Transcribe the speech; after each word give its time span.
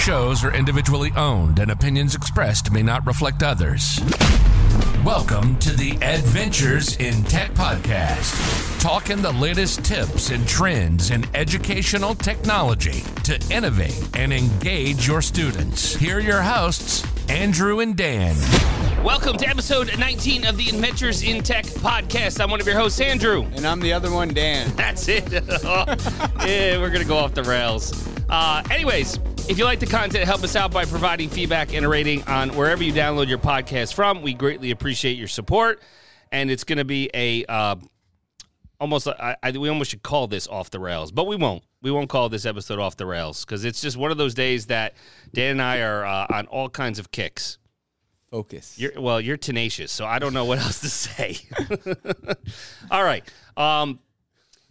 shows 0.00 0.42
are 0.42 0.54
individually 0.54 1.12
owned 1.14 1.58
and 1.58 1.70
opinions 1.70 2.14
expressed 2.14 2.72
may 2.72 2.82
not 2.82 3.06
reflect 3.06 3.42
others. 3.42 4.00
Welcome 5.04 5.58
to 5.58 5.76
the 5.76 5.90
Adventures 6.00 6.96
in 6.96 7.22
Tech 7.24 7.50
podcast, 7.50 8.80
talking 8.80 9.20
the 9.20 9.32
latest 9.32 9.84
tips 9.84 10.30
and 10.30 10.48
trends 10.48 11.10
in 11.10 11.26
educational 11.36 12.14
technology 12.14 13.02
to 13.24 13.38
innovate 13.54 14.08
and 14.16 14.32
engage 14.32 15.06
your 15.06 15.20
students. 15.20 15.94
Here 15.96 16.16
are 16.16 16.20
your 16.20 16.40
hosts, 16.40 17.06
Andrew 17.28 17.80
and 17.80 17.94
Dan. 17.94 18.36
Welcome 19.04 19.36
to 19.36 19.48
episode 19.48 19.98
19 19.98 20.46
of 20.46 20.56
the 20.56 20.70
Adventures 20.70 21.22
in 21.22 21.42
Tech 21.42 21.66
podcast. 21.66 22.42
I'm 22.42 22.50
one 22.50 22.60
of 22.60 22.66
your 22.66 22.76
hosts, 22.76 23.00
Andrew. 23.00 23.46
And 23.54 23.66
I'm 23.66 23.80
the 23.80 23.92
other 23.92 24.10
one, 24.10 24.32
Dan. 24.32 24.70
That's 24.76 25.08
it. 25.08 25.30
yeah, 25.62 26.78
we're 26.78 26.88
going 26.88 27.02
to 27.02 27.08
go 27.08 27.18
off 27.18 27.34
the 27.34 27.42
rails. 27.42 28.08
Uh, 28.30 28.62
anyways, 28.70 29.18
if 29.50 29.58
you 29.58 29.64
like 29.64 29.80
the 29.80 29.86
content, 29.86 30.24
help 30.24 30.44
us 30.44 30.54
out 30.54 30.70
by 30.70 30.84
providing 30.84 31.28
feedback 31.28 31.74
and 31.74 31.84
a 31.84 31.88
rating 31.88 32.22
on 32.28 32.50
wherever 32.50 32.84
you 32.84 32.92
download 32.92 33.26
your 33.26 33.38
podcast 33.38 33.94
from. 33.94 34.22
We 34.22 34.32
greatly 34.32 34.70
appreciate 34.70 35.18
your 35.18 35.26
support. 35.26 35.82
And 36.30 36.52
it's 36.52 36.62
going 36.62 36.78
to 36.78 36.84
be 36.84 37.10
a 37.12 37.44
uh, 37.46 37.74
almost, 38.78 39.08
I, 39.08 39.34
I, 39.42 39.50
we 39.50 39.68
almost 39.68 39.90
should 39.90 40.04
call 40.04 40.28
this 40.28 40.46
off 40.46 40.70
the 40.70 40.78
rails, 40.78 41.10
but 41.10 41.26
we 41.26 41.34
won't. 41.34 41.64
We 41.82 41.90
won't 41.90 42.08
call 42.08 42.28
this 42.28 42.46
episode 42.46 42.78
off 42.78 42.96
the 42.96 43.06
rails 43.06 43.44
because 43.44 43.64
it's 43.64 43.80
just 43.80 43.96
one 43.96 44.12
of 44.12 44.18
those 44.18 44.34
days 44.34 44.66
that 44.66 44.94
Dan 45.34 45.52
and 45.52 45.62
I 45.62 45.80
are 45.80 46.04
uh, 46.04 46.26
on 46.30 46.46
all 46.46 46.68
kinds 46.68 47.00
of 47.00 47.10
kicks. 47.10 47.58
Focus. 48.30 48.78
You're, 48.78 49.00
well, 49.00 49.20
you're 49.20 49.36
tenacious, 49.36 49.90
so 49.90 50.06
I 50.06 50.20
don't 50.20 50.32
know 50.32 50.44
what 50.44 50.58
else 50.60 50.80
to 50.82 50.88
say. 50.88 51.38
All 52.92 53.02
right. 53.02 53.28
Um, 53.56 53.98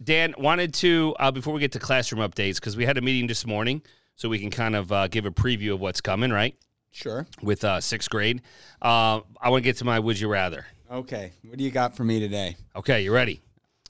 Dan, 0.02 0.34
wanted 0.38 0.72
to, 0.74 1.14
uh, 1.20 1.30
before 1.30 1.52
we 1.52 1.60
get 1.60 1.72
to 1.72 1.78
classroom 1.78 2.26
updates, 2.26 2.54
because 2.54 2.78
we 2.78 2.86
had 2.86 2.96
a 2.96 3.02
meeting 3.02 3.26
this 3.26 3.44
morning, 3.44 3.82
so 4.20 4.28
we 4.28 4.38
can 4.38 4.50
kind 4.50 4.76
of 4.76 4.92
uh, 4.92 5.08
give 5.08 5.24
a 5.24 5.30
preview 5.30 5.72
of 5.72 5.80
what's 5.80 6.02
coming, 6.02 6.30
right? 6.30 6.54
Sure. 6.90 7.26
With 7.42 7.64
uh, 7.64 7.80
sixth 7.80 8.10
grade. 8.10 8.42
Uh, 8.82 9.20
I 9.40 9.48
want 9.48 9.62
to 9.62 9.64
get 9.64 9.78
to 9.78 9.86
my 9.86 9.98
Would 9.98 10.20
You 10.20 10.28
Rather. 10.28 10.66
Okay. 10.92 11.32
What 11.42 11.56
do 11.56 11.64
you 11.64 11.70
got 11.70 11.96
for 11.96 12.04
me 12.04 12.20
today? 12.20 12.56
Okay, 12.76 13.02
you 13.02 13.14
ready? 13.14 13.40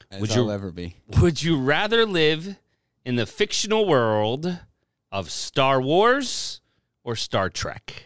As 0.08 0.20
Would 0.20 0.30
I'll 0.30 0.44
you- 0.44 0.52
ever 0.52 0.70
be. 0.70 0.94
Would 1.20 1.42
you 1.42 1.58
rather 1.60 2.06
live 2.06 2.56
in 3.04 3.16
the 3.16 3.26
fictional 3.26 3.88
world 3.88 4.60
of 5.10 5.32
Star 5.32 5.80
Wars 5.82 6.60
or 7.02 7.16
Star 7.16 7.48
Trek? 7.50 8.04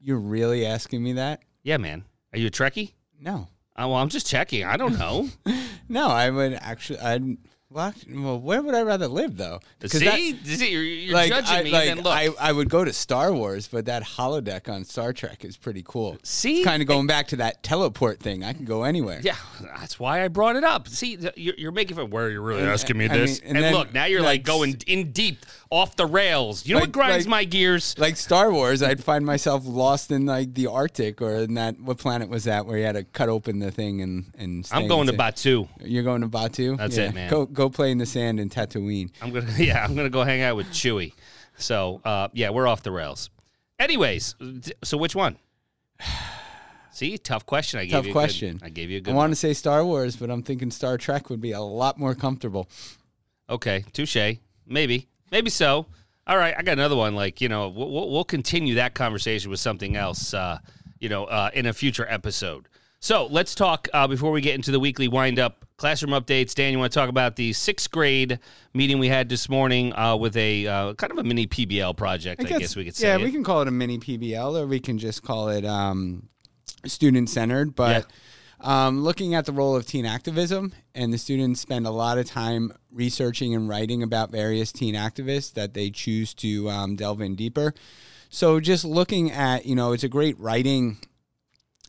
You're 0.00 0.18
really 0.18 0.66
asking 0.66 1.04
me 1.04 1.12
that? 1.12 1.42
Yeah, 1.62 1.76
man. 1.76 2.02
Are 2.32 2.38
you 2.40 2.48
a 2.48 2.50
Trekkie? 2.50 2.94
No. 3.20 3.46
Uh, 3.76 3.86
well, 3.86 3.94
I'm 3.94 4.08
just 4.08 4.26
checking. 4.26 4.64
I 4.64 4.76
don't 4.76 4.98
know. 4.98 5.28
No, 5.86 6.08
I 6.08 6.30
would 6.30 6.54
actually. 6.54 6.98
I'd. 7.00 7.36
Well, 7.74 7.92
well, 8.08 8.38
where 8.40 8.62
would 8.62 8.74
I 8.74 8.82
rather 8.82 9.08
live 9.08 9.36
though? 9.36 9.58
See, 9.84 10.04
that- 10.04 10.46
See, 10.46 10.70
you're, 10.70 10.82
you're 10.82 11.14
like, 11.14 11.28
judging 11.28 11.56
I, 11.56 11.62
me. 11.64 11.70
like, 11.72 11.84
then 11.86 11.96
look, 11.98 12.06
I, 12.14 12.28
I 12.40 12.52
would 12.52 12.70
go 12.70 12.84
to 12.84 12.92
Star 12.92 13.32
Wars, 13.32 13.66
but 13.66 13.86
that 13.86 14.04
holodeck 14.04 14.68
on 14.72 14.84
Star 14.84 15.12
Trek 15.12 15.44
is 15.44 15.56
pretty 15.56 15.82
cool. 15.84 16.16
see, 16.22 16.62
Kind 16.62 16.82
of 16.82 16.88
going 16.88 17.08
back 17.08 17.26
to 17.28 17.36
that 17.36 17.62
teleport 17.64 18.20
thing. 18.20 18.44
I 18.44 18.52
can 18.52 18.64
go 18.64 18.84
anywhere. 18.84 19.20
yeah, 19.24 19.34
that's 19.60 19.98
why 19.98 20.24
I 20.24 20.28
brought 20.28 20.54
it 20.54 20.62
up. 20.62 20.86
See, 20.88 21.18
you're, 21.36 21.54
you're 21.58 21.72
making 21.72 21.98
it 21.98 22.10
where 22.10 22.30
you're 22.30 22.40
really 22.42 22.60
And- 22.62 22.70
asking 22.70 22.96
me 22.96 23.06
I 23.06 23.08
this, 23.18 23.40
mean, 23.40 23.48
and 23.48 23.56
and, 23.58 23.64
then, 23.66 23.74
look, 23.74 23.92
now 23.92 24.04
you're 24.04 24.20
like, 24.22 24.24
like, 24.34 24.42
going 24.44 24.80
in 24.86 25.10
deep, 25.10 25.44
off 25.70 25.96
the 25.96 26.06
rails. 26.06 26.64
You 26.66 26.74
know 26.74 26.80
what 26.80 26.92
grinds 26.92 27.26
my 27.26 27.42
gears? 27.44 27.96
Like 27.98 28.16
Star 28.16 28.52
Wars, 28.52 28.82
I'd 28.82 29.02
find 29.02 29.26
myself 29.26 29.64
lost 29.66 30.12
in 30.12 30.24
like 30.26 30.54
the 30.54 30.68
Arctic 30.68 31.20
or 31.20 31.34
in 31.36 31.54
that 31.54 31.80
what 31.80 31.98
planet 31.98 32.28
was 32.28 32.44
that 32.44 32.66
where 32.66 32.78
you 32.78 32.84
had 32.84 32.94
to 32.94 33.02
cut 33.02 33.28
open 33.28 33.58
the 33.58 33.72
thing 33.72 34.00
and 34.00 34.26
and. 34.38 34.68
I'm 34.70 34.86
going 34.86 35.08
to 35.08 35.12
Batuu. 35.12 35.68
You're 35.82 36.04
going 36.04 36.20
to 36.20 36.28
Batuu. 36.28 36.76
That's 36.78 36.96
it, 36.96 37.12
man. 37.14 37.28
Go 37.28 37.46
go 37.46 37.63
play 37.70 37.90
in 37.90 37.98
the 37.98 38.06
sand 38.06 38.40
in 38.40 38.48
Tatooine. 38.48 39.10
I'm 39.22 39.32
gonna, 39.32 39.52
yeah, 39.58 39.84
I'm 39.84 39.94
gonna 39.94 40.10
go 40.10 40.24
hang 40.24 40.42
out 40.42 40.56
with 40.56 40.68
Chewie. 40.68 41.12
So, 41.56 42.00
uh, 42.04 42.28
yeah, 42.32 42.50
we're 42.50 42.66
off 42.66 42.82
the 42.82 42.90
rails. 42.90 43.30
Anyways, 43.78 44.34
so 44.82 44.96
which 44.96 45.14
one? 45.14 45.36
See, 46.92 47.18
tough 47.18 47.44
question. 47.44 47.80
I 47.80 47.86
gave 47.86 47.92
Tough 47.92 48.04
you 48.04 48.10
a 48.10 48.14
question. 48.14 48.56
Good, 48.58 48.66
I 48.66 48.68
gave 48.68 48.88
you 48.88 48.98
a 48.98 49.00
good. 49.00 49.10
One. 49.10 49.16
I 49.16 49.18
want 49.24 49.32
to 49.32 49.36
say 49.36 49.52
Star 49.52 49.84
Wars, 49.84 50.14
but 50.14 50.30
I'm 50.30 50.44
thinking 50.44 50.70
Star 50.70 50.96
Trek 50.96 51.28
would 51.28 51.40
be 51.40 51.50
a 51.50 51.60
lot 51.60 51.98
more 51.98 52.14
comfortable. 52.14 52.68
Okay, 53.50 53.84
touche. 53.92 54.38
Maybe, 54.66 55.08
maybe 55.32 55.50
so. 55.50 55.86
All 56.26 56.36
right, 56.36 56.54
I 56.56 56.62
got 56.62 56.74
another 56.74 56.94
one. 56.94 57.16
Like 57.16 57.40
you 57.40 57.48
know, 57.48 57.68
we'll, 57.68 57.90
we'll 57.90 58.10
we'll 58.10 58.24
continue 58.24 58.76
that 58.76 58.94
conversation 58.94 59.50
with 59.50 59.58
something 59.58 59.96
else. 59.96 60.32
Uh, 60.32 60.58
you 61.00 61.08
know, 61.08 61.24
uh, 61.24 61.50
in 61.52 61.66
a 61.66 61.72
future 61.72 62.06
episode. 62.08 62.68
So 63.00 63.26
let's 63.26 63.54
talk 63.54 63.88
uh, 63.92 64.06
before 64.06 64.30
we 64.30 64.40
get 64.40 64.54
into 64.54 64.70
the 64.70 64.80
weekly 64.80 65.08
wind 65.08 65.38
up 65.38 65.66
classroom 65.76 66.12
updates. 66.12 66.54
Dan, 66.54 66.72
you 66.72 66.78
want 66.78 66.92
to 66.92 66.98
talk 66.98 67.08
about 67.08 67.36
the 67.36 67.52
sixth 67.52 67.90
grade 67.90 68.38
meeting 68.72 68.98
we 68.98 69.08
had 69.08 69.28
this 69.28 69.48
morning 69.48 69.92
uh, 69.94 70.16
with 70.16 70.36
a 70.36 70.66
uh, 70.66 70.94
kind 70.94 71.12
of 71.12 71.18
a 71.18 71.24
mini 71.24 71.46
PBL 71.46 71.96
project? 71.96 72.42
I, 72.42 72.44
guess, 72.44 72.76
we 72.76 72.84
could 72.84 72.96
say. 72.96 73.08
Yeah, 73.08 73.16
it. 73.16 73.22
we 73.22 73.32
can 73.32 73.44
call 73.44 73.62
it 73.62 73.68
a 73.68 73.72
mini 73.72 73.98
PBL, 73.98 74.60
or 74.60 74.66
we 74.66 74.80
can 74.80 74.98
just 74.98 75.22
call 75.22 75.48
it 75.48 75.64
um, 75.64 76.28
student 76.86 77.28
centered. 77.28 77.74
But 77.74 78.06
um, 78.60 79.02
looking 79.02 79.34
at 79.34 79.46
the 79.46 79.52
role 79.52 79.76
of 79.76 79.86
teen 79.86 80.06
activism, 80.06 80.72
and 80.94 81.12
the 81.12 81.18
students 81.18 81.60
spend 81.60 81.86
a 81.86 81.90
lot 81.90 82.18
of 82.18 82.26
time 82.26 82.72
researching 82.92 83.54
and 83.54 83.68
writing 83.68 84.02
about 84.02 84.30
various 84.30 84.72
teen 84.72 84.94
activists 84.94 85.52
that 85.54 85.74
they 85.74 85.90
choose 85.90 86.34
to 86.34 86.68
um, 86.70 86.96
delve 86.96 87.20
in 87.20 87.34
deeper. 87.34 87.74
So 88.30 88.58
just 88.60 88.84
looking 88.84 89.30
at, 89.30 89.66
you 89.66 89.74
know, 89.74 89.92
it's 89.92 90.02
a 90.02 90.08
great 90.08 90.38
writing 90.40 90.98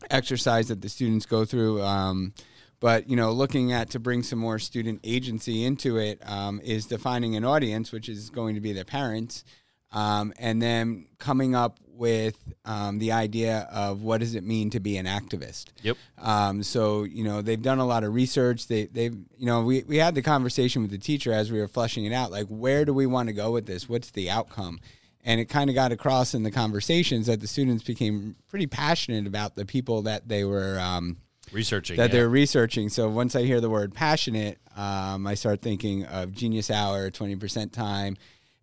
exercise 0.09 0.67
that 0.67 0.81
the 0.81 0.90
students 0.90 1.25
go 1.25 1.46
through. 1.46 1.81
Um, 1.81 2.34
but 2.80 3.09
you 3.09 3.16
know, 3.16 3.31
looking 3.31 3.72
at 3.72 3.90
to 3.91 4.00
bring 4.00 4.24
some 4.24 4.40
more 4.40 4.59
student 4.59 5.00
agency 5.03 5.63
into 5.63 5.97
it 5.97 6.22
um, 6.30 6.62
is 6.63 6.86
defining 6.86 7.36
an 7.36 7.46
audience, 7.46 7.91
which 7.91 8.09
is 8.09 8.30
going 8.30 8.56
to 8.56 8.62
be 8.62 8.74
their 8.74 8.86
parents, 8.86 9.44
um, 9.91 10.34
and 10.38 10.62
then 10.62 11.08
coming 11.19 11.56
up 11.56 11.80
with 11.88 12.38
um, 12.66 13.00
the 13.00 13.12
idea 13.12 13.68
of 13.72 14.02
what 14.02 14.19
does 14.19 14.35
it 14.35 14.44
mean 14.44 14.69
to 14.69 14.80
be 14.80 14.97
an 14.97 15.06
activist. 15.06 15.68
Yep. 15.81 15.97
Um, 16.18 16.64
so 16.64 17.03
you 17.03 17.24
know 17.24 17.41
they've 17.41 17.62
done 17.62 17.80
a 17.80 17.85
lot 17.85 18.03
of 18.03 18.14
research. 18.14 18.68
They 18.68 18.85
they've 18.88 19.16
you 19.38 19.46
know 19.46 19.64
we 19.64 19.84
we 19.84 19.97
had 19.97 20.16
the 20.16 20.22
conversation 20.22 20.81
with 20.81 20.91
the 20.91 20.97
teacher 20.97 21.31
as 21.31 21.52
we 21.52 21.59
were 21.59 21.68
fleshing 21.68 22.06
it 22.06 22.14
out. 22.14 22.31
Like 22.31 22.47
where 22.47 22.85
do 22.85 22.94
we 22.94 23.06
want 23.06 23.30
to 23.30 23.34
go 23.34 23.52
with 23.52 23.66
this? 23.66 23.88
What's 23.88 24.12
the 24.12 24.30
outcome? 24.30 24.80
And 25.24 25.41
it 25.41 25.46
kind 25.46 25.72
of 25.72 25.75
got 25.75 25.91
across 25.91 26.35
in 26.35 26.44
the 26.44 26.52
conversations 26.52 27.25
that 27.25 27.40
the 27.40 27.47
students 27.47 27.84
became 27.84 28.35
pretty 28.47 28.68
passionate 28.68 29.25
about 29.25 29.56
the 29.56 29.66
people 29.66 30.03
that 30.03 30.28
they 30.28 30.44
were 30.44 30.78
um, 30.80 31.18
researching 31.52 31.98
that 31.98 32.10
yeah. 32.10 32.20
they're 32.20 32.30
researching. 32.30 32.90
So 32.90 33.10
once 33.10 33.36
I 33.36 33.44
hear 33.44 33.62
the 33.62 33.70
word 33.70 33.94
passionate, 33.94 34.58
um, 34.76 35.28
I 35.28 35.36
start 35.36 35.62
thinking 35.62 36.06
of 36.06 36.34
Genius 36.34 36.70
Hour, 36.72 37.10
twenty 37.12 37.36
percent 37.36 37.74
time, 37.74 38.18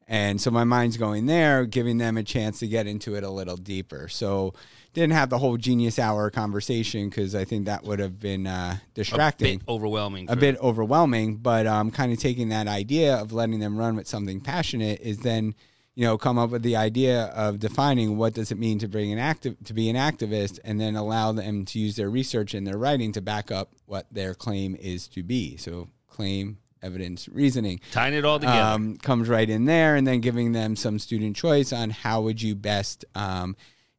and 0.08 0.40
so 0.40 0.50
my 0.50 0.64
mind's 0.64 0.96
going 0.96 1.26
there, 1.26 1.64
giving 1.66 1.98
them 1.98 2.16
a 2.16 2.22
chance 2.22 2.58
to 2.60 2.66
get 2.66 2.86
into 2.86 3.14
it 3.14 3.24
a 3.24 3.30
little 3.30 3.56
deeper. 3.56 4.08
So 4.08 4.54
didn't 4.94 5.14
have 5.14 5.30
the 5.30 5.38
whole 5.38 5.56
Genius 5.56 5.98
Hour 5.98 6.30
conversation 6.30 7.08
because 7.08 7.34
I 7.34 7.44
think 7.44 7.64
that 7.64 7.82
would 7.84 7.98
have 7.98 8.20
been 8.20 8.46
uh, 8.46 8.76
a 8.76 8.82
distracting 8.92 9.58
bit 9.58 9.68
overwhelming. 9.68 10.26
a 10.28 10.36
bit 10.36 10.58
overwhelming, 10.58 11.36
but 11.36 11.66
um, 11.66 11.90
kind 11.90 12.12
of 12.12 12.18
taking 12.18 12.50
that 12.50 12.68
idea 12.68 13.16
of 13.16 13.32
letting 13.32 13.58
them 13.58 13.78
run 13.78 13.96
with 13.96 14.06
something 14.06 14.40
passionate 14.40 15.00
is 15.00 15.20
then, 15.20 15.54
you 15.94 16.06
know, 16.06 16.16
come 16.16 16.38
up 16.38 16.50
with 16.50 16.62
the 16.62 16.76
idea 16.76 17.24
of 17.26 17.58
defining 17.58 18.16
what 18.16 18.32
does 18.32 18.50
it 18.50 18.58
mean 18.58 18.78
to 18.78 18.88
bring 18.88 19.12
an 19.12 19.18
active 19.18 19.56
to 19.64 19.74
be 19.74 19.90
an 19.90 19.96
activist, 19.96 20.58
and 20.64 20.80
then 20.80 20.96
allow 20.96 21.32
them 21.32 21.64
to 21.66 21.78
use 21.78 21.96
their 21.96 22.10
research 22.10 22.54
and 22.54 22.66
their 22.66 22.78
writing 22.78 23.12
to 23.12 23.20
back 23.20 23.50
up 23.50 23.72
what 23.86 24.06
their 24.10 24.34
claim 24.34 24.74
is 24.76 25.06
to 25.08 25.22
be. 25.22 25.56
So 25.56 25.88
claim, 26.08 26.58
evidence, 26.82 27.28
reasoning 27.28 27.80
tying 27.90 28.14
it 28.14 28.24
all 28.24 28.38
together. 28.38 28.58
um, 28.58 28.96
comes 28.96 29.28
right 29.28 29.48
in 29.48 29.66
there, 29.66 29.96
and 29.96 30.06
then 30.06 30.20
giving 30.20 30.52
them 30.52 30.76
some 30.76 30.98
student 30.98 31.36
choice 31.36 31.72
on 31.72 31.90
how 31.90 32.22
would 32.22 32.40
you 32.40 32.54
best 32.54 33.04
um, 33.14 33.56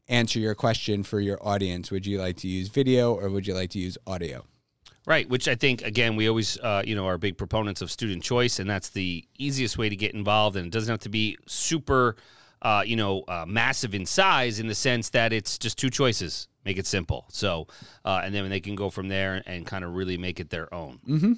answer 0.08 0.40
your 0.40 0.56
question 0.56 1.04
for 1.04 1.20
your 1.20 1.38
audience. 1.46 1.92
Would 1.92 2.06
you 2.06 2.20
like 2.20 2.38
to 2.38 2.48
use 2.48 2.70
video 2.70 3.14
or 3.14 3.30
would 3.30 3.48
you 3.48 3.54
like 3.54 3.70
to 3.72 3.80
use 3.80 3.98
audio? 4.06 4.46
Right, 5.06 5.28
which 5.28 5.50
I 5.50 5.56
think 5.56 5.82
again 5.82 6.16
we 6.16 6.30
always 6.30 6.58
uh, 6.60 6.82
you 6.86 6.96
know 6.96 7.06
are 7.08 7.18
big 7.18 7.38
proponents 7.38 7.82
of 7.82 7.92
student 7.92 8.24
choice, 8.24 8.60
and 8.60 8.70
that's 8.70 8.90
the 8.90 9.26
easiest 9.38 9.78
way 9.78 9.90
to 9.90 9.96
get 9.98 10.14
involved, 10.14 10.56
and 10.56 10.68
it 10.68 10.72
doesn't 10.72 10.90
have 10.90 11.02
to 11.02 11.10
be 11.10 11.38
super, 11.46 12.16
uh, 12.62 12.84
you 12.86 12.96
know, 12.96 13.24
uh, 13.28 13.44
massive 13.46 13.94
in 13.94 14.06
size 14.06 14.62
in 14.62 14.68
the 14.68 14.76
sense 14.76 15.10
that 15.10 15.34
it's 15.34 15.58
just 15.58 15.78
two 15.78 15.90
choices. 15.90 16.48
Make 16.64 16.78
it 16.78 16.88
simple. 16.88 17.26
So, 17.30 17.68
uh, 18.06 18.22
and 18.24 18.34
then 18.34 18.50
they 18.50 18.62
can 18.62 18.76
go 18.76 18.90
from 18.90 19.10
there 19.10 19.44
and 19.46 19.66
kind 19.66 19.84
of 19.84 19.94
really 19.94 20.18
make 20.18 20.40
it 20.40 20.50
their 20.50 20.74
own. 20.74 21.00
Mm-hmm. 21.06 21.34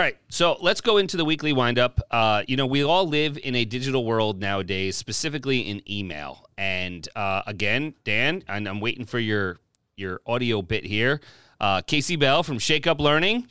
right, 0.00 0.16
so 0.28 0.56
let's 0.60 0.80
go 0.80 0.96
into 0.96 1.16
the 1.16 1.24
weekly 1.24 1.52
windup. 1.52 2.00
Uh, 2.10 2.42
you 2.48 2.56
know, 2.56 2.66
we 2.66 2.82
all 2.82 3.06
live 3.06 3.38
in 3.38 3.54
a 3.54 3.64
digital 3.64 4.04
world 4.04 4.40
nowadays, 4.40 4.96
specifically 4.96 5.60
in 5.60 5.88
email. 5.88 6.48
And 6.58 7.08
uh, 7.14 7.42
again, 7.46 7.94
Dan, 8.02 8.42
and 8.48 8.68
I'm 8.68 8.80
waiting 8.80 9.04
for 9.04 9.20
your 9.20 9.58
your 9.96 10.20
audio 10.26 10.62
bit 10.62 10.84
here. 10.84 11.20
Uh, 11.60 11.80
Kasey 11.82 12.18
Bell 12.18 12.42
from 12.42 12.58
Shake 12.58 12.86
Up 12.86 13.00
Learning. 13.00 13.46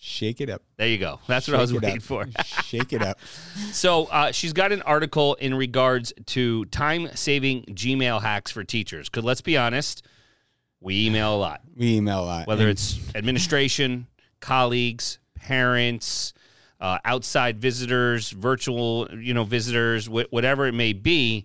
Shake 0.00 0.40
it 0.40 0.48
up. 0.48 0.62
There 0.76 0.86
you 0.88 0.96
go. 0.98 1.18
That's 1.26 1.48
what 1.48 1.56
I 1.56 1.60
was 1.60 1.70
Shake 1.70 1.82
waiting 1.82 1.96
up. 1.98 2.02
for. 2.02 2.26
Shake 2.64 2.92
it 2.92 3.02
up. 3.02 3.18
So 3.72 4.04
uh, 4.06 4.32
she's 4.32 4.52
got 4.52 4.72
an 4.72 4.82
article 4.82 5.34
in 5.34 5.54
regards 5.54 6.12
to 6.26 6.64
time 6.66 7.08
saving 7.14 7.64
Gmail 7.64 8.22
hacks 8.22 8.50
for 8.50 8.64
teachers. 8.64 9.08
Because 9.08 9.24
let's 9.24 9.40
be 9.42 9.56
honest, 9.58 10.04
we 10.80 11.06
email 11.06 11.34
a 11.34 11.36
lot, 11.36 11.60
We 11.76 11.96
email 11.96 12.22
a 12.22 12.24
lot. 12.24 12.46
whether 12.46 12.68
it's 12.68 12.98
administration, 13.14 14.06
colleagues, 14.40 15.18
parents, 15.34 16.32
uh, 16.80 16.98
outside 17.04 17.58
visitors, 17.60 18.30
virtual, 18.30 19.08
you 19.18 19.34
know, 19.34 19.44
visitors, 19.44 20.06
wh- 20.06 20.32
whatever 20.32 20.66
it 20.66 20.72
may 20.74 20.92
be. 20.92 21.44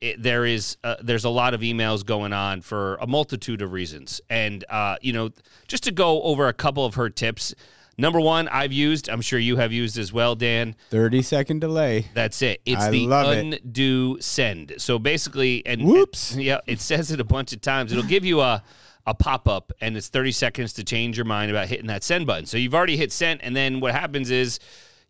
It, 0.00 0.22
there 0.22 0.46
is 0.46 0.78
uh, 0.82 0.96
there's 1.02 1.24
a 1.24 1.30
lot 1.30 1.52
of 1.52 1.60
emails 1.60 2.04
going 2.06 2.32
on 2.32 2.62
for 2.62 2.96
a 3.02 3.06
multitude 3.06 3.60
of 3.60 3.72
reasons, 3.72 4.20
and 4.30 4.64
uh, 4.70 4.96
you 5.02 5.12
know, 5.12 5.30
just 5.68 5.84
to 5.84 5.90
go 5.92 6.22
over 6.22 6.48
a 6.48 6.54
couple 6.54 6.84
of 6.86 6.94
her 6.94 7.10
tips. 7.10 7.54
Number 7.98 8.18
one, 8.18 8.48
I've 8.48 8.72
used. 8.72 9.10
I'm 9.10 9.20
sure 9.20 9.38
you 9.38 9.56
have 9.56 9.72
used 9.72 9.98
as 9.98 10.10
well, 10.10 10.34
Dan. 10.34 10.74
Thirty 10.88 11.20
second 11.20 11.60
delay. 11.60 12.06
That's 12.14 12.40
it. 12.40 12.62
It's 12.64 12.80
I 12.80 12.90
the 12.90 13.06
love 13.08 13.36
it. 13.36 13.60
undo 13.62 14.16
send. 14.22 14.72
So 14.78 14.98
basically, 14.98 15.66
and 15.66 15.84
Whoops. 15.84 16.32
and- 16.32 16.42
yeah, 16.50 16.60
it 16.66 16.80
says 16.80 17.10
it 17.10 17.20
a 17.20 17.24
bunch 17.24 17.52
of 17.52 17.60
times. 17.60 17.92
It'll 17.92 18.02
give 18.04 18.24
you 18.24 18.40
a 18.40 18.62
a 19.06 19.12
pop 19.14 19.46
up, 19.46 19.70
and 19.82 19.98
it's 19.98 20.08
30 20.08 20.32
seconds 20.32 20.72
to 20.74 20.84
change 20.84 21.18
your 21.18 21.24
mind 21.26 21.50
about 21.50 21.68
hitting 21.68 21.88
that 21.88 22.02
send 22.02 22.26
button. 22.26 22.46
So 22.46 22.56
you've 22.56 22.74
already 22.74 22.96
hit 22.96 23.12
send, 23.12 23.42
and 23.42 23.54
then 23.54 23.80
what 23.80 23.92
happens 23.92 24.30
is 24.30 24.60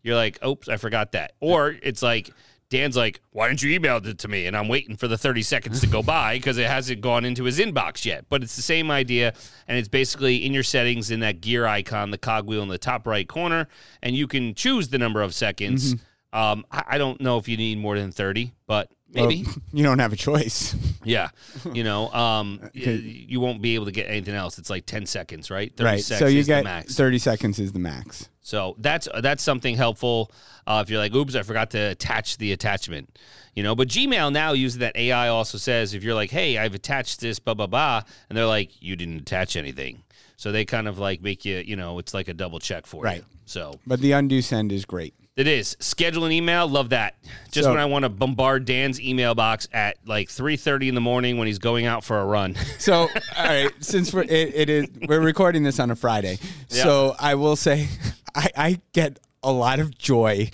you're 0.03 0.15
like, 0.17 0.43
"Oops, 0.45 0.67
I 0.67 0.75
forgot 0.75 1.13
that," 1.13 1.31
or 1.39 1.77
it's 1.81 2.01
like. 2.03 2.29
Dan's 2.71 2.95
like, 2.95 3.19
why 3.31 3.49
didn't 3.49 3.61
you 3.61 3.71
email 3.71 3.97
it 3.97 4.17
to 4.19 4.27
me? 4.29 4.47
And 4.47 4.55
I'm 4.55 4.69
waiting 4.69 4.95
for 4.95 5.09
the 5.09 5.17
30 5.17 5.41
seconds 5.43 5.81
to 5.81 5.87
go 5.87 6.01
by 6.17 6.37
because 6.37 6.57
it 6.57 6.67
hasn't 6.67 7.01
gone 7.01 7.25
into 7.25 7.43
his 7.43 7.59
inbox 7.59 8.05
yet. 8.05 8.25
But 8.29 8.41
it's 8.41 8.55
the 8.55 8.61
same 8.61 8.89
idea. 8.89 9.33
And 9.67 9.77
it's 9.77 9.89
basically 9.89 10.45
in 10.45 10.53
your 10.53 10.63
settings 10.63 11.11
in 11.11 11.19
that 11.19 11.41
gear 11.41 11.67
icon, 11.67 12.11
the 12.11 12.17
cogwheel 12.17 12.63
in 12.63 12.69
the 12.69 12.77
top 12.77 13.05
right 13.05 13.27
corner. 13.27 13.67
And 14.01 14.15
you 14.15 14.25
can 14.25 14.55
choose 14.55 14.87
the 14.87 14.97
number 14.97 15.21
of 15.21 15.33
seconds. 15.33 15.95
Um, 16.33 16.65
I, 16.71 16.83
I 16.91 16.97
don't 16.97 17.19
know 17.19 17.37
if 17.37 17.49
you 17.49 17.57
need 17.57 17.77
more 17.77 17.99
than 17.99 18.11
30, 18.11 18.53
but 18.65 18.89
maybe. 19.13 19.43
Well, 19.43 19.55
you 19.73 19.83
don't 19.83 19.99
have 19.99 20.13
a 20.13 20.15
choice. 20.15 20.75
yeah. 21.03 21.29
You 21.73 21.83
know, 21.83 22.11
um, 22.13 22.59
you 22.73 23.39
won't 23.39 23.61
be 23.61 23.75
able 23.75 23.85
to 23.85 23.91
get 23.91 24.07
anything 24.07 24.35
else. 24.35 24.57
It's 24.57 24.69
like 24.69 24.85
10 24.85 25.05
seconds, 25.05 25.49
right? 25.51 25.71
30 25.75 25.83
right. 25.85 26.03
seconds 26.03 26.19
So 26.19 26.27
you 26.27 26.39
is 26.39 26.47
the 26.47 26.53
get 26.53 26.63
max. 26.63 26.95
thirty 26.95 27.17
seconds 27.19 27.59
is 27.59 27.71
the 27.73 27.79
max. 27.79 28.29
So 28.41 28.75
that's 28.79 29.07
that's 29.21 29.43
something 29.43 29.75
helpful 29.75 30.31
uh, 30.67 30.81
if 30.83 30.89
you're 30.89 30.99
like, 30.99 31.13
oops, 31.13 31.35
I 31.35 31.43
forgot 31.43 31.71
to 31.71 31.77
attach 31.91 32.37
the 32.37 32.51
attachment. 32.51 33.17
You 33.55 33.63
know, 33.63 33.75
but 33.75 33.87
Gmail 33.89 34.31
now 34.31 34.53
uses 34.53 34.79
that 34.79 34.95
AI 34.95 35.27
also 35.27 35.57
says 35.57 35.93
if 35.93 36.03
you're 36.03 36.15
like, 36.15 36.31
hey, 36.31 36.57
I've 36.57 36.73
attached 36.73 37.19
this, 37.19 37.37
blah 37.39 37.53
blah 37.53 37.67
blah, 37.67 38.01
and 38.29 38.37
they're 38.37 38.45
like, 38.45 38.81
you 38.81 38.95
didn't 38.95 39.19
attach 39.21 39.55
anything. 39.55 40.03
So 40.37 40.51
they 40.51 40.65
kind 40.65 40.87
of 40.87 40.97
like 40.97 41.21
make 41.21 41.45
you, 41.45 41.57
you 41.57 41.75
know, 41.75 41.99
it's 41.99 42.13
like 42.13 42.27
a 42.29 42.33
double 42.33 42.59
check 42.59 42.87
for 42.87 43.03
Right. 43.03 43.17
you. 43.17 43.25
So 43.45 43.79
But 43.85 43.99
the 43.99 44.13
undo 44.13 44.41
send 44.41 44.71
is 44.71 44.85
great. 44.85 45.13
It 45.37 45.47
is 45.47 45.77
schedule 45.79 46.25
an 46.25 46.31
email. 46.31 46.67
Love 46.67 46.89
that. 46.89 47.15
Just 47.51 47.65
So- 47.65 47.71
when 47.71 47.79
I 47.79 47.85
want 47.85 48.03
to 48.03 48.09
bombard 48.09 48.65
Dan's 48.65 48.99
email 48.99 49.33
box 49.35 49.67
at 49.73 49.97
like 50.05 50.29
three 50.29 50.57
thirty 50.57 50.89
in 50.89 50.95
the 50.95 51.01
morning 51.01 51.37
when 51.37 51.47
he's 51.47 51.59
going 51.59 51.85
out 51.85 52.03
for 52.03 52.19
a 52.19 52.25
run. 52.25 52.55
So, 52.79 52.93
all 53.01 53.09
right, 53.45 53.71
since 53.79 54.13
we're 54.13 54.23
it, 54.23 54.31
it 54.55 54.69
is 54.69 54.87
we're 55.07 55.19
recording 55.21 55.63
this 55.63 55.79
on 55.79 55.91
a 55.91 55.95
Friday, 55.95 56.39
so 56.67 57.15
I 57.19 57.35
will 57.35 57.55
say 57.55 57.87
I, 58.35 58.49
I 58.57 58.81
get 58.93 59.19
a 59.43 59.51
lot 59.51 59.79
of 59.79 59.97
joy 59.97 60.49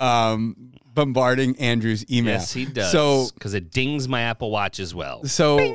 um, 0.00 0.72
bombarding 0.94 1.56
Andrew's 1.58 2.04
email. 2.10 2.34
yes, 2.34 2.52
he 2.52 2.64
does. 2.64 2.90
So, 2.92 3.26
because 3.34 3.54
it 3.54 3.70
dings 3.70 4.08
my 4.08 4.22
Apple 4.22 4.50
Watch 4.50 4.80
as 4.80 4.94
well. 4.94 5.24
so 5.24 5.74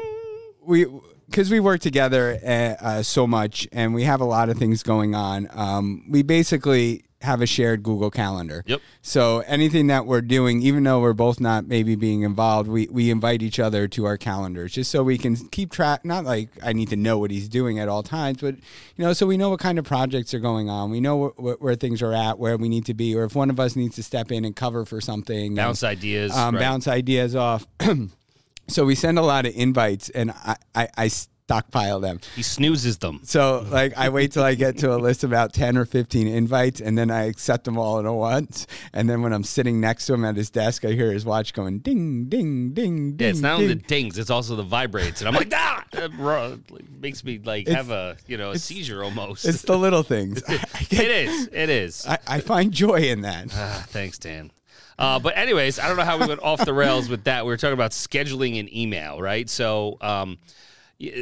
we 0.63 0.85
because 1.27 1.49
we 1.49 1.59
work 1.61 1.79
together 1.79 2.37
uh, 2.43 2.49
uh, 2.85 3.03
so 3.03 3.25
much 3.25 3.65
and 3.71 3.93
we 3.93 4.03
have 4.03 4.19
a 4.19 4.25
lot 4.25 4.49
of 4.49 4.57
things 4.57 4.83
going 4.83 5.15
on. 5.15 5.47
Um, 5.51 6.05
we 6.09 6.21
basically 6.23 7.05
have 7.21 7.41
a 7.41 7.45
shared 7.45 7.83
Google 7.83 8.11
Calendar. 8.11 8.63
Yep. 8.65 8.81
So 9.01 9.39
anything 9.41 9.87
that 9.87 10.05
we're 10.05 10.21
doing, 10.21 10.61
even 10.61 10.83
though 10.83 10.99
we're 10.99 11.13
both 11.13 11.39
not 11.39 11.67
maybe 11.67 11.95
being 11.95 12.21
involved, 12.23 12.69
we, 12.69 12.87
we 12.91 13.09
invite 13.09 13.41
each 13.41 13.59
other 13.59 13.87
to 13.89 14.05
our 14.05 14.17
calendars 14.17 14.73
just 14.73 14.91
so 14.91 15.03
we 15.03 15.17
can 15.17 15.35
keep 15.49 15.71
track. 15.71 16.05
Not 16.05 16.25
like 16.25 16.49
I 16.63 16.73
need 16.73 16.89
to 16.89 16.95
know 16.95 17.17
what 17.17 17.31
he's 17.31 17.47
doing 17.49 17.79
at 17.79 17.87
all 17.87 18.03
times, 18.03 18.41
but 18.41 18.55
you 18.55 19.05
know, 19.05 19.13
so 19.13 19.25
we 19.25 19.37
know 19.37 19.49
what 19.49 19.59
kind 19.59 19.79
of 19.79 19.85
projects 19.85 20.33
are 20.33 20.39
going 20.39 20.69
on. 20.69 20.91
We 20.91 20.99
know 20.99 21.29
wh- 21.29 21.41
wh- 21.41 21.61
where 21.61 21.75
things 21.75 22.01
are 22.01 22.13
at, 22.13 22.39
where 22.39 22.57
we 22.57 22.69
need 22.69 22.85
to 22.85 22.93
be, 22.93 23.15
or 23.15 23.23
if 23.23 23.35
one 23.35 23.49
of 23.49 23.59
us 23.59 23.75
needs 23.75 23.95
to 23.95 24.03
step 24.03 24.31
in 24.31 24.45
and 24.45 24.55
cover 24.55 24.85
for 24.85 25.01
something. 25.01 25.55
Bounce 25.55 25.83
ideas. 25.83 26.35
um, 26.35 26.55
right. 26.55 26.61
bounce 26.61 26.87
ideas 26.87 27.35
off. 27.35 27.65
so 28.67 28.85
we 28.85 28.95
send 28.95 29.17
a 29.19 29.21
lot 29.21 29.45
of 29.45 29.55
invites, 29.55 30.09
and 30.09 30.31
I, 30.31 30.55
I, 30.75 30.87
I 30.97 31.11
stockpile 31.51 31.99
them. 31.99 32.19
He 32.35 32.43
snoozes 32.43 32.97
them. 32.97 33.21
So 33.23 33.65
like 33.69 33.97
I 33.97 34.09
wait 34.09 34.31
till 34.31 34.43
I 34.43 34.55
get 34.55 34.77
to 34.79 34.95
a 34.95 34.97
list 34.97 35.23
of 35.23 35.31
about 35.31 35.53
ten 35.53 35.77
or 35.77 35.85
fifteen 35.85 36.27
invites, 36.27 36.79
and 36.79 36.97
then 36.97 37.11
I 37.11 37.25
accept 37.25 37.65
them 37.65 37.77
all 37.77 37.99
at 37.99 38.05
once. 38.05 38.67
And 38.93 39.09
then 39.09 39.21
when 39.21 39.33
I'm 39.33 39.43
sitting 39.43 39.81
next 39.81 40.05
to 40.05 40.13
him 40.13 40.23
at 40.23 40.35
his 40.35 40.49
desk, 40.49 40.85
I 40.85 40.91
hear 40.91 41.11
his 41.11 41.25
watch 41.25 41.53
going 41.53 41.79
ding, 41.79 42.25
ding, 42.25 42.73
ding, 42.73 43.15
ding. 43.15 43.19
Yeah, 43.19 43.31
it's 43.31 43.39
not 43.39 43.55
only 43.55 43.67
the 43.67 43.75
dings; 43.75 44.17
it's 44.17 44.29
also 44.29 44.55
the 44.55 44.63
vibrates, 44.63 45.21
and 45.21 45.27
I'm 45.27 45.35
like, 45.35 45.51
ah, 45.53 45.83
it 45.93 47.01
makes 47.01 47.23
me 47.23 47.39
like 47.43 47.67
have 47.67 47.89
a 47.89 48.17
you 48.27 48.37
know 48.37 48.51
a 48.51 48.59
seizure 48.59 49.03
almost. 49.03 49.45
It's 49.45 49.63
the 49.63 49.77
little 49.77 50.03
things. 50.03 50.41
I, 50.47 50.53
I, 50.73 50.81
it 50.81 50.89
get, 50.89 51.11
is, 51.11 51.49
it 51.51 51.69
is. 51.69 52.07
I, 52.07 52.17
I 52.27 52.39
find 52.39 52.71
joy 52.71 53.01
in 53.01 53.21
that. 53.21 53.47
Ah, 53.53 53.85
thanks, 53.89 54.17
Dan. 54.17 54.51
Uh, 54.97 55.17
but 55.17 55.35
anyways, 55.35 55.79
I 55.79 55.87
don't 55.87 55.97
know 55.97 56.03
how 56.03 56.19
we 56.19 56.27
went 56.27 56.43
off 56.43 56.63
the 56.63 56.73
rails 56.73 57.09
with 57.09 57.23
that. 57.23 57.43
We 57.43 57.51
were 57.51 57.57
talking 57.57 57.73
about 57.73 57.89
scheduling 57.89 58.59
an 58.59 58.73
email, 58.75 59.19
right? 59.19 59.49
So 59.49 59.97
um, 59.99 60.37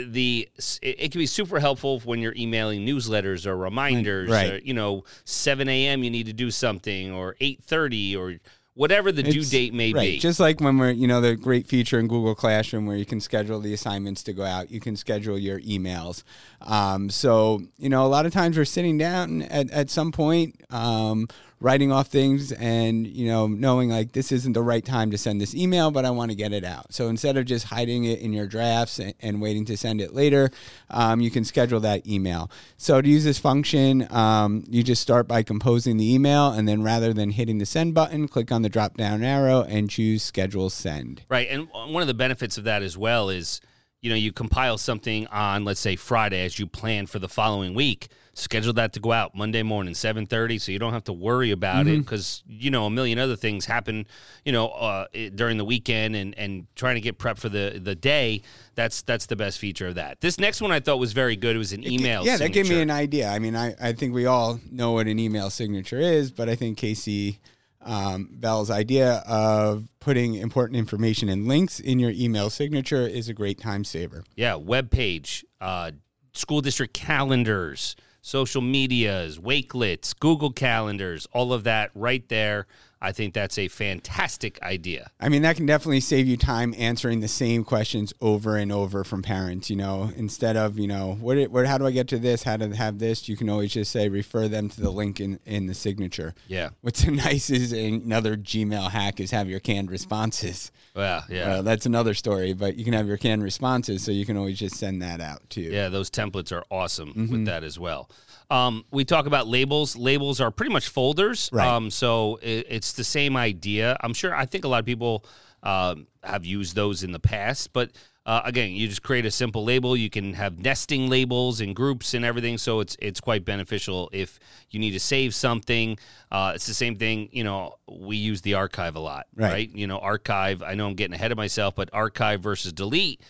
the 0.07 0.49
it, 0.81 1.11
can 1.11 1.19
be 1.19 1.25
super 1.25 1.59
helpful 1.59 1.99
when 2.01 2.19
you're 2.19 2.35
emailing 2.35 2.85
newsletters 2.85 3.45
or 3.45 3.55
reminders. 3.55 4.29
Right. 4.29 4.53
Or, 4.53 4.57
you 4.59 4.73
know, 4.73 5.03
7 5.23 5.67
a.m. 5.69 6.03
you 6.03 6.09
need 6.09 6.25
to 6.25 6.33
do 6.33 6.51
something, 6.51 7.11
or 7.11 7.35
8:30, 7.39 8.17
or 8.17 8.35
whatever 8.73 9.11
the 9.11 9.23
due 9.23 9.29
It's- 9.41 9.49
date 9.49 9.73
may 9.73 9.91
right. 9.91 10.01
be. 10.01 10.19
Just 10.19 10.39
like 10.39 10.61
when 10.61 10.77
we're, 10.77 10.91
you 10.91 11.07
know, 11.07 11.19
the 11.19 11.35
great 11.35 11.67
feature 11.67 11.99
in 11.99 12.07
Google 12.07 12.35
Classroom 12.35 12.85
where 12.85 12.95
you 12.95 13.05
can 13.05 13.19
schedule 13.19 13.59
the 13.59 13.73
assignments 13.73 14.23
to 14.23 14.33
go 14.33 14.43
out, 14.43 14.71
you 14.71 14.79
can 14.79 14.95
schedule 14.95 15.37
your 15.37 15.59
emails. 15.61 16.23
Um, 16.61 17.09
so, 17.09 17.61
you 17.77 17.89
know, 17.89 18.05
a 18.05 18.07
lot 18.07 18.25
of 18.25 18.31
times 18.31 18.57
we're 18.57 18.65
sitting 18.65 18.97
down 18.97 19.41
at, 19.43 19.69
at 19.71 19.89
some 19.89 20.11
point, 20.13 20.61
um, 20.69 21.27
writing 21.61 21.91
off 21.91 22.07
things 22.07 22.51
and, 22.53 23.06
you 23.06 23.27
know, 23.27 23.47
knowing 23.47 23.89
like 23.89 24.13
this 24.13 24.31
isn't 24.31 24.53
the 24.53 24.61
right 24.61 24.85
time 24.85 25.11
to 25.11 25.17
send 25.17 25.41
this 25.41 25.53
email, 25.53 25.91
but 25.91 26.06
I 26.06 26.09
want 26.09 26.31
to 26.31 26.35
get 26.35 26.53
it 26.53 26.63
out. 26.63 26.94
So 26.94 27.07
instead 27.07 27.35
of 27.35 27.45
just 27.45 27.65
hiding 27.65 28.06
it 28.06 28.19
in 28.19 28.31
your 28.31 28.47
drafts 28.47 29.00
and, 29.00 29.41
waiting 29.41 29.65
to 29.65 29.77
send 29.77 30.01
it 30.01 30.13
later, 30.13 30.51
um, 30.89 31.21
you 31.21 31.29
can 31.29 31.44
schedule 31.44 31.79
that 31.81 32.06
email. 32.07 32.50
So 32.77 33.01
to 33.01 33.07
use 33.07 33.23
this 33.23 33.39
function, 33.39 34.07
um, 34.11 34.63
you 34.69 34.83
just 34.83 35.01
start 35.01 35.27
by 35.27 35.44
composing 35.44 35.97
the 35.97 36.13
email 36.13 36.51
and 36.51 36.67
then 36.67 36.81
rather 36.83 37.13
than 37.13 37.31
hitting 37.31 37.57
the 37.57 37.65
send 37.65 37.94
button, 37.94 38.27
click 38.27 38.51
on 38.51 38.62
the 38.62 38.69
drop 38.69 38.97
down 38.97 39.23
arrow 39.23 39.63
and 39.63 39.89
choose 39.89 40.23
schedule 40.23 40.69
send. 40.69 41.23
Right. 41.29 41.47
And 41.50 41.69
one 41.71 42.01
of 42.01 42.07
the 42.07 42.13
benefits 42.13 42.57
of 42.57 42.63
that 42.65 42.81
as 42.83 42.97
well 42.97 43.29
is, 43.29 43.62
you 44.01 44.10
know, 44.10 44.16
you 44.16 44.31
compile 44.31 44.78
something 44.78 45.28
on, 45.28 45.66
let's 45.66 45.80
say, 45.80 45.96
Friday 45.96 46.46
as 46.46 46.57
you 46.57 46.68
plan 46.68 47.06
for 47.06 47.19
the 47.19 47.28
following 47.28 47.74
week. 47.74 48.07
Schedule 48.34 48.72
that 48.74 48.94
to 48.94 49.01
go 49.01 49.12
out 49.12 49.36
Monday 49.36 49.63
morning, 49.63 49.94
seven 49.94 50.25
thirty, 50.25 50.60
so 50.60 50.72
you 50.72 50.80
don't 50.80 50.94
have 50.94 51.04
to 51.06 51.12
worry 51.12 51.51
about 51.51 51.88
it 51.88 52.00
because 52.00 52.42
you 52.48 52.72
know 52.72 52.86
a 52.86 52.90
million 52.90 53.19
other 53.19 53.36
things 53.36 53.66
happen, 53.66 54.07
you 54.46 54.54
know, 54.54 54.69
uh, 54.69 55.07
during 55.36 55.57
the 55.57 55.66
weekend 55.66 56.16
and 56.16 56.38
and 56.38 56.65
trying 56.75 56.96
to 56.96 57.01
get 57.01 57.18
prep 57.18 57.38
for 57.38 57.50
the 57.50 57.82
the 57.84 57.96
day. 57.96 58.41
That's 58.75 59.01
that's 59.01 59.25
the 59.25 59.36
best 59.36 59.60
feature 59.60 59.88
of 59.88 59.96
that. 59.96 60.22
This 60.22 60.39
next 60.39 60.62
one 60.62 60.72
I 60.72 60.79
thought 60.79 61.00
was 61.00 61.12
very 61.12 61.36
good. 61.36 61.58
It 61.58 61.60
was 61.60 61.74
an 61.74 61.86
email. 61.86 62.25
Yeah, 62.25 62.38
that 62.38 62.53
gave 62.53 62.70
me 62.70 62.79
an 62.79 62.91
idea. 62.91 63.27
I 63.29 63.39
mean, 63.39 63.58
I, 63.58 63.75
I 63.82 63.91
think 63.91 64.13
we 64.13 64.25
all 64.25 64.62
know 64.72 64.94
what 64.94 65.08
an 65.08 65.20
email 65.20 65.50
signature 65.50 66.00
is, 66.00 66.32
but 66.32 66.48
I 66.48 66.56
think 66.56 66.77
Kasey 66.77 67.39
um, 67.81 68.29
Bell's 68.31 68.69
idea 68.69 69.24
of 69.27 69.88
putting 70.00 70.36
important 70.36 70.77
information 70.77 71.29
and 71.29 71.48
links 71.48 71.79
in 71.79 72.00
your 72.00 72.12
email 72.12 72.50
signature 72.50 73.07
is 73.07 73.29
a 73.29 73.33
great 73.33 73.59
time 73.59 73.83
saver. 73.83 74.24
Yeah, 74.36 74.55
web 74.55 74.91
page, 74.91 75.45
uh, 75.62 75.91
school 76.33 76.62
district 76.62 76.93
calendars, 76.93 77.95
social 78.21 78.62
medias, 78.62 79.39
Wakelets, 79.39 80.17
Google 80.17 80.51
calendars, 80.51 81.27
all 81.31 81.53
of 81.53 81.63
that 81.63 81.91
right 81.95 82.27
there. 82.29 82.67
I 83.01 83.12
think 83.12 83.34
that's 83.34 83.58
a 83.58 83.68
fantastic 83.70 84.62
idea. 84.62 85.10
I 85.20 85.29
mean, 85.29 85.41
that 85.44 85.56
can 85.56 85.65
definitely 85.65 86.00
save 86.01 86.27
you 86.27 86.38
time 86.38 86.74
answering 86.77 87.20
the 87.22 87.27
same 87.27 87.63
questions 87.63 88.13
over 88.22 88.58
and 88.58 88.72
over 88.72 89.03
from 89.03 89.22
parents. 89.22 89.70
You 89.70 89.75
know, 89.77 90.12
instead 90.15 90.58
of 90.58 90.77
you 90.77 90.88
know, 90.88 91.18
what, 91.20 91.38
what 91.51 91.65
how 91.68 91.77
do 91.77 91.86
I 91.86 91.91
get 91.91 92.08
to 92.10 92.20
this? 92.20 92.44
How 92.44 92.58
to 92.58 92.75
have 92.75 93.00
this? 93.00 93.29
You 93.29 93.38
can 93.38 93.50
always 93.50 93.72
just 93.74 93.91
say 93.91 94.10
refer 94.10 94.48
them 94.48 94.70
to 94.70 94.82
the 94.82 94.89
link 94.89 95.20
in 95.20 95.39
in 95.46 95.68
the 95.68 95.74
signature. 95.74 96.34
Yeah. 96.48 96.70
What's 96.82 97.06
nice 97.08 97.50
is 97.50 97.72
another 97.72 98.36
Gmail 98.38 98.89
hack 98.91 99.20
is 99.20 99.32
have 99.32 99.50
your 99.50 99.60
canned 99.60 99.91
responses. 99.91 100.72
Well, 100.96 101.24
yeah. 101.29 101.48
Well, 101.48 101.63
that's 101.63 101.86
another 101.86 102.13
story, 102.13 102.53
but 102.53 102.75
you 102.75 102.84
can 102.84 102.94
have 102.94 103.08
your 103.08 103.18
canned 103.18 103.44
responses, 103.44 104.03
so 104.03 104.12
you 104.12 104.25
can 104.25 104.36
always 104.38 104.60
just 104.60 104.75
send 104.75 105.01
that 105.01 105.22
out 105.22 105.50
too. 105.50 105.62
Yeah, 105.62 105.89
those 105.89 106.10
templates 106.10 106.51
are 106.51 106.63
awesome 106.70 107.10
Mm-hmm. 107.10 107.32
with 107.32 107.46
that 107.46 107.63
as 107.63 107.79
well. 107.79 108.10
Um, 108.51 108.84
we 108.91 109.06
talk 109.06 109.25
about 109.27 109.48
labels. 109.48 109.96
Labels 109.96 110.41
are 110.41 110.50
pretty 110.51 110.72
much 110.74 110.89
folders. 110.89 111.50
Right. 111.53 111.68
Um, 111.68 111.91
so 111.91 112.39
it, 112.41 112.65
it's 112.70 112.88
the 112.93 113.03
same 113.03 113.36
idea. 113.38 113.98
I'm 114.01 114.13
sure. 114.13 114.36
I 114.36 114.46
think 114.46 114.65
a 114.65 114.67
lot 114.67 114.79
of 114.79 114.86
people 114.86 115.25
um, 115.63 116.08
have 116.24 116.46
used 116.46 116.75
those 116.75 117.03
in 117.03 117.12
the 117.12 117.19
past, 117.19 117.74
but 117.74 117.91
uh, 118.25 118.41
again, 118.46 118.72
you 118.72 118.88
just 118.88 119.01
create 119.01 119.25
a 119.25 119.31
simple 119.31 119.63
label. 119.63 119.98
You 119.98 120.10
can 120.10 120.34
have 120.34 120.60
nesting 120.60 121.10
labels 121.10 121.62
and 121.62 121.75
groups 121.75 122.13
and 122.13 122.24
everything. 122.24 122.58
So 122.60 122.79
it's 122.79 122.96
it's 123.00 123.19
quite 123.19 123.43
beneficial 123.43 124.10
if 124.13 124.39
you 124.69 124.79
need 124.79 124.91
to 124.91 125.00
save 125.00 125.34
something. 125.34 125.98
Uh, 126.31 126.51
it's 126.53 126.67
the 126.67 126.74
same 126.75 126.96
thing. 126.96 127.29
You 127.31 127.43
know, 127.43 127.75
we 127.89 128.17
use 128.17 128.41
the 128.41 128.53
archive 128.53 128.96
a 128.96 129.00
lot, 129.00 129.25
Right. 129.36 129.51
right? 129.51 129.69
You 129.75 129.88
know, 129.88 129.98
archive. 129.98 130.62
I 130.62 130.75
know 130.75 130.88
I'm 130.88 130.93
getting 130.96 131.15
ahead 131.15 131.31
of 131.31 131.38
myself, 131.38 131.75
but 131.75 131.89
archive 131.93 132.41
versus 132.41 132.72
delete 132.74 133.22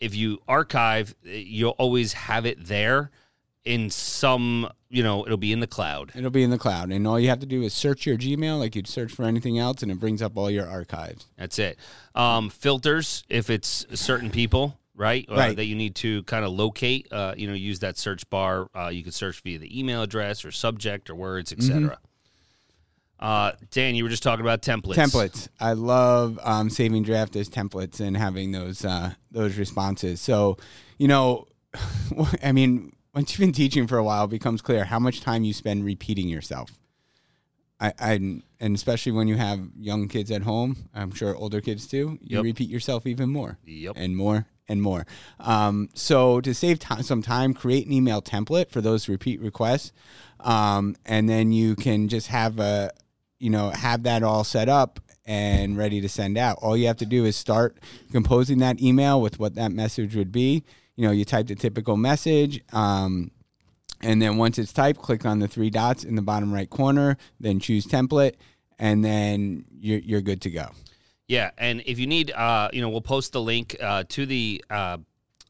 if 0.00 0.16
you 0.16 0.40
archive, 0.48 1.14
you'll 1.22 1.76
always 1.78 2.12
have 2.12 2.44
it 2.44 2.64
there. 2.66 3.12
In 3.64 3.90
some, 3.90 4.68
you 4.90 5.02
know, 5.02 5.24
it'll 5.24 5.36
be 5.36 5.52
in 5.52 5.60
the 5.60 5.66
cloud. 5.66 6.10
It'll 6.16 6.30
be 6.30 6.42
in 6.42 6.50
the 6.50 6.58
cloud, 6.58 6.90
and 6.90 7.06
all 7.06 7.18
you 7.20 7.28
have 7.28 7.40
to 7.40 7.46
do 7.46 7.62
is 7.62 7.72
search 7.72 8.06
your 8.06 8.16
Gmail 8.16 8.58
like 8.58 8.74
you'd 8.74 8.88
search 8.88 9.12
for 9.12 9.24
anything 9.24 9.58
else, 9.58 9.82
and 9.82 9.90
it 9.92 10.00
brings 10.00 10.20
up 10.20 10.36
all 10.36 10.50
your 10.50 10.66
archives. 10.68 11.26
That's 11.38 11.58
it. 11.58 11.78
Um, 12.14 12.50
filters 12.50 13.22
if 13.28 13.50
it's 13.50 13.86
certain 13.94 14.30
people, 14.30 14.78
right? 14.96 15.24
Uh, 15.30 15.34
Right. 15.36 15.56
that 15.56 15.66
you 15.66 15.76
need 15.76 15.94
to 15.96 16.22
kind 16.24 16.44
of 16.44 16.50
locate. 16.52 17.06
Uh, 17.12 17.34
you 17.36 17.46
know, 17.46 17.54
use 17.54 17.78
that 17.80 17.96
search 17.98 18.28
bar. 18.30 18.68
Uh, 18.74 18.88
you 18.88 19.02
can 19.04 19.12
search 19.12 19.40
via 19.42 19.58
the 19.58 19.78
email 19.78 20.02
address 20.02 20.44
or 20.44 20.50
subject 20.50 21.08
or 21.08 21.14
words, 21.14 21.52
etc. 21.52 21.98
Uh, 23.20 23.52
Dan, 23.70 23.94
you 23.94 24.02
were 24.02 24.10
just 24.10 24.24
talking 24.24 24.44
about 24.44 24.62
templates. 24.62 24.96
Templates. 24.96 25.48
I 25.60 25.74
love 25.74 26.40
um, 26.42 26.68
saving 26.68 27.04
draft 27.04 27.36
as 27.36 27.48
templates 27.48 28.00
and 28.00 28.16
having 28.16 28.50
those 28.50 28.84
uh, 28.84 29.12
those 29.30 29.56
responses. 29.56 30.20
So, 30.20 30.58
you 30.98 31.06
know, 31.06 31.46
I 32.42 32.50
mean, 32.50 32.92
once 33.14 33.32
you've 33.32 33.40
been 33.40 33.52
teaching 33.52 33.86
for 33.86 33.98
a 33.98 34.04
while, 34.04 34.24
it 34.24 34.30
becomes 34.30 34.62
clear 34.62 34.84
how 34.84 34.98
much 34.98 35.20
time 35.20 35.44
you 35.44 35.52
spend 35.52 35.84
repeating 35.84 36.28
yourself. 36.28 36.70
I, 37.80 37.92
I 37.98 38.12
and 38.60 38.76
especially 38.76 39.12
when 39.12 39.26
you 39.28 39.36
have 39.36 39.60
young 39.78 40.08
kids 40.08 40.30
at 40.30 40.42
home, 40.42 40.88
I'm 40.94 41.12
sure 41.12 41.34
older 41.34 41.60
kids 41.60 41.86
too. 41.86 42.18
You 42.22 42.36
Yep. 42.38 42.44
repeat 42.44 42.68
yourself 42.70 43.06
even 43.06 43.30
more. 43.30 43.58
Yep. 43.64 43.94
and 43.96 44.16
more 44.16 44.46
and 44.68 44.80
more. 44.80 45.04
Um, 45.40 45.88
so 45.94 46.40
to 46.40 46.54
save 46.54 46.78
time, 46.78 47.02
some 47.02 47.20
time, 47.22 47.52
create 47.52 47.86
an 47.86 47.92
email 47.92 48.22
template 48.22 48.70
for 48.70 48.80
those 48.80 49.08
repeat 49.08 49.40
requests, 49.40 49.92
um, 50.40 50.94
and 51.04 51.28
then 51.28 51.50
you 51.52 51.74
can 51.74 52.08
just 52.08 52.28
have 52.28 52.60
a, 52.60 52.92
you 53.40 53.50
know, 53.50 53.70
have 53.70 54.04
that 54.04 54.22
all 54.22 54.44
set 54.44 54.68
up 54.68 55.00
and 55.26 55.76
ready 55.76 56.00
to 56.00 56.08
send 56.08 56.38
out. 56.38 56.58
All 56.62 56.76
you 56.76 56.86
have 56.86 56.96
to 56.98 57.06
do 57.06 57.24
is 57.24 57.34
start 57.36 57.78
composing 58.12 58.58
that 58.58 58.80
email 58.80 59.20
with 59.20 59.38
what 59.40 59.56
that 59.56 59.72
message 59.72 60.14
would 60.14 60.30
be. 60.32 60.62
You 60.96 61.06
know, 61.06 61.12
you 61.12 61.24
type 61.24 61.46
the 61.46 61.54
typical 61.54 61.96
message. 61.96 62.60
Um, 62.72 63.30
and 64.02 64.20
then 64.20 64.36
once 64.36 64.58
it's 64.58 64.72
typed, 64.72 65.00
click 65.00 65.24
on 65.24 65.38
the 65.38 65.48
three 65.48 65.70
dots 65.70 66.04
in 66.04 66.16
the 66.16 66.22
bottom 66.22 66.52
right 66.52 66.68
corner, 66.68 67.16
then 67.40 67.60
choose 67.60 67.86
template, 67.86 68.34
and 68.78 69.04
then 69.04 69.64
you're, 69.70 70.00
you're 70.00 70.20
good 70.20 70.42
to 70.42 70.50
go. 70.50 70.66
Yeah, 71.28 71.52
and 71.56 71.82
if 71.86 71.98
you 71.98 72.06
need, 72.06 72.30
uh, 72.32 72.68
you 72.72 72.82
know, 72.82 72.88
we'll 72.90 73.00
post 73.00 73.32
the 73.32 73.40
link 73.40 73.76
uh, 73.80 74.04
to 74.10 74.26
the 74.26 74.62
uh, 74.68 74.98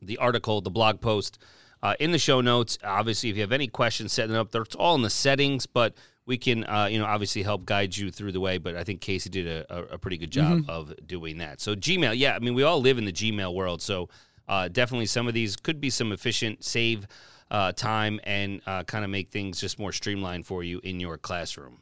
the 0.00 0.18
article, 0.18 0.60
the 0.60 0.70
blog 0.70 1.00
post, 1.00 1.38
uh, 1.82 1.94
in 1.98 2.12
the 2.12 2.18
show 2.18 2.40
notes. 2.40 2.78
Obviously, 2.84 3.30
if 3.30 3.36
you 3.36 3.42
have 3.42 3.52
any 3.52 3.68
questions 3.68 4.12
setting 4.12 4.36
up, 4.36 4.52
there, 4.52 4.62
it's 4.62 4.76
all 4.76 4.94
in 4.94 5.02
the 5.02 5.10
settings, 5.10 5.66
but 5.66 5.94
we 6.26 6.36
can, 6.36 6.64
uh, 6.64 6.86
you 6.90 6.98
know, 6.98 7.04
obviously 7.04 7.42
help 7.42 7.64
guide 7.64 7.96
you 7.96 8.10
through 8.10 8.32
the 8.32 8.40
way. 8.40 8.58
But 8.58 8.76
I 8.76 8.84
think 8.84 9.00
Kasey 9.00 9.30
did 9.30 9.46
a, 9.46 9.66
a, 9.74 9.82
a 9.94 9.98
pretty 9.98 10.18
good 10.18 10.30
job 10.30 10.64
of 10.68 10.92
doing 11.06 11.38
that. 11.38 11.60
So 11.60 11.74
Gmail, 11.74 12.16
yeah, 12.16 12.36
I 12.36 12.38
mean, 12.38 12.54
we 12.54 12.62
all 12.62 12.80
live 12.80 12.98
in 12.98 13.04
the 13.04 13.12
Gmail 13.12 13.52
world, 13.54 13.82
so 13.82 14.08
uh, 14.52 14.68
definitely 14.68 15.06
some 15.06 15.26
of 15.26 15.32
these 15.32 15.56
could 15.56 15.80
be 15.80 15.88
some 15.88 16.12
efficient 16.12 16.62
save 16.62 17.06
uh, 17.50 17.72
time 17.72 18.20
and 18.24 18.60
uh, 18.66 18.82
kind 18.82 19.02
of 19.02 19.10
make 19.10 19.30
things 19.30 19.58
just 19.58 19.78
more 19.78 19.92
streamlined 19.92 20.46
for 20.46 20.62
you 20.62 20.78
in 20.84 21.00
your 21.00 21.16
classroom. 21.16 21.78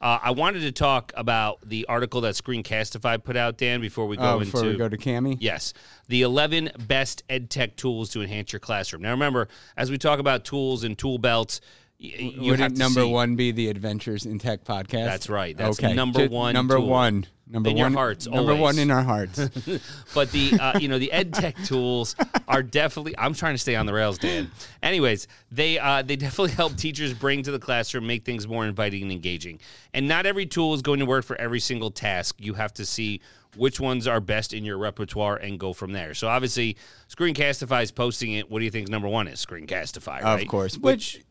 Uh, 0.00 0.18
I 0.20 0.32
wanted 0.32 0.60
to 0.60 0.72
talk 0.72 1.12
about 1.16 1.60
the 1.68 1.86
article 1.86 2.20
that 2.22 2.34
Screencastify 2.34 3.22
put 3.22 3.36
out, 3.36 3.56
Dan, 3.56 3.80
before 3.80 4.06
we 4.06 4.16
go 4.16 4.34
Oh, 4.34 4.38
before 4.40 4.60
into 4.60 4.72
we 4.72 4.76
go 4.78 4.88
to 4.88 4.96
Cami, 4.96 5.36
Yes, 5.38 5.74
the 6.08 6.22
11 6.22 6.70
best 6.88 7.22
ed 7.28 7.50
tech 7.50 7.76
tools 7.76 8.10
to 8.10 8.22
enhance 8.22 8.52
your 8.52 8.60
classroom. 8.60 9.02
Now, 9.02 9.10
remember, 9.12 9.46
as 9.76 9.88
we 9.88 9.98
talk 9.98 10.18
about 10.18 10.44
tools 10.44 10.82
and 10.82 10.98
tool 10.98 11.18
belts, 11.18 11.60
you 11.98 12.50
Would 12.52 12.78
number 12.78 13.00
see- 13.02 13.10
one 13.10 13.34
be 13.36 13.50
the 13.50 13.68
Adventures 13.68 14.24
in 14.26 14.38
Tech 14.38 14.64
podcast? 14.64 15.04
That's 15.04 15.28
right. 15.28 15.56
That's 15.56 15.78
okay. 15.82 15.94
number 15.94 16.20
Just 16.20 16.32
one 16.32 16.54
Number 16.54 16.76
tool. 16.76 16.86
one. 16.86 17.26
Number 17.50 17.70
one 17.70 17.72
In 17.72 17.76
your 17.78 17.86
one. 17.86 17.94
hearts, 17.94 18.26
Number 18.26 18.52
always. 18.52 18.60
one 18.60 18.78
in 18.78 18.90
our 18.90 19.02
hearts. 19.02 19.38
But 20.14 20.30
the 20.32 20.52
uh, 20.60 20.78
you 20.78 20.88
know 20.88 20.98
the 20.98 21.10
ed 21.10 21.32
tech 21.32 21.56
tools 21.64 22.14
are 22.46 22.62
definitely. 22.62 23.14
I'm 23.16 23.32
trying 23.34 23.54
to 23.54 23.58
stay 23.58 23.74
on 23.74 23.86
the 23.86 23.94
rails, 23.94 24.18
Dan. 24.18 24.50
Anyways, 24.82 25.26
they 25.50 25.78
uh, 25.78 26.02
they 26.02 26.16
definitely 26.16 26.52
help 26.52 26.76
teachers 26.76 27.14
bring 27.14 27.42
to 27.44 27.50
the 27.50 27.58
classroom, 27.58 28.06
make 28.06 28.24
things 28.24 28.46
more 28.46 28.66
inviting 28.66 29.02
and 29.02 29.10
engaging. 29.10 29.60
And 29.94 30.06
not 30.06 30.26
every 30.26 30.44
tool 30.46 30.74
is 30.74 30.82
going 30.82 30.98
to 31.00 31.06
work 31.06 31.24
for 31.24 31.36
every 31.40 31.60
single 31.60 31.90
task. 31.90 32.36
You 32.38 32.52
have 32.54 32.74
to 32.74 32.84
see 32.86 33.22
which 33.56 33.80
ones 33.80 34.06
are 34.06 34.20
best 34.20 34.52
in 34.52 34.62
your 34.64 34.76
repertoire 34.76 35.36
and 35.36 35.58
go 35.58 35.72
from 35.72 35.92
there. 35.92 36.12
So 36.14 36.28
obviously, 36.28 36.76
Screencastify 37.08 37.82
is 37.82 37.90
posting 37.90 38.32
it. 38.34 38.50
What 38.50 38.58
do 38.58 38.66
you 38.66 38.70
think 38.70 38.88
number 38.88 39.08
one 39.08 39.26
is? 39.26 39.44
Screencastify, 39.44 40.22
right? 40.22 40.42
Of 40.42 40.48
course. 40.48 40.76
which 40.76 41.22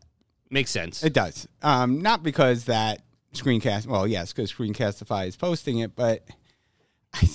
makes 0.49 0.71
sense. 0.71 1.03
It 1.03 1.13
does. 1.13 1.47
Um, 1.61 2.01
not 2.01 2.23
because 2.23 2.65
that 2.65 3.01
screencast. 3.33 3.87
Well, 3.87 4.07
yes, 4.07 4.33
because 4.33 4.51
Screencastify 4.51 5.27
is 5.27 5.35
posting 5.35 5.79
it, 5.79 5.95
but 5.95 6.27
I, 7.13 7.27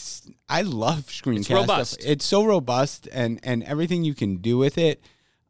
I 0.49 0.63
love 0.63 1.07
Screencastify. 1.07 1.55
robust. 1.55 2.05
It's 2.05 2.25
so 2.25 2.45
robust, 2.45 3.09
and 3.13 3.41
and 3.43 3.63
everything 3.65 4.05
you 4.05 4.15
can 4.15 4.37
do 4.37 4.59
with 4.59 4.79
it 4.79 5.03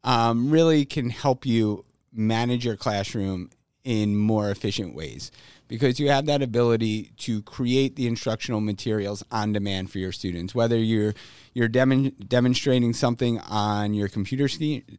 um, 0.03 0.49
really 0.51 0.85
can 0.85 1.09
help 1.09 1.45
you 1.45 1.85
manage 2.11 2.65
your 2.65 2.75
classroom 2.75 3.49
in 3.83 4.15
more 4.15 4.49
efficient 4.49 4.95
ways. 4.95 5.31
Because 5.67 5.99
you 5.99 6.09
have 6.09 6.25
that 6.27 6.41
ability 6.41 7.11
to 7.19 7.41
create 7.43 7.95
the 7.95 8.05
instructional 8.05 8.61
materials 8.61 9.23
on 9.31 9.53
demand 9.53 9.89
for 9.89 9.97
your 9.97 10.11
students. 10.11 10.53
Whether 10.53 10.77
you're 10.77 11.13
you're 11.53 11.67
demon, 11.67 12.15
demonstrating 12.27 12.93
something 12.93 13.39
on 13.39 13.93
your 13.93 14.07
computer 14.07 14.47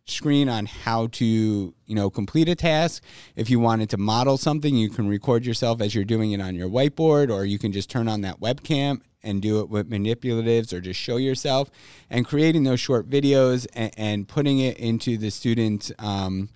screen 0.07 0.49
on 0.49 0.67
how 0.67 1.09
to 1.09 1.25
you 1.25 1.95
know 1.95 2.11
complete 2.11 2.49
a 2.49 2.55
task. 2.55 3.05
If 3.37 3.50
you 3.50 3.61
wanted 3.61 3.91
to 3.91 3.99
model 3.99 4.37
something 4.37 4.75
you 4.75 4.91
can 4.91 5.07
record 5.07 5.47
yourself 5.47 5.81
as 5.81 5.95
you're 5.95 6.05
doing 6.05 6.33
it 6.33 6.41
on 6.41 6.55
your 6.55 6.69
whiteboard 6.69 7.33
or 7.33 7.45
you 7.45 7.59
can 7.59 7.71
just 7.71 7.91
turn 7.91 8.09
on 8.09 8.23
that 8.23 8.41
webcam 8.41 9.00
and 9.25 9.41
do 9.41 9.61
it 9.61 9.69
with 9.69 9.91
manipulatives 9.91 10.73
or 10.73 10.81
just 10.81 11.00
show 11.00 11.17
yourself. 11.17 11.71
And 12.11 12.26
creating 12.26 12.64
those 12.64 12.79
short 12.79 13.09
videos 13.09 13.67
and, 13.73 13.93
and 13.97 14.29
putting 14.29 14.61
it 14.61 14.79
into 14.79 15.17
the 15.17 15.31
students 15.31 15.91
um, 15.99 16.50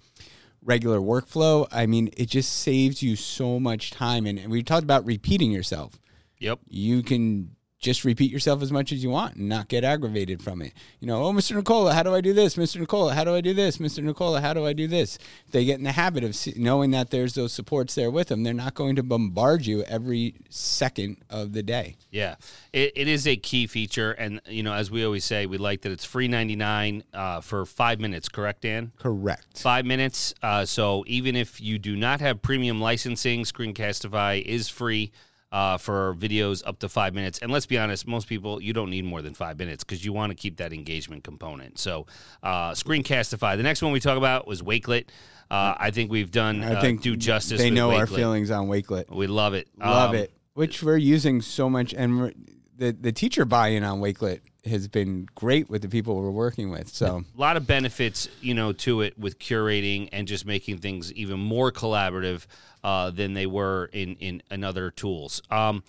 regular 0.62 0.99
workflow, 0.99 1.67
I 1.73 1.87
mean, 1.87 2.11
it 2.17 2.27
just 2.27 2.53
saves 2.53 3.03
you 3.03 3.17
so 3.17 3.59
much 3.59 3.91
time. 3.91 4.27
And, 4.27 4.38
and 4.38 4.50
we 4.50 4.62
talked 4.62 4.85
about 4.85 5.05
repeating 5.05 5.50
yourself. 5.50 5.99
Yep. 6.41 6.61
You 6.69 7.03
can 7.03 7.57
just 7.79 8.05
repeat 8.05 8.31
yourself 8.31 8.61
as 8.61 8.73
much 8.73 8.91
as 8.91 9.05
you 9.05 9.11
want 9.11 9.37
and 9.37 9.49
not 9.49 9.69
get 9.69 9.85
aggravated 9.85 10.43
from 10.43 10.63
it. 10.63 10.73
You 10.99 11.07
know, 11.07 11.25
oh, 11.25 11.33
Mr. 11.33 11.55
Nicola, 11.55 11.95
how 11.95 12.03
do 12.03 12.13
I 12.13 12.21
do 12.21 12.33
this? 12.33 12.57
Mr. 12.57 12.81
Nicola, 12.81 13.15
how 13.15 13.23
do 13.23 13.35
I 13.35 13.41
do 13.41 13.55
this? 13.55 13.79
Mr. 13.79 14.03
Nicola, 14.03 14.41
how 14.41 14.53
do 14.53 14.67
I 14.67 14.73
do 14.73 14.89
this? 14.89 15.17
If 15.47 15.53
they 15.53 15.65
get 15.65 15.79
in 15.79 15.85
the 15.85 15.93
habit 15.93 16.25
of 16.25 16.37
knowing 16.57 16.91
that 16.91 17.11
there's 17.11 17.35
those 17.35 17.53
supports 17.53 17.95
there 17.95 18.11
with 18.11 18.29
them, 18.29 18.43
they're 18.43 18.53
not 18.53 18.75
going 18.75 18.97
to 18.97 19.05
bombard 19.05 19.65
you 19.65 19.85
every 19.85 20.35
second 20.51 21.19
of 21.31 21.53
the 21.53 21.63
day. 21.63 21.97
Yeah, 22.11 22.35
it, 22.73 22.93
it 22.97 23.07
is 23.07 23.29
a 23.29 23.37
key 23.37 23.69
feature, 23.69 24.11
and 24.13 24.41
you 24.49 24.65
know, 24.65 24.73
as 24.73 24.91
we 24.91 25.05
always 25.05 25.25
say, 25.25 25.47
we 25.47 25.57
like 25.57 25.83
that 25.83 25.93
it's 25.93 26.05
free 26.05 26.27
ninety 26.27 26.57
nine 26.57 27.05
uh, 27.15 27.41
for 27.41 27.65
five 27.65 28.01
minutes. 28.01 28.29
Correct, 28.29 28.63
Dan? 28.63 28.93
Correct. 28.99 29.59
Five 29.59 29.85
minutes. 29.87 30.35
Uh, 30.43 30.65
so 30.65 31.05
even 31.07 31.37
if 31.37 31.61
you 31.61 31.79
do 31.79 31.97
not 31.97 32.21
have 32.21 32.43
premium 32.43 32.81
licensing, 32.81 33.45
Screencastify 33.45 34.43
is 34.43 34.69
free 34.69 35.13
uh, 35.50 35.78
for 35.78 36.14
videos 36.14 36.62
up 36.67 36.78
to 36.81 36.88
five 36.88 37.14
minutes. 37.14 37.38
And 37.40 37.50
let's 37.50 37.67
be 37.67 37.78
honest, 37.78 38.07
most 38.07 38.28
people 38.28 38.61
you 38.62 38.73
don't 38.73 38.90
need 38.90 39.05
more 39.05 39.23
than 39.23 39.35
five 39.35 39.59
minutes 39.59 39.85
because 39.85 40.05
you 40.05 40.12
want 40.12 40.31
to 40.31 40.37
keep 40.37 40.59
that 40.59 40.73
engagement 40.73 41.25
component. 41.25 41.78
So 41.78 42.07
uh, 42.43 42.73
Screencastify. 42.73 43.57
The 43.57 43.62
next 43.62 43.83
one 43.83 43.93
we 43.93 44.00
talk 44.00 44.19
about 44.19 44.47
was 44.47 44.62
Wakelet. 44.62 45.09
Uh, 45.50 45.75
I 45.78 45.90
think 45.90 46.11
we've 46.11 46.31
done 46.31 46.62
I 46.62 46.75
uh, 46.75 46.81
think 46.81 47.00
do 47.00 47.17
justice. 47.17 47.59
They 47.59 47.71
know 47.71 47.93
our 47.93 48.07
feelings 48.07 48.50
on 48.50 48.69
Wakelet. 48.69 49.09
We 49.11 49.26
love 49.26 49.55
it. 49.55 49.69
Love 49.78 50.11
Um, 50.11 50.17
it. 50.17 50.33
Which 50.52 50.83
we're 50.83 50.97
using 50.97 51.40
so 51.40 51.71
much, 51.71 51.95
and 51.95 52.35
the 52.76 52.93
the 52.93 53.12
teacher 53.12 53.45
buy-in 53.45 53.85
on 53.85 54.00
Wakelet 54.00 54.40
has 54.69 54.89
been 54.89 55.29
great 55.35 55.69
with 55.69 55.83
the 55.83 55.89
people 55.89 56.17
we're 56.17 56.31
working 56.31 56.71
with. 56.71 56.89
So 56.89 57.25
a 57.37 57.41
lot 57.41 57.57
of 57.57 57.67
benefits, 57.67 58.29
you 58.41 58.55
know, 58.55 58.73
to 58.73 59.03
it 59.03 59.19
with 59.19 59.39
curating 59.39 60.09
and 60.13 60.29
just 60.29 60.47
making 60.47 60.79
things 60.79 61.13
even 61.13 61.39
more 61.39 61.73
collaborative 61.73 62.47
uh, 62.85 63.11
than 63.11 63.35
they 63.35 63.47
were 63.47 63.91
in, 63.93 64.17
in 64.17 64.43
in 64.51 64.65
other 64.65 64.91
tools. 64.91 65.43
Um, 65.51 65.83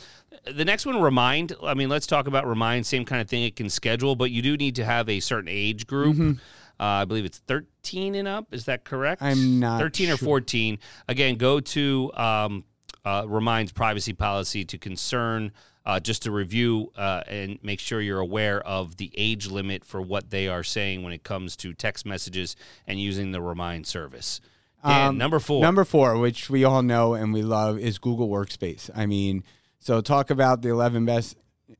the 0.45 0.65
next 0.65 0.86
one, 0.86 1.01
Remind. 1.01 1.53
I 1.63 1.74
mean, 1.74 1.89
let's 1.89 2.07
talk 2.07 2.27
about 2.27 2.48
Remind. 2.48 2.86
Same 2.86 3.05
kind 3.05 3.21
of 3.21 3.29
thing. 3.29 3.43
It 3.43 3.55
can 3.55 3.69
schedule, 3.69 4.15
but 4.15 4.31
you 4.31 4.41
do 4.41 4.57
need 4.57 4.75
to 4.75 4.86
have 4.86 5.09
a 5.09 5.19
certain 5.19 5.50
age 5.50 5.88
group. 5.88 6.15
Mm-hmm. 6.15 6.31
Uh, 6.79 7.01
I 7.01 7.05
believe 7.05 7.25
it's 7.25 7.39
13 7.39 8.15
and 8.15 8.27
up. 8.27 8.53
Is 8.53 8.65
that 8.65 8.86
correct? 8.86 9.21
I'm 9.21 9.59
not 9.59 9.81
13 9.81 10.12
or 10.12 10.17
14. 10.17 10.79
Again, 11.09 11.36
go 11.36 11.59
to 11.59 12.12
um, 12.13 12.63
uh, 13.03 13.25
Remind's 13.27 13.74
privacy 13.74 14.13
policy 14.13 14.63
to 14.65 14.77
concern. 14.77 15.51
Uh, 15.89 16.00
just 16.00 16.22
to 16.22 16.29
review 16.29 16.91
uh, 16.98 17.24
and 17.27 17.58
make 17.63 17.79
sure 17.79 18.00
you're 18.00 18.19
aware 18.19 18.62
of 18.62 18.98
the 18.98 19.12
age 19.15 19.48
limit 19.48 19.84
for 19.84 20.00
what 20.00 20.29
they 20.29 20.48
are 20.48 20.63
saying 20.63 21.01
when 21.01 21.12
it 21.12 21.24
comes 21.24 21.55
to 21.55 21.74
text 21.74 22.05
messages 22.05 22.55
and 22.86 23.00
using 23.00 23.31
the 23.31 23.41
Remind 23.41 23.88
service. 23.88 24.39
Dan, 24.86 25.10
Um, 25.10 25.17
number 25.17 25.39
four. 25.39 25.63
Number 25.63 25.84
four, 25.84 26.19
which 26.19 26.48
we 26.48 26.63
all 26.63 26.84
know 26.84 27.15
and 27.15 27.34
we 27.34 27.41
love, 27.41 27.79
is 27.79 27.98
Google 27.98 28.29
Workspace. 28.29 28.91
I 28.96 29.08
mean, 29.08 29.43
so 29.79 30.00
talk 30.00 30.29
about 30.29 30.62
the 30.62 30.69
11 30.69 31.05
best 31.05 31.36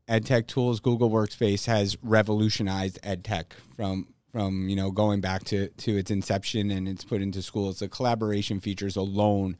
ed 0.08 0.26
tech 0.26 0.48
tools. 0.48 0.80
Google 0.80 1.12
Workspace 1.12 1.68
has 1.68 1.96
revolutionized 2.02 2.98
ed 3.04 3.24
tech 3.24 3.56
from 3.76 4.08
from 4.32 4.70
you 4.70 4.76
know 4.76 4.90
going 4.90 5.22
back 5.22 5.44
to 5.44 5.68
to 5.70 5.98
its 5.98 6.10
inception 6.10 6.72
and 6.72 6.88
it's 6.88 7.04
put 7.04 7.22
into 7.22 7.44
schools. 7.44 7.78
The 7.78 7.88
collaboration 7.88 8.60
features 8.60 8.96
alone 8.96 9.56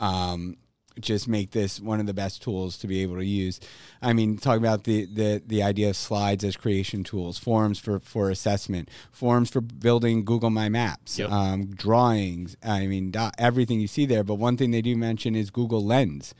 um, 0.00 0.56
just 1.00 1.26
make 1.28 1.52
this 1.52 1.80
one 1.80 2.00
of 2.00 2.06
the 2.06 2.14
best 2.14 2.42
tools 2.42 2.76
to 2.78 2.86
be 2.86 3.00
able 3.02 3.16
to 3.16 3.24
use. 3.24 3.60
I 4.02 4.12
mean, 4.12 4.36
talk 4.38 4.58
about 4.58 4.84
the 4.84 5.06
the 5.06 5.42
the 5.46 5.62
idea 5.62 5.90
of 5.90 5.96
slides 5.96 6.44
as 6.44 6.56
creation 6.56 7.04
tools, 7.04 7.38
forms 7.38 7.78
for 7.78 7.98
for 8.00 8.30
assessment, 8.30 8.88
forms 9.10 9.50
for 9.50 9.60
building 9.60 10.24
Google 10.24 10.50
My 10.50 10.68
Maps, 10.68 11.18
Yep. 11.18 11.30
um, 11.30 11.66
drawings. 11.74 12.56
I 12.62 12.86
mean, 12.86 13.10
do- 13.10 13.30
everything 13.38 13.80
you 13.80 13.86
see 13.88 14.06
there. 14.06 14.24
But 14.24 14.34
one 14.34 14.56
thing 14.56 14.70
they 14.70 14.82
do 14.82 14.96
mention 14.96 15.34
is 15.34 15.50
Google 15.50 15.84
Lens. 15.84 16.34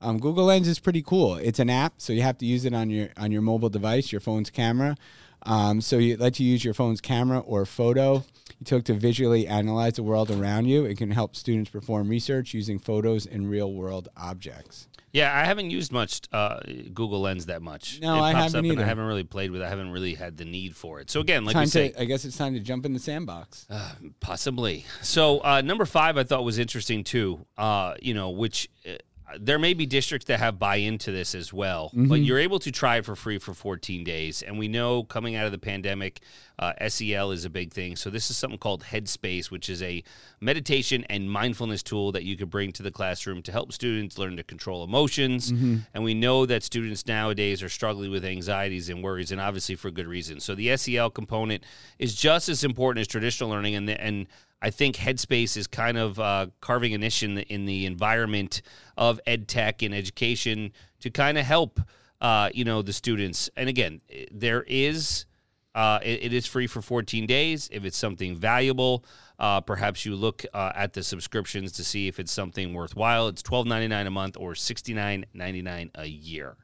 Um, 0.00 0.18
Google 0.20 0.44
Lens 0.44 0.68
is 0.68 0.78
pretty 0.78 1.02
cool. 1.02 1.34
It's 1.36 1.58
an 1.58 1.68
app, 1.68 1.94
so 1.98 2.12
you 2.12 2.22
have 2.22 2.38
to 2.38 2.46
use 2.46 2.64
it 2.64 2.72
on 2.72 2.88
your 2.90 3.08
on 3.16 3.32
your 3.32 3.42
mobile 3.42 3.68
device, 3.68 4.12
your 4.12 4.20
phone's 4.20 4.48
camera. 4.50 4.96
Um, 5.44 5.80
so 5.80 5.98
you 5.98 6.16
let 6.16 6.38
you 6.40 6.46
use 6.46 6.64
your 6.64 6.74
phone's 6.74 7.00
camera 7.00 7.38
or 7.40 7.64
photo 7.66 8.24
you 8.58 8.64
took 8.64 8.84
to 8.84 8.94
visually 8.94 9.46
analyze 9.46 9.94
the 9.94 10.02
world 10.02 10.30
around 10.30 10.66
you. 10.66 10.84
It 10.84 10.98
can 10.98 11.10
help 11.10 11.36
students 11.36 11.70
perform 11.70 12.08
research 12.08 12.54
using 12.54 12.78
photos 12.78 13.26
and 13.26 13.48
real 13.48 13.72
world 13.72 14.08
objects. 14.16 14.88
Yeah, 15.12 15.34
I 15.34 15.44
haven't 15.44 15.70
used 15.70 15.90
much 15.90 16.20
uh, 16.32 16.60
Google 16.92 17.20
Lens 17.20 17.46
that 17.46 17.62
much. 17.62 17.98
No, 18.00 18.16
it 18.16 18.20
I 18.20 18.32
pops 18.32 18.44
haven't 18.44 18.58
up 18.58 18.64
and 18.64 18.72
either. 18.72 18.82
I 18.82 18.86
haven't 18.86 19.06
really 19.06 19.24
played 19.24 19.50
with. 19.50 19.62
it. 19.62 19.64
I 19.64 19.68
haven't 19.68 19.90
really 19.90 20.14
had 20.14 20.36
the 20.36 20.44
need 20.44 20.76
for 20.76 21.00
it. 21.00 21.10
So 21.10 21.20
again, 21.20 21.44
like 21.44 21.54
time 21.54 21.62
we 21.62 21.66
say, 21.68 21.88
to, 21.90 22.02
I 22.02 22.04
guess 22.04 22.24
it's 22.24 22.36
time 22.36 22.54
to 22.54 22.60
jump 22.60 22.84
in 22.84 22.92
the 22.92 22.98
sandbox. 22.98 23.66
Uh, 23.70 23.92
possibly. 24.20 24.84
So 25.02 25.40
uh, 25.42 25.62
number 25.62 25.86
five, 25.86 26.18
I 26.18 26.24
thought 26.24 26.44
was 26.44 26.58
interesting 26.58 27.04
too. 27.04 27.46
Uh, 27.56 27.94
you 28.02 28.12
know, 28.12 28.30
which 28.30 28.68
uh, 28.86 28.96
there 29.38 29.58
may 29.58 29.74
be 29.74 29.84
districts 29.86 30.26
that 30.26 30.40
have 30.40 30.58
buy 30.58 30.76
into 30.76 31.10
this 31.12 31.34
as 31.34 31.52
well, 31.52 31.88
Mm-hmm. 31.88 32.08
but 32.08 32.20
you're 32.20 32.38
able 32.38 32.58
to 32.60 32.70
try 32.70 32.96
it 32.98 33.04
for 33.04 33.14
free 33.16 33.38
for 33.38 33.52
14 33.54 34.04
days. 34.04 34.42
And 34.42 34.58
we 34.58 34.68
know 34.68 35.02
coming 35.04 35.36
out 35.36 35.46
of 35.46 35.52
the 35.52 35.58
pandemic, 35.58 36.20
uh, 36.58 36.72
SEL 36.88 37.30
is 37.30 37.44
a 37.44 37.50
big 37.50 37.72
thing. 37.72 37.94
So 37.96 38.10
this 38.10 38.30
is 38.30 38.36
something 38.36 38.58
called 38.58 38.82
Headspace, 38.84 39.50
which 39.50 39.68
is 39.68 39.82
a 39.82 40.02
meditation 40.40 41.04
and 41.08 41.30
mindfulness 41.30 41.82
tool 41.82 42.12
that 42.12 42.24
you 42.24 42.36
could 42.36 42.50
bring 42.50 42.72
to 42.72 42.82
the 42.82 42.90
classroom 42.90 43.42
to 43.42 43.52
help 43.52 43.72
students 43.72 44.18
learn 44.18 44.36
to 44.36 44.42
control 44.42 44.82
emotions. 44.84 45.50
And 45.50 46.04
we 46.04 46.14
know 46.14 46.46
that 46.46 46.62
students 46.62 47.06
nowadays 47.06 47.62
are 47.62 47.68
struggling 47.68 48.10
with 48.10 48.24
anxieties 48.24 48.88
and 48.88 49.02
worries, 49.02 49.30
and 49.32 49.40
obviously 49.40 49.74
for 49.74 49.90
good 49.90 50.06
reason. 50.06 50.40
So 50.40 50.54
the 50.54 50.76
SEL 50.76 51.10
component 51.10 51.64
is 51.98 52.14
just 52.14 52.48
as 52.48 52.64
important 52.64 53.00
as 53.02 53.08
traditional 53.08 53.50
learning, 53.50 53.74
and 53.74 53.88
the, 53.88 54.00
and 54.00 54.26
I 54.60 54.70
think 54.70 54.96
Headspace 54.96 55.56
is 55.56 55.66
kind 55.66 55.96
of 55.96 56.18
uh, 56.18 56.46
carving 56.60 56.94
a 56.94 56.98
niche 56.98 57.22
in 57.22 57.34
the, 57.36 57.42
in 57.42 57.64
the 57.64 57.86
environment 57.86 58.62
of 58.96 59.20
ed 59.26 59.46
tech 59.46 59.82
and 59.82 59.94
education 59.94 60.72
to 61.00 61.10
kind 61.10 61.38
of 61.38 61.44
help, 61.44 61.80
uh, 62.20 62.50
you 62.52 62.64
know, 62.64 62.82
the 62.82 62.92
students. 62.92 63.48
And 63.56 63.68
again, 63.68 64.00
there 64.32 64.64
is, 64.66 65.26
uh, 65.74 66.00
it, 66.02 66.24
it 66.24 66.32
is 66.32 66.46
free 66.46 66.66
for 66.66 66.82
14 66.82 67.26
days. 67.26 67.68
If 67.70 67.84
it's 67.84 67.96
something 67.96 68.34
valuable, 68.34 69.04
uh, 69.38 69.60
perhaps 69.60 70.04
you 70.04 70.16
look 70.16 70.44
uh, 70.52 70.72
at 70.74 70.92
the 70.92 71.04
subscriptions 71.04 71.72
to 71.72 71.84
see 71.84 72.08
if 72.08 72.18
it's 72.18 72.32
something 72.32 72.74
worthwhile. 72.74 73.28
It's 73.28 73.42
$12.99 73.42 74.06
a 74.06 74.10
month 74.10 74.36
or 74.38 74.54
$69.99 74.54 75.90
a 75.94 76.06
year. 76.06 76.56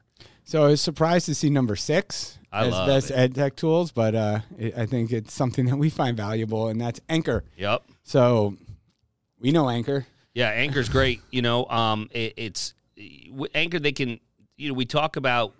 So 0.45 0.63
I 0.63 0.67
was 0.67 0.81
surprised 0.81 1.25
to 1.25 1.35
see 1.35 1.49
number 1.49 1.75
six 1.75 2.37
I 2.51 2.67
as 2.67 2.73
best 2.87 3.09
it. 3.09 3.15
ed 3.15 3.35
tech 3.35 3.55
tools, 3.55 3.91
but 3.91 4.13
uh, 4.13 4.39
it, 4.57 4.77
I 4.77 4.85
think 4.85 5.11
it's 5.11 5.33
something 5.33 5.65
that 5.65 5.77
we 5.77 5.89
find 5.89 6.15
valuable, 6.15 6.67
and 6.67 6.79
that's 6.79 7.01
Anchor. 7.09 7.43
Yep. 7.57 7.83
So 8.03 8.55
we 9.39 9.51
know 9.51 9.67
Anchor. 9.69 10.05
Yeah, 10.35 10.49
Anchor's 10.49 10.87
great. 10.87 11.21
You 11.31 11.41
know, 11.41 11.65
um, 11.65 12.09
it, 12.11 12.33
it's 12.37 12.75
Anchor. 13.55 13.79
They 13.79 13.91
can, 13.91 14.19
you 14.55 14.69
know, 14.69 14.75
we 14.75 14.85
talk 14.85 15.15
about, 15.15 15.53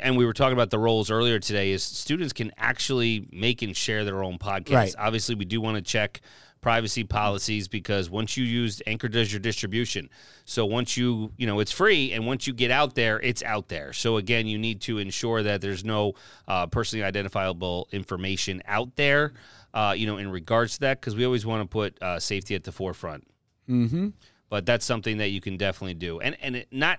and 0.00 0.16
we 0.16 0.24
were 0.24 0.32
talking 0.32 0.54
about 0.54 0.70
the 0.70 0.78
roles 0.78 1.10
earlier 1.10 1.38
today. 1.38 1.72
Is 1.72 1.82
students 1.82 2.32
can 2.32 2.52
actually 2.56 3.28
make 3.32 3.62
and 3.62 3.76
share 3.76 4.04
their 4.04 4.22
own 4.22 4.38
podcast. 4.38 4.74
Right. 4.74 4.94
Obviously, 4.98 5.34
we 5.34 5.44
do 5.44 5.60
want 5.60 5.76
to 5.76 5.82
check 5.82 6.20
privacy 6.60 7.02
policies 7.02 7.66
because 7.66 8.08
once 8.08 8.36
you 8.36 8.44
use 8.44 8.80
Anchor, 8.86 9.08
does 9.08 9.32
your 9.32 9.40
distribution. 9.40 10.08
So 10.44 10.64
once 10.64 10.96
you, 10.96 11.32
you 11.36 11.44
know, 11.46 11.58
it's 11.58 11.72
free, 11.72 12.12
and 12.12 12.24
once 12.24 12.46
you 12.46 12.52
get 12.52 12.70
out 12.70 12.94
there, 12.94 13.20
it's 13.20 13.42
out 13.42 13.68
there. 13.68 13.92
So 13.92 14.16
again, 14.16 14.46
you 14.46 14.58
need 14.58 14.80
to 14.82 14.98
ensure 14.98 15.42
that 15.42 15.60
there's 15.60 15.84
no 15.84 16.14
uh, 16.46 16.68
personally 16.68 17.02
identifiable 17.04 17.88
information 17.90 18.62
out 18.66 18.94
there. 18.96 19.32
Uh, 19.74 19.94
you 19.96 20.06
know, 20.06 20.18
in 20.18 20.30
regards 20.30 20.74
to 20.74 20.80
that, 20.80 21.00
because 21.00 21.16
we 21.16 21.24
always 21.24 21.44
want 21.44 21.62
to 21.62 21.66
put 21.66 22.00
uh, 22.02 22.20
safety 22.20 22.54
at 22.54 22.64
the 22.64 22.72
forefront 22.72 23.26
Mm-hmm. 23.70 24.08
but 24.50 24.66
that's 24.66 24.84
something 24.84 25.18
that 25.18 25.28
you 25.30 25.40
can 25.40 25.56
definitely 25.56 25.94
do 25.94 26.18
and 26.18 26.36
and 26.42 26.56
it 26.56 26.68
not 26.72 26.98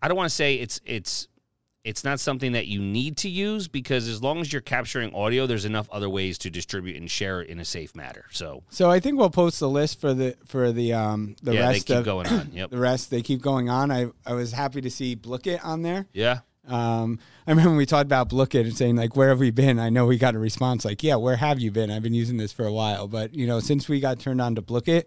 i 0.00 0.06
don't 0.06 0.16
want 0.16 0.30
to 0.30 0.34
say 0.34 0.54
it's 0.54 0.80
it's 0.86 1.26
it's 1.86 2.04
not 2.04 2.18
something 2.20 2.52
that 2.52 2.66
you 2.66 2.80
need 2.80 3.16
to 3.18 3.28
use 3.28 3.68
because 3.68 4.08
as 4.08 4.22
long 4.22 4.40
as 4.40 4.52
you're 4.52 4.60
capturing 4.62 5.14
audio 5.14 5.46
there's 5.46 5.64
enough 5.64 5.88
other 5.90 6.10
ways 6.10 6.36
to 6.38 6.50
distribute 6.50 6.96
and 6.96 7.10
share 7.10 7.40
it 7.40 7.48
in 7.48 7.58
a 7.60 7.64
safe 7.64 7.94
manner 7.94 8.24
so 8.30 8.62
So 8.70 8.90
I 8.90 9.00
think 9.00 9.18
we'll 9.18 9.30
post 9.30 9.60
the 9.60 9.68
list 9.68 10.00
for 10.00 10.12
the 10.12 10.36
for 10.44 10.72
the 10.72 10.92
um 10.92 11.36
the 11.42 11.54
yeah 11.54 11.60
they 11.62 11.66
rest 11.74 11.86
keep 11.86 11.96
of 11.96 12.04
going 12.04 12.26
on 12.26 12.50
yep 12.52 12.70
the 12.74 12.78
rest. 12.78 13.10
They 13.10 13.22
keep 13.22 13.40
going 13.40 13.70
on. 13.70 13.90
I 13.90 14.08
I 14.26 14.34
was 14.34 14.52
happy 14.52 14.80
to 14.80 14.90
see 14.90 15.14
Blooket 15.16 15.64
on 15.64 15.82
there. 15.82 16.06
yeah 16.12 16.40
Um, 16.68 17.20
I 17.46 17.52
remember 17.52 17.70
when 17.70 17.78
we 17.78 17.86
talked 17.86 18.06
about 18.06 18.28
Blooket 18.28 18.62
and 18.64 18.76
saying 18.76 18.96
like, 18.96 19.14
"Where 19.14 19.28
have 19.28 19.38
we 19.38 19.52
been?" 19.52 19.78
I 19.78 19.88
know 19.88 20.04
we 20.06 20.18
got 20.18 20.34
a 20.34 20.38
response 20.40 20.84
like, 20.84 21.00
"Yeah, 21.04 21.14
where 21.14 21.36
have 21.36 21.60
you 21.60 21.70
been?" 21.70 21.90
I've 21.92 22.02
been 22.02 22.14
using 22.14 22.38
this 22.38 22.52
for 22.52 22.66
a 22.66 22.72
while, 22.72 23.06
but 23.06 23.34
you 23.34 23.46
know, 23.46 23.60
since 23.60 23.88
we 23.88 24.00
got 24.00 24.18
turned 24.18 24.40
on 24.40 24.56
to 24.56 24.62
Blooket, 24.62 25.04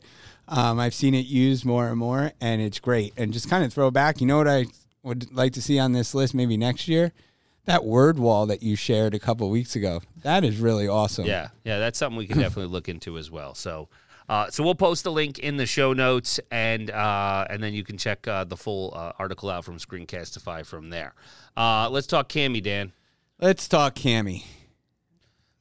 um, 0.48 0.80
I've 0.80 0.94
seen 0.94 1.14
it 1.14 1.26
used 1.26 1.66
more 1.66 1.90
and 1.90 1.98
more, 1.98 2.32
and 2.40 2.62
it's 2.62 2.80
great. 2.80 3.12
And 3.18 3.34
just 3.34 3.50
kind 3.50 3.66
of 3.66 3.74
throw 3.74 3.92
back, 3.92 4.22
you 4.22 4.28
know 4.28 4.38
what 4.38 4.48
I 4.48 4.68
would 5.10 5.34
like 5.36 5.54
to 5.54 5.62
see 5.62 5.78
on 5.80 5.92
this 5.92 6.14
list 6.14 6.34
maybe 6.34 6.56
next 6.56 6.88
year? 6.88 7.12
That 7.66 7.84
word 7.84 8.18
wall 8.18 8.46
that 8.46 8.64
you 8.64 8.76
shared 8.76 9.14
a 9.14 9.20
couple 9.20 9.50
weeks 9.50 9.76
ago. 9.76 10.02
That 10.24 10.44
is 10.44 10.60
really 10.60 10.88
awesome. 10.88 11.26
Yeah, 11.26 11.50
yeah, 11.64 11.80
that's 11.80 12.00
something 12.00 12.18
we 12.18 12.26
can 12.26 12.38
definitely 12.40 12.72
look 12.72 12.88
into 12.88 13.18
as 13.18 13.30
well. 13.30 13.54
So, 13.54 13.90
uh, 14.30 14.50
so 14.50 14.64
we'll 14.64 14.76
post 14.76 15.04
the 15.04 15.12
link 15.12 15.40
in 15.40 15.58
the 15.58 15.66
show 15.66 15.94
notes, 15.94 16.40
and 16.52 16.90
uh, 16.90 17.46
and 17.50 17.62
then 17.62 17.74
you 17.74 17.84
can 17.84 17.98
check 17.98 18.28
uh, 18.28 18.46
the 18.46 18.58
full 18.58 18.94
uh, 18.96 19.12
article 19.20 19.50
out 19.50 19.66
from 19.66 19.78
Screencastify 19.78 20.66
from 20.66 20.90
there. 20.90 21.14
Uh, 21.58 21.90
let's 21.90 22.08
talk 22.08 22.30
Cami, 22.30 22.64
Dan. 22.64 22.94
Let's 23.40 23.68
talk 23.68 23.96
Cami. 23.96 24.44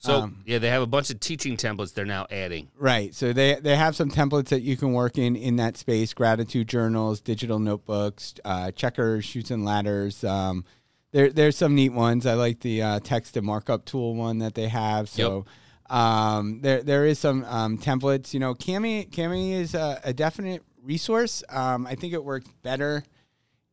So 0.00 0.20
Um, 0.20 0.42
yeah, 0.46 0.58
they 0.58 0.70
have 0.70 0.82
a 0.82 0.86
bunch 0.86 1.10
of 1.10 1.18
teaching 1.18 1.56
templates 1.56 1.92
they're 1.92 2.04
now 2.04 2.26
adding. 2.30 2.68
Right. 2.76 3.14
So 3.14 3.32
they 3.32 3.56
they 3.56 3.76
have 3.76 3.96
some 3.96 4.10
templates 4.10 4.48
that 4.48 4.62
you 4.62 4.76
can 4.76 4.92
work 4.92 5.18
in 5.18 5.34
in 5.34 5.56
that 5.56 5.76
space: 5.76 6.14
gratitude 6.14 6.68
journals, 6.68 7.20
digital 7.20 7.58
notebooks, 7.58 8.34
uh, 8.44 8.70
checkers, 8.70 9.24
shoots 9.24 9.50
and 9.50 9.64
ladders. 9.64 10.22
Um, 10.22 10.64
there 11.10 11.30
there's 11.30 11.56
some 11.56 11.74
neat 11.74 11.92
ones. 11.92 12.26
I 12.26 12.34
like 12.34 12.60
the 12.60 12.82
uh, 12.82 13.00
text 13.00 13.34
to 13.34 13.42
markup 13.42 13.84
tool 13.84 14.14
one 14.14 14.38
that 14.38 14.54
they 14.54 14.68
have. 14.68 15.08
So. 15.08 15.46
Um, 15.90 16.60
there 16.60 16.82
there 16.82 17.06
is 17.06 17.18
some 17.18 17.46
um, 17.46 17.78
templates. 17.78 18.34
You 18.34 18.40
know, 18.40 18.54
Cami 18.54 19.08
Cami 19.08 19.52
is 19.52 19.74
a, 19.74 19.98
a 20.04 20.12
definite 20.12 20.62
resource. 20.82 21.42
Um, 21.48 21.86
I 21.86 21.94
think 21.94 22.12
it 22.12 22.22
works 22.22 22.46
better 22.62 23.04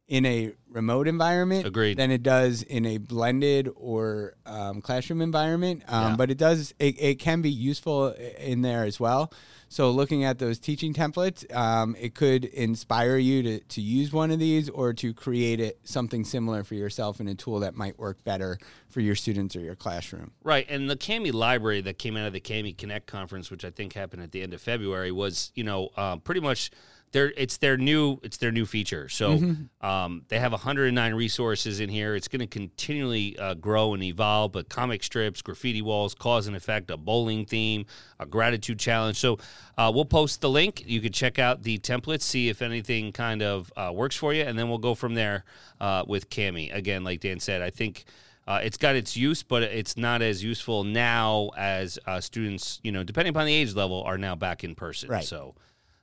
in 0.07 0.25
a 0.25 0.53
remote 0.69 1.07
environment 1.07 1.65
Agreed. 1.65 1.97
than 1.97 2.11
it 2.11 2.21
does 2.21 2.61
in 2.61 2.85
a 2.85 2.97
blended 2.97 3.69
or 3.75 4.35
um, 4.45 4.81
classroom 4.81 5.21
environment. 5.21 5.83
Um, 5.87 6.11
Yeah. 6.11 6.15
But 6.15 6.31
it 6.31 6.37
does 6.37 6.73
it, 6.79 7.01
it 7.01 7.15
can 7.15 7.41
be 7.41 7.49
useful 7.49 8.09
in 8.39 8.61
there 8.61 8.83
as 8.83 8.99
well. 8.99 9.31
So 9.67 9.89
looking 9.89 10.23
at 10.23 10.37
those 10.37 10.59
teaching 10.59 10.93
templates, 10.93 11.53
um, 11.55 11.95
it 11.99 12.13
could 12.13 12.45
inspire 12.45 13.17
you 13.17 13.41
to, 13.43 13.59
to 13.59 13.81
use 13.81 14.13
one 14.13 14.29
of 14.29 14.39
these 14.39 14.69
or 14.69 14.93
to 14.93 15.13
create 15.13 15.59
it 15.59 15.79
something 15.83 16.23
similar 16.23 16.63
for 16.63 16.75
yourself 16.75 17.19
in 17.19 17.27
a 17.27 17.35
tool 17.35 17.59
that 17.61 17.75
might 17.75 17.97
work 17.97 18.23
better 18.23 18.59
for 18.87 19.01
your 19.01 19.15
students 19.15 19.55
or 19.55 19.61
your 19.61 19.75
classroom. 19.75 20.31
Right, 20.43 20.65
and 20.69 20.89
the 20.89 20.95
Cami 20.95 21.33
library 21.33 21.81
that 21.81 21.97
came 21.97 22.15
out 22.15 22.27
of 22.27 22.33
the 22.33 22.39
Cami 22.39 22.77
Connect 22.77 23.07
conference, 23.07 23.49
which 23.49 23.65
I 23.65 23.71
think 23.71 23.93
happened 23.93 24.21
at 24.21 24.31
the 24.31 24.43
end 24.43 24.53
of 24.53 24.61
February, 24.61 25.11
was 25.11 25.51
you 25.55 25.63
know 25.63 25.89
uh, 25.97 26.17
pretty 26.17 26.41
much 26.41 26.69
their 27.15 27.31
it's 27.37 27.57
their 27.57 27.77
new 27.77 28.19
it's 28.23 28.35
their 28.37 28.51
new 28.51 28.65
feature. 28.65 29.07
So 29.07 29.39
um, 29.81 30.23
they 30.27 30.37
have 30.37 30.51
109 30.51 31.13
resources 31.13 31.79
in 31.79 31.87
here. 31.87 32.13
It's 32.13 32.27
going 32.27 32.41
to 32.41 32.47
continually 32.47 33.39
uh, 33.39 33.53
grow 33.53 33.93
and 33.93 34.03
evolve. 34.03 34.51
But 34.51 34.67
comic 34.67 35.01
strips, 35.01 35.41
graffiti 35.41 35.81
walls, 35.81 36.13
cause 36.13 36.45
and 36.45 36.57
effect, 36.57 36.91
a 36.91 36.97
bowling 36.97 37.45
theme, 37.45 37.85
a 38.19 38.25
gratitude 38.25 38.79
challenge. 38.79 39.15
So 39.15 39.39
uh, 39.77 39.93
we'll 39.95 40.03
post 40.03 40.41
the 40.41 40.49
link. 40.49 40.83
You 40.85 40.99
can 40.99 41.13
check 41.13 41.39
out 41.39 41.63
the 41.63 41.79
templates, 41.79 42.23
see 42.23 42.49
if 42.49 42.61
anything 42.61 43.13
kind 43.13 43.41
of 43.41 43.71
uh, 43.77 43.91
works 43.93 44.17
for 44.17 44.33
you, 44.33 44.43
and 44.43 44.59
then 44.59 44.67
we'll 44.67 44.77
go 44.77 44.93
from 44.93 45.15
there 45.15 45.45
uh, 45.79 46.03
with 46.05 46.29
Cami. 46.29 46.75
Again, 46.75 47.05
like 47.05 47.21
Dan 47.21 47.39
said, 47.39 47.61
I 47.61 47.69
think. 47.69 48.05
Uh, 48.47 48.59
it's 48.61 48.77
got 48.77 48.95
its 48.95 49.17
use, 49.17 49.41
but 49.41 49.63
it's 49.63 49.97
not 49.97 50.21
as 50.21 50.43
useful 50.43 50.83
now 50.83 51.49
as 51.57 51.97
uh, 52.05 52.21
students, 52.21 52.79
you 52.83 52.91
know, 52.91 53.03
depending 53.03 53.31
upon 53.31 53.47
the 53.47 53.53
age 53.55 53.73
level, 53.73 54.03
are 54.03 54.19
now 54.19 54.35
back 54.35 54.63
in 54.63 54.75
person. 54.75 55.09
Right. 55.09 55.23
So, 55.23 55.55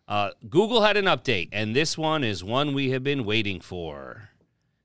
uh, 0.09 0.31
Google 0.49 0.83
had 0.83 0.97
an 0.97 1.07
update, 1.07 1.49
and 1.53 1.75
this 1.77 1.97
one 1.97 2.25
is 2.25 2.43
one 2.45 2.75
we 2.75 2.91
have 2.91 3.03
been 3.05 3.25
waiting 3.25 3.61
for. 3.61 4.29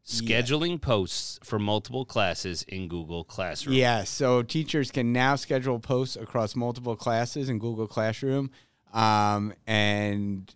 Scheduling 0.06 0.80
posts 0.80 1.38
for 1.44 1.60
multiple 1.60 2.06
classes 2.06 2.64
in 2.64 2.88
Google 2.88 3.26
Classroom. 3.26 3.76
Yeah, 3.76 4.06
so 4.06 4.42
teachers 4.42 4.90
can 4.90 5.12
now 5.12 5.36
schedule 5.36 5.80
posts 5.80 6.16
across 6.16 6.56
multiple 6.56 6.96
classes 6.96 7.50
in 7.50 7.60
Google 7.60 7.88
Classroom, 7.88 8.50
um, 8.94 9.54
and 9.68 10.50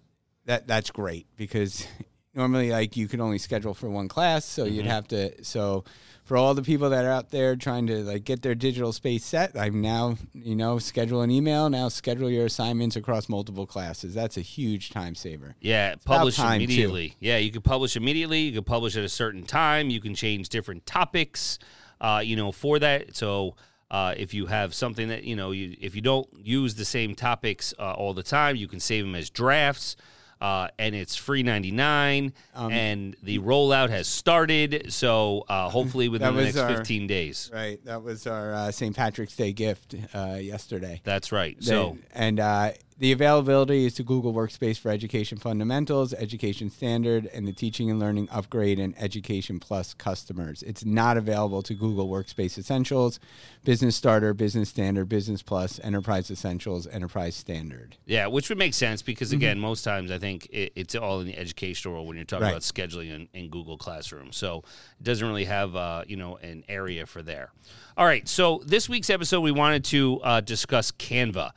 that 0.45 0.67
that's 0.67 0.89
great 0.89 1.28
because 1.36 1.86
normally 2.34 2.71
like 2.71 2.95
you 2.95 3.10
can 3.10 3.19
only 3.19 3.39
schedule 3.39 3.74
for 3.74 3.89
one 3.89 4.08
class, 4.08 4.45
so 4.45 4.63
Mm-hmm. 4.63 4.74
you'd 4.76 4.86
have 4.86 5.08
to 5.10 5.43
so 5.43 5.84
for 6.32 6.38
all 6.38 6.54
the 6.54 6.62
people 6.62 6.89
that 6.91 7.04
are 7.04 7.12
out 7.12 7.30
there 7.30 7.58
trying 7.58 7.88
to 7.88 8.06
like 8.06 8.24
get 8.24 8.41
their 8.41 8.56
digital 8.56 8.94
space 8.94 9.26
set, 9.26 9.52
I'm 9.58 9.82
now, 9.82 10.15
you 10.34 10.56
know, 10.56 10.80
schedule 10.80 11.24
an 11.24 11.30
email, 11.30 11.70
now 11.70 11.89
schedule 11.89 12.30
your 12.30 12.46
assignments 12.46 12.96
across 12.96 13.28
multiple 13.28 13.65
classes. 13.65 14.13
That's 14.13 14.38
a 14.38 14.41
huge 14.41 14.91
time 14.91 15.13
saver. 15.13 15.58
Yeah, 15.60 15.96
publish 16.06 16.38
time, 16.38 16.60
too. 16.60 16.63
immediately. 16.63 17.17
Yeah, 17.20 17.36
you 17.36 17.52
can 17.52 17.62
publish 17.62 17.98
immediately. 17.98 18.39
You 18.39 18.54
can 18.54 18.63
publish 18.63 18.96
at 18.96 19.04
a 19.04 19.10
certain 19.10 19.44
time. 19.44 19.89
You 19.89 20.00
can 20.00 20.15
change 20.15 20.48
different 20.48 20.86
topics, 20.86 21.60
uh, 22.00 22.22
you 22.24 22.38
know, 22.38 22.54
for 22.54 22.80
that. 22.80 23.13
So 23.13 23.58
uh, 23.89 24.13
if 24.15 24.34
you 24.34 24.46
have 24.46 24.74
something 24.74 25.10
that 25.10 25.26
you 25.26 25.36
know, 25.36 25.52
you, 25.52 25.76
if 25.82 25.98
you 25.98 26.02
don't 26.02 26.30
use 26.34 26.76
the 26.76 26.86
same 26.86 27.13
topics 27.13 27.74
uh, 27.78 27.91
all 27.91 28.13
the 28.13 28.24
time, 28.24 28.56
you 28.56 28.70
can 28.70 28.80
save 28.80 29.04
them 29.04 29.15
as 29.15 29.30
drafts. 29.30 29.98
Uh, 30.41 30.67
and 30.80 30.95
it's 30.95 31.15
free 31.15 31.43
ninety 31.43 31.69
nine, 31.71 32.34
Um, 32.56 32.71
and 32.71 33.15
the 33.21 33.38
rollout 33.39 33.89
has 33.91 34.08
started. 34.08 34.91
So 34.91 35.45
uh, 35.47 35.69
hopefully 35.69 36.10
within 36.15 36.36
the 36.36 36.43
next 36.43 36.58
our- 36.58 36.75
fifteen 36.75 37.06
days. 37.06 37.49
Right. 37.54 37.80
That 37.86 38.01
was 38.01 38.25
our 38.25 38.54
uh, 38.54 38.71
St. 38.71 38.95
Patrick's 38.95 39.36
Day 39.36 39.54
gift 39.54 39.95
uh, 40.15 40.39
yesterday. 40.41 40.99
That's 41.04 41.32
right. 41.32 41.56
They- 41.60 41.65
So 41.65 41.97
and 42.13 42.39
uh, 42.39 42.71
the 43.02 43.12
availability 43.12 43.88
is 43.88 43.96
to 43.96 44.04
Google 44.04 44.32
Workspace 44.32 44.78
for 44.78 44.92
Education 44.92 45.40
Fundamentals, 45.40 46.14
Education 46.14 46.70
Standard, 46.70 47.28
and 47.34 47.48
the 47.48 47.52
Teaching 47.52 47.90
and 47.90 48.00
Learning 48.00 48.30
Upgrade 48.32 48.78
and 48.78 48.94
Education 49.02 49.60
Plus 49.60 49.96
customers. 49.96 50.62
It's 50.62 50.86
not 50.86 51.18
available 51.18 51.64
to 51.64 51.74
Google 51.74 52.08
Workspace 52.08 52.60
Essentials, 52.60 53.20
Business 53.64 53.96
Starter, 53.96 54.36
Business 54.36 54.70
Standard, 54.70 55.10
Business 55.10 55.42
Plus, 55.42 55.80
Enterprise 55.84 56.30
Essentials, 56.30 56.86
Enterprise 56.86 57.36
Standard. 57.36 57.98
Yeah, 58.06 58.28
which 58.28 58.50
would 58.50 58.60
make 58.60 58.76
sense 58.76 59.02
because 59.02 59.30
Mm-hmm. 59.30 59.38
again, 59.38 59.60
most 59.60 59.82
times 59.82 60.12
I 60.12 60.20
think 60.20 60.48
it, 60.52 60.72
it's 60.76 60.94
all 60.94 61.22
in 61.22 61.26
the 61.26 61.38
educational 61.40 61.96
world 61.96 62.08
when 62.08 62.18
you're 62.18 62.26
talking 62.26 62.44
Right. 62.44 62.52
about 62.52 62.62
scheduling 62.62 63.10
in, 63.10 63.28
in 63.34 63.50
Google 63.50 63.80
Classroom. 63.80 64.32
So 64.32 64.60
it 65.00 65.04
doesn't 65.04 65.28
really 65.28 65.46
have 65.46 65.76
uh, 65.76 66.04
you 66.08 66.18
know 66.18 66.38
an 66.38 66.64
area 66.70 67.08
for 67.08 67.24
there. 67.24 67.50
All 67.98 68.06
right, 68.06 68.28
so 68.28 68.62
this 68.64 68.88
week's 68.88 69.10
episode 69.10 69.42
we 69.42 69.52
wanted 69.52 69.84
to 69.86 70.22
uh, 70.24 70.42
discuss 70.42 70.92
Canva, 70.92 71.52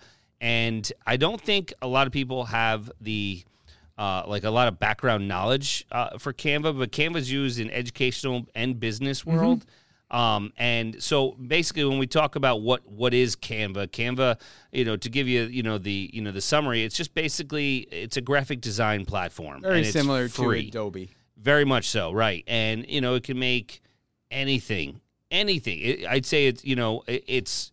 and 0.45 0.93
I 1.07 1.17
don't 1.17 1.41
think 1.41 1.73
a 1.81 1.87
lot 1.87 2.07
of 2.07 2.13
people 2.13 2.45
have 2.45 2.93
the 3.01 3.43
uh, 3.97 4.25
like 4.27 4.45
a 4.45 4.51
lot 4.51 4.69
of 4.69 4.79
background 4.79 5.27
knowledge 5.27 5.87
uh, 5.91 6.19
for 6.19 6.35
Canva, 6.35 6.79
but 6.79 6.93
Canva's 6.93 7.33
used 7.33 7.59
in 7.59 7.71
educational 7.71 8.47
and 8.55 8.79
business 8.79 9.25
world. 9.25 9.65
Um, 10.11 10.53
and 10.59 11.03
so 11.03 11.33
basically, 11.33 11.87
when 11.87 11.99
we 11.99 12.07
talk 12.07 12.37
about 12.37 12.61
what 12.61 12.87
what 12.87 13.15
is 13.15 13.37
Canva, 13.37 13.89
Canva, 13.89 14.39
you 14.71 14.85
know, 14.85 14.99
to 14.99 15.09
give 15.09 15.27
you 15.27 15.45
you 15.45 15.63
know 15.63 15.79
the 15.79 16.11
you 16.13 16.21
know 16.21 16.31
the 16.31 16.43
summary, 16.43 16.85
it's 16.85 16.95
just 16.95 17.15
basically 17.15 17.79
it's 17.91 18.19
a 18.19 18.21
graphic 18.21 18.61
design 18.61 19.07
platform, 19.07 19.63
Very 19.63 19.79
and 19.79 19.87
it's 19.87 19.95
similar 19.95 20.29
free. 20.29 20.65
to 20.65 20.69
Adobe. 20.69 21.11
Very 21.39 21.65
much 21.65 21.89
so, 21.89 22.13
right? 22.13 22.45
And 22.47 22.87
you 22.87 23.01
know, 23.01 23.15
it 23.15 23.23
can 23.23 23.39
make 23.39 23.81
anything, 24.31 25.01
anything. 25.31 25.79
It, 25.81 26.07
I'd 26.07 26.27
say 26.27 26.49
it's 26.49 26.63
you 26.67 26.77
know, 26.77 27.03
it, 27.07 27.25
it's 27.27 27.73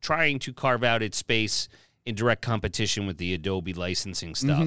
trying 0.00 0.38
to 0.38 0.52
carve 0.52 0.84
out 0.84 1.02
its 1.02 1.16
space 1.16 1.68
in 2.06 2.14
direct 2.14 2.40
competition 2.40 3.06
with 3.06 3.18
the 3.18 3.34
Adobe 3.34 3.74
licensing 3.74 4.34
stuff. 4.34 4.66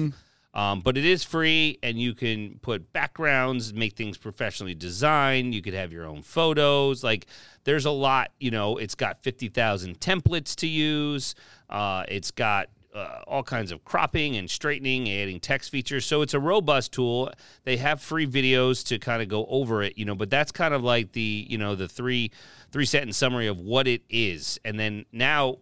Um, 0.52 0.80
but 0.80 0.98
it 0.98 1.04
is 1.04 1.22
free, 1.22 1.78
and 1.80 1.96
you 1.96 2.12
can 2.12 2.58
put 2.60 2.92
backgrounds, 2.92 3.72
make 3.72 3.94
things 3.94 4.18
professionally 4.18 4.74
designed. 4.74 5.54
You 5.54 5.62
could 5.62 5.74
have 5.74 5.92
your 5.92 6.06
own 6.06 6.22
photos. 6.22 7.04
Like, 7.04 7.26
there's 7.62 7.84
a 7.84 7.92
lot. 7.92 8.32
You 8.40 8.50
know, 8.50 8.76
it's 8.76 8.96
got 8.96 9.22
fifty 9.22 9.48
thousand 9.48 10.00
templates 10.00 10.56
to 10.56 10.66
use. 10.66 11.36
Uh, 11.68 12.04
it's 12.08 12.32
got 12.32 12.68
uh, 12.92 13.20
all 13.28 13.44
kinds 13.44 13.70
of 13.70 13.84
cropping 13.84 14.36
and 14.36 14.50
straightening, 14.50 15.08
adding 15.08 15.38
text 15.38 15.70
features. 15.70 16.04
So 16.04 16.22
it's 16.22 16.34
a 16.34 16.40
robust 16.40 16.92
tool. 16.92 17.30
They 17.62 17.76
have 17.76 18.02
free 18.02 18.26
videos 18.26 18.84
to 18.88 18.98
kind 18.98 19.22
of 19.22 19.28
go 19.28 19.46
over 19.46 19.84
it, 19.84 19.96
you 19.96 20.04
know, 20.04 20.16
but 20.16 20.30
that's 20.30 20.50
kind 20.50 20.74
of 20.74 20.82
like 20.82 21.12
the, 21.12 21.46
you 21.48 21.58
know, 21.58 21.76
the 21.76 21.86
three 21.86 22.32
three 22.72 22.86
sentence 22.86 23.16
summary 23.16 23.46
of 23.46 23.60
what 23.60 23.86
it 23.86 24.02
is. 24.10 24.58
And 24.64 24.80
then 24.80 25.04
now 25.12 25.58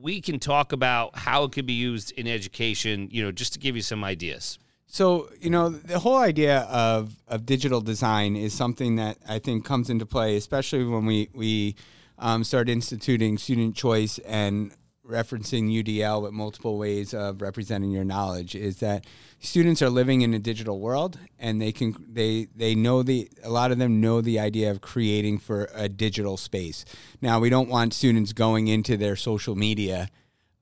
we 0.00 0.20
can 0.20 0.38
talk 0.38 0.72
about 0.72 1.16
how 1.16 1.44
it 1.44 1.52
could 1.52 1.66
be 1.66 1.72
used 1.74 2.12
in 2.12 2.26
education, 2.26 3.08
you 3.10 3.22
know, 3.22 3.32
just 3.32 3.52
to 3.52 3.58
give 3.58 3.76
you 3.76 3.82
some 3.82 4.02
ideas. 4.04 4.58
So, 4.86 5.28
you 5.40 5.50
know, 5.50 5.68
the 5.68 6.00
whole 6.00 6.16
idea 6.16 6.60
of, 6.62 7.14
of 7.28 7.46
digital 7.46 7.80
design 7.80 8.34
is 8.34 8.52
something 8.52 8.96
that 8.96 9.18
I 9.28 9.38
think 9.38 9.64
comes 9.64 9.88
into 9.88 10.04
play, 10.04 10.36
especially 10.36 10.84
when 10.84 11.06
we, 11.06 11.28
we 11.32 11.76
um, 12.18 12.42
start 12.42 12.68
instituting 12.68 13.38
student 13.38 13.76
choice 13.76 14.18
and 14.20 14.72
referencing 15.10 15.70
UDL 15.70 16.22
with 16.22 16.32
multiple 16.32 16.78
ways 16.78 17.12
of 17.12 17.42
representing 17.42 17.90
your 17.90 18.04
knowledge 18.04 18.54
is 18.54 18.78
that 18.78 19.06
students 19.38 19.82
are 19.82 19.90
living 19.90 20.20
in 20.22 20.32
a 20.34 20.38
digital 20.38 20.80
world 20.80 21.18
and 21.38 21.60
they 21.60 21.72
can 21.72 21.94
they 22.08 22.46
they 22.56 22.74
know 22.74 23.02
the 23.02 23.28
a 23.42 23.50
lot 23.50 23.72
of 23.72 23.78
them 23.78 24.00
know 24.00 24.20
the 24.20 24.38
idea 24.38 24.70
of 24.70 24.80
creating 24.80 25.38
for 25.38 25.68
a 25.74 25.88
digital 25.88 26.36
space. 26.36 26.84
Now, 27.20 27.40
we 27.40 27.50
don't 27.50 27.68
want 27.68 27.94
students 27.94 28.32
going 28.32 28.68
into 28.68 28.96
their 28.96 29.16
social 29.16 29.56
media 29.56 30.08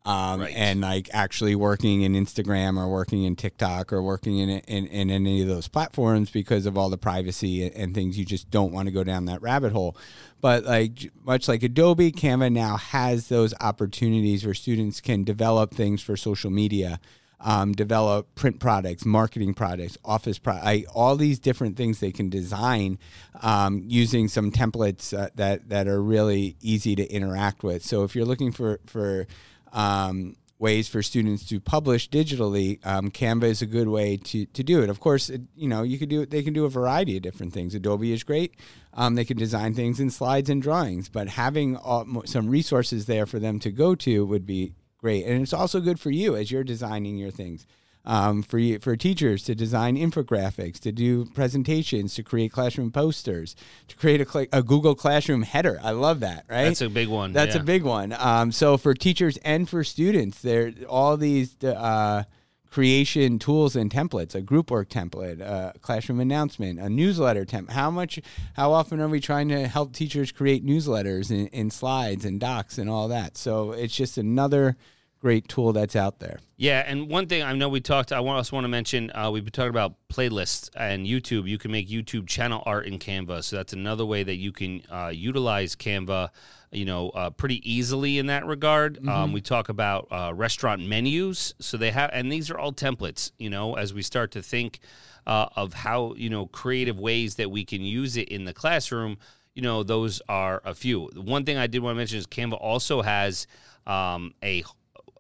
um, 0.09 0.41
Right. 0.41 0.55
and 0.57 0.81
like 0.81 1.09
actually 1.13 1.55
working 1.55 2.01
in 2.03 2.15
Instagram 2.15 2.79
or 2.79 2.89
working 2.89 3.25
in 3.25 3.37
TikTok 3.37 3.93
or 3.93 4.03
working 4.03 4.39
in, 4.39 4.49
in 4.49 4.87
in 4.87 5.11
any 5.11 5.43
of 5.43 5.49
those 5.49 5.69
platforms 5.69 6.31
because 6.31 6.65
of 6.67 6.79
all 6.79 6.89
the 6.89 6.97
privacy 6.99 7.65
and, 7.67 7.75
and 7.77 7.95
things. 7.95 8.19
You 8.19 8.25
just 8.25 8.51
don't 8.51 8.73
want 8.73 8.87
to 8.87 8.93
go 8.93 9.05
down 9.05 9.27
that 9.27 9.43
rabbit 9.43 9.73
hole. 9.73 9.97
But 10.41 10.65
like 10.65 11.11
much 11.25 11.47
like 11.49 11.63
Adobe, 11.63 12.11
Canva 12.13 12.51
now 12.53 12.77
has 12.77 13.29
those 13.29 13.53
opportunities 13.61 14.45
where 14.45 14.55
students 14.55 15.01
can 15.01 15.25
develop 15.25 15.75
things 15.75 16.03
for 16.03 16.17
social 16.17 16.51
media. 16.51 17.01
Um, 17.41 17.71
develop 17.71 18.35
print 18.35 18.59
products, 18.59 19.05
marketing 19.05 19.55
products, 19.55 19.97
office 20.05 20.41
pro- 20.41 20.55
I, 20.55 20.87
all 20.93 21.15
these 21.15 21.39
different 21.39 21.77
things 21.77 22.01
they 22.01 22.11
can 22.11 22.29
design 22.29 22.99
um, 23.43 23.85
using 23.87 24.27
some 24.27 24.51
templates 24.51 25.17
uh, 25.17 25.29
that 25.37 25.69
that 25.69 25.87
are 25.87 26.03
really 26.03 26.57
easy 26.61 26.97
to 26.97 27.07
interact 27.07 27.63
with. 27.63 27.85
So 27.85 28.03
if 28.03 28.17
you're 28.17 28.25
looking 28.25 28.51
for 28.51 28.81
for 28.87 29.29
um, 29.73 30.37
ways 30.59 30.89
for 30.89 31.03
students 31.03 31.47
to 31.47 31.61
publish 31.61 32.11
digitally, 32.11 32.85
um, 32.85 33.11
Canva 33.11 33.45
is 33.45 33.63
a 33.63 33.67
good 33.67 33.89
way 33.89 34.17
to, 34.17 34.47
to 34.47 34.63
do 34.65 34.83
it. 34.83 34.91
Of 34.91 35.01
course, 35.01 35.31
it, 35.31 35.43
you 35.57 35.69
know 35.69 35.83
you 35.83 35.99
could 35.99 36.09
do 36.09 36.23
it. 36.23 36.31
They 36.31 36.43
can 36.43 36.53
do 36.53 36.65
a 36.65 36.71
variety 36.71 37.17
of 37.17 37.23
different 37.23 37.53
things. 37.53 37.75
Adobe 37.75 38.13
is 38.13 38.25
great. 38.25 38.55
Um, 38.95 39.15
they 39.15 39.25
can 39.25 39.37
design 39.37 39.75
things 39.75 40.01
in 40.01 40.11
slides 40.11 40.51
and 40.51 40.61
drawings, 40.61 41.09
but 41.09 41.29
having 41.29 41.77
all, 41.77 42.07
some 42.25 42.49
resources 42.49 43.07
there 43.07 43.27
for 43.27 43.39
them 43.39 43.61
to 43.61 43.71
go 43.71 43.95
to 43.95 44.27
would 44.27 44.47
be 44.47 44.75
great. 44.99 45.25
And 45.25 45.41
it's 45.41 45.53
also 45.53 45.81
good 45.81 46.01
for 46.01 46.11
you 46.11 46.35
as 46.35 46.51
you're 46.51 46.65
designing 46.65 47.17
your 47.17 47.31
things. 47.31 47.67
Um, 48.09 48.43
for 48.43 48.59
you, 48.59 48.79
for 48.79 48.97
teachers 48.97 49.43
to 49.43 49.55
design 49.55 49.99
infographics, 49.99 50.81
to 50.81 50.93
do 50.93 51.27
presentations, 51.27 52.15
to 52.15 52.23
create 52.23 52.51
classroom 52.51 52.91
posters, 52.91 53.55
to 53.87 53.97
create 53.97 54.23
a, 54.23 54.25
cla 54.25 54.47
a 54.51 54.63
Google 54.63 54.95
Classroom 54.95 55.43
header. 55.43 55.79
I 55.83 55.91
love 55.91 56.21
that. 56.21 56.47
Right? 56.49 56.65
That's 56.65 56.81
a 56.81 56.89
big 56.89 57.09
one. 57.09 57.35
That's 57.35 57.55
yeah. 57.55 57.61
a 57.61 57.65
big 57.65 57.83
one. 57.83 58.17
Um, 58.19 58.51
so 58.51 58.79
for 58.79 58.95
teachers 58.95 59.37
and 59.45 59.69
for 59.69 59.85
students, 59.85 60.41
there 60.41 60.73
all 60.89 61.19
these 61.19 61.63
uh, 61.63 62.25
creation 62.71 63.39
tools 63.39 63.77
and 63.77 63.91
templates, 63.91 64.35
a 64.35 64.41
group 64.41 64.71
work 64.71 64.89
template, 64.89 65.41
a 65.41 65.79
classroom 65.81 66.21
announcement, 66.21 66.79
a 66.79 66.89
newsletter 66.89 67.45
temp. 67.45 67.71
How 67.71 67.91
much, 67.91 68.21
how 68.55 68.73
often 68.73 69.01
are 69.01 69.09
we 69.09 69.21
trying 69.21 69.51
to 69.51 69.67
help 69.67 69.93
teachers 69.93 70.33
create 70.33 70.65
newsletters 70.65 71.31
and, 71.31 71.51
and 71.53 71.71
slides 71.71 72.25
and 72.25 72.41
docs 72.41 72.79
and 72.79 72.89
all 72.89 73.09
that? 73.09 73.37
So 73.37 73.73
it's 73.73 73.95
just 73.95 74.17
another 74.17 74.77
great 75.21 75.49
tool 75.49 75.73
that's 75.73 75.97
out 75.97 76.21
there. 76.21 76.39
Yeah, 76.57 76.85
and 76.87 77.09
one 77.09 77.27
thing 77.27 77.43
I 77.43 77.53
know 77.55 77.69
we 77.69 77.81
talked. 77.81 78.13
I 78.13 78.19
also 78.19 78.57
want 78.57 78.65
to 78.65 78.69
mention 78.69 79.11
uh, 79.15 79.31
we've 79.31 79.45
been 79.45 79.53
talking 79.53 79.71
about 79.71 79.95
playlists 80.13 80.71
and 80.77 81.07
YouTube. 81.07 81.49
You 81.49 81.59
can 81.59 81.71
make 81.71 81.89
YouTube 81.89 82.27
channel 82.27 82.63
art 82.67 82.87
in 82.87 82.99
Canva, 82.99 83.45
so 83.45 83.57
that's 83.57 83.73
another 83.73 84.05
way 84.05 84.23
that 84.23 84.37
you 84.37 84.53
can 84.53 84.83
uh, 84.91 85.11
utilize 85.15 85.77
Canva. 85.77 86.31
You 86.71 86.85
know, 86.85 87.09
uh, 87.11 87.31
pretty 87.31 87.63
easily 87.71 88.19
in 88.19 88.27
that 88.27 88.45
regard. 88.45 89.07
Um, 89.09 89.33
we 89.33 89.41
talk 89.41 89.71
about 89.71 90.07
uh, 90.11 90.33
restaurant 90.35 90.87
menus, 90.87 91.55
so 91.59 91.79
they 91.79 91.91
have, 91.93 92.11
and 92.13 92.31
these 92.31 92.51
are 92.51 92.59
all 92.59 92.73
templates. 92.73 93.33
You 93.39 93.49
know, 93.49 93.77
as 93.77 93.95
we 93.95 94.03
start 94.03 94.33
to 94.33 94.43
think 94.43 94.81
uh, 95.27 95.47
of 95.57 95.73
how 95.73 96.15
you 96.17 96.29
know 96.29 96.47
creative 96.47 96.99
ways 96.99 97.37
that 97.37 97.51
we 97.51 97.65
can 97.65 97.83
use 97.83 98.17
it 98.17 98.29
in 98.29 98.45
the 98.45 98.53
classroom. 98.53 99.17
You 99.55 99.63
know, 99.63 99.83
those 99.83 100.21
are 100.29 100.61
a 100.65 100.75
few. 100.75 101.11
One 101.17 101.45
thing 101.45 101.57
I 101.57 101.67
did 101.67 101.83
want 101.83 101.95
to 101.95 101.99
mention 101.99 102.19
is 102.19 102.27
Canva 102.27 102.61
also 102.61 103.03
has 103.03 103.47
um, 103.87 104.35
a- 104.45 104.63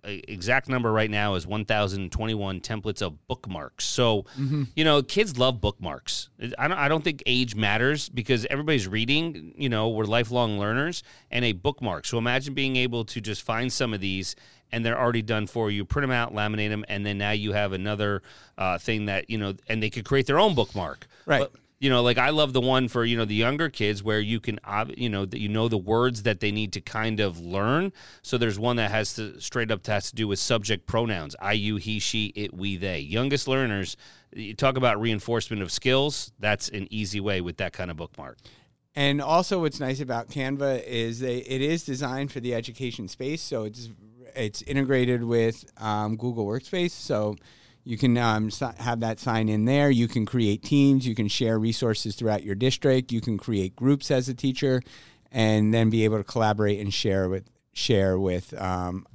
exact 0.04 0.68
number 0.68 0.92
right 0.92 1.10
now 1.10 1.34
is 1.34 1.46
1021 1.46 2.60
templates 2.60 3.02
of 3.02 3.26
bookmarks. 3.26 3.84
So 3.84 4.24
you 4.74 4.84
know 4.84 5.02
kids 5.02 5.38
love 5.38 5.60
bookmarks. 5.60 6.30
I 6.58 6.68
don't, 6.68 6.78
I 6.78 6.88
don't 6.88 7.04
think 7.04 7.22
age 7.26 7.54
matters 7.54 8.08
because 8.08 8.46
everybody's 8.46 8.88
reading 8.88 9.54
you 9.56 9.68
know 9.68 9.88
we're 9.88 10.04
lifelong 10.04 10.58
learners 10.58 11.02
and 11.30 11.44
a 11.44 11.52
bookmark. 11.52 12.06
So 12.06 12.18
imagine 12.18 12.54
being 12.54 12.76
able 12.76 13.04
to 13.06 13.20
just 13.20 13.42
find 13.42 13.72
some 13.72 13.94
of 13.94 14.00
these 14.00 14.36
and 14.70 14.84
they're 14.84 14.98
already 14.98 15.22
done 15.22 15.46
for 15.46 15.70
you 15.70 15.84
print 15.84 16.04
them 16.04 16.10
out 16.10 16.34
laminate 16.34 16.68
them 16.68 16.84
and 16.88 17.04
then 17.04 17.18
now 17.18 17.30
you 17.30 17.52
have 17.52 17.72
another 17.72 18.22
uh, 18.58 18.78
thing 18.78 19.06
that 19.06 19.30
you 19.30 19.38
know 19.38 19.54
and 19.68 19.82
they 19.82 19.90
could 19.90 20.04
create 20.04 20.26
their 20.26 20.38
own 20.38 20.54
bookmark. 20.54 21.06
Right. 21.26 21.40
But 21.40 21.52
you 21.80 21.90
know, 21.90 22.02
like 22.02 22.18
I 22.18 22.30
love 22.30 22.52
the 22.52 22.60
one 22.60 22.88
for 22.88 23.04
you 23.04 23.16
know 23.16 23.24
the 23.24 23.34
younger 23.34 23.68
kids 23.68 24.02
where 24.02 24.20
you 24.20 24.40
can, 24.40 24.58
you 24.96 25.08
know, 25.08 25.24
that 25.24 25.38
you 25.38 25.48
know 25.48 25.68
the 25.68 25.78
words 25.78 26.24
that 26.24 26.40
they 26.40 26.50
need 26.50 26.72
to 26.72 26.80
kind 26.80 27.20
of 27.20 27.38
learn. 27.38 27.92
So 28.22 28.36
there's 28.36 28.58
one 28.58 28.76
that 28.76 28.90
has 28.90 29.14
to 29.14 29.40
straight 29.40 29.70
up 29.70 29.86
has 29.86 30.10
to 30.10 30.16
do 30.16 30.26
with 30.26 30.40
subject 30.40 30.86
pronouns: 30.86 31.36
I, 31.40 31.52
you, 31.52 31.76
he, 31.76 32.00
she, 32.00 32.26
it, 32.34 32.52
we, 32.52 32.76
they. 32.76 32.98
Youngest 32.98 33.46
learners, 33.46 33.96
you 34.32 34.54
talk 34.54 34.76
about 34.76 35.00
reinforcement 35.00 35.62
of 35.62 35.70
skills. 35.70 36.32
That's 36.38 36.68
an 36.68 36.88
easy 36.90 37.20
way 37.20 37.40
with 37.40 37.58
that 37.58 37.72
kind 37.72 37.90
of 37.90 37.96
bookmark. 37.96 38.38
And 38.96 39.20
also, 39.20 39.60
what's 39.60 39.78
nice 39.78 40.00
about 40.00 40.28
Canva 40.28 40.82
is 40.84 41.20
they, 41.20 41.38
it 41.38 41.60
is 41.60 41.84
designed 41.84 42.32
for 42.32 42.40
the 42.40 42.54
education 42.54 43.06
space, 43.06 43.40
so 43.40 43.64
it's 43.64 43.90
it's 44.34 44.62
integrated 44.62 45.22
with 45.22 45.64
um, 45.80 46.16
Google 46.16 46.44
Workspace. 46.44 46.90
So 46.90 47.36
you 47.88 47.96
can 47.96 48.18
um, 48.18 48.50
have 48.76 49.00
that 49.00 49.18
sign 49.18 49.48
in 49.48 49.64
there. 49.64 49.90
You 49.90 50.08
can 50.08 50.26
create 50.26 50.62
teams. 50.62 51.06
You 51.06 51.14
can 51.14 51.26
share 51.26 51.58
resources 51.58 52.16
throughout 52.16 52.44
your 52.44 52.54
district. 52.54 53.12
You 53.12 53.22
can 53.22 53.38
create 53.38 53.74
groups 53.74 54.10
as 54.10 54.28
a 54.28 54.34
teacher, 54.34 54.82
and 55.32 55.72
then 55.72 55.88
be 55.88 56.04
able 56.04 56.18
to 56.18 56.24
collaborate 56.24 56.80
and 56.80 56.92
share 56.92 57.30
with 57.30 57.44
share 57.72 58.18
with 58.18 58.52
um, 58.60 59.06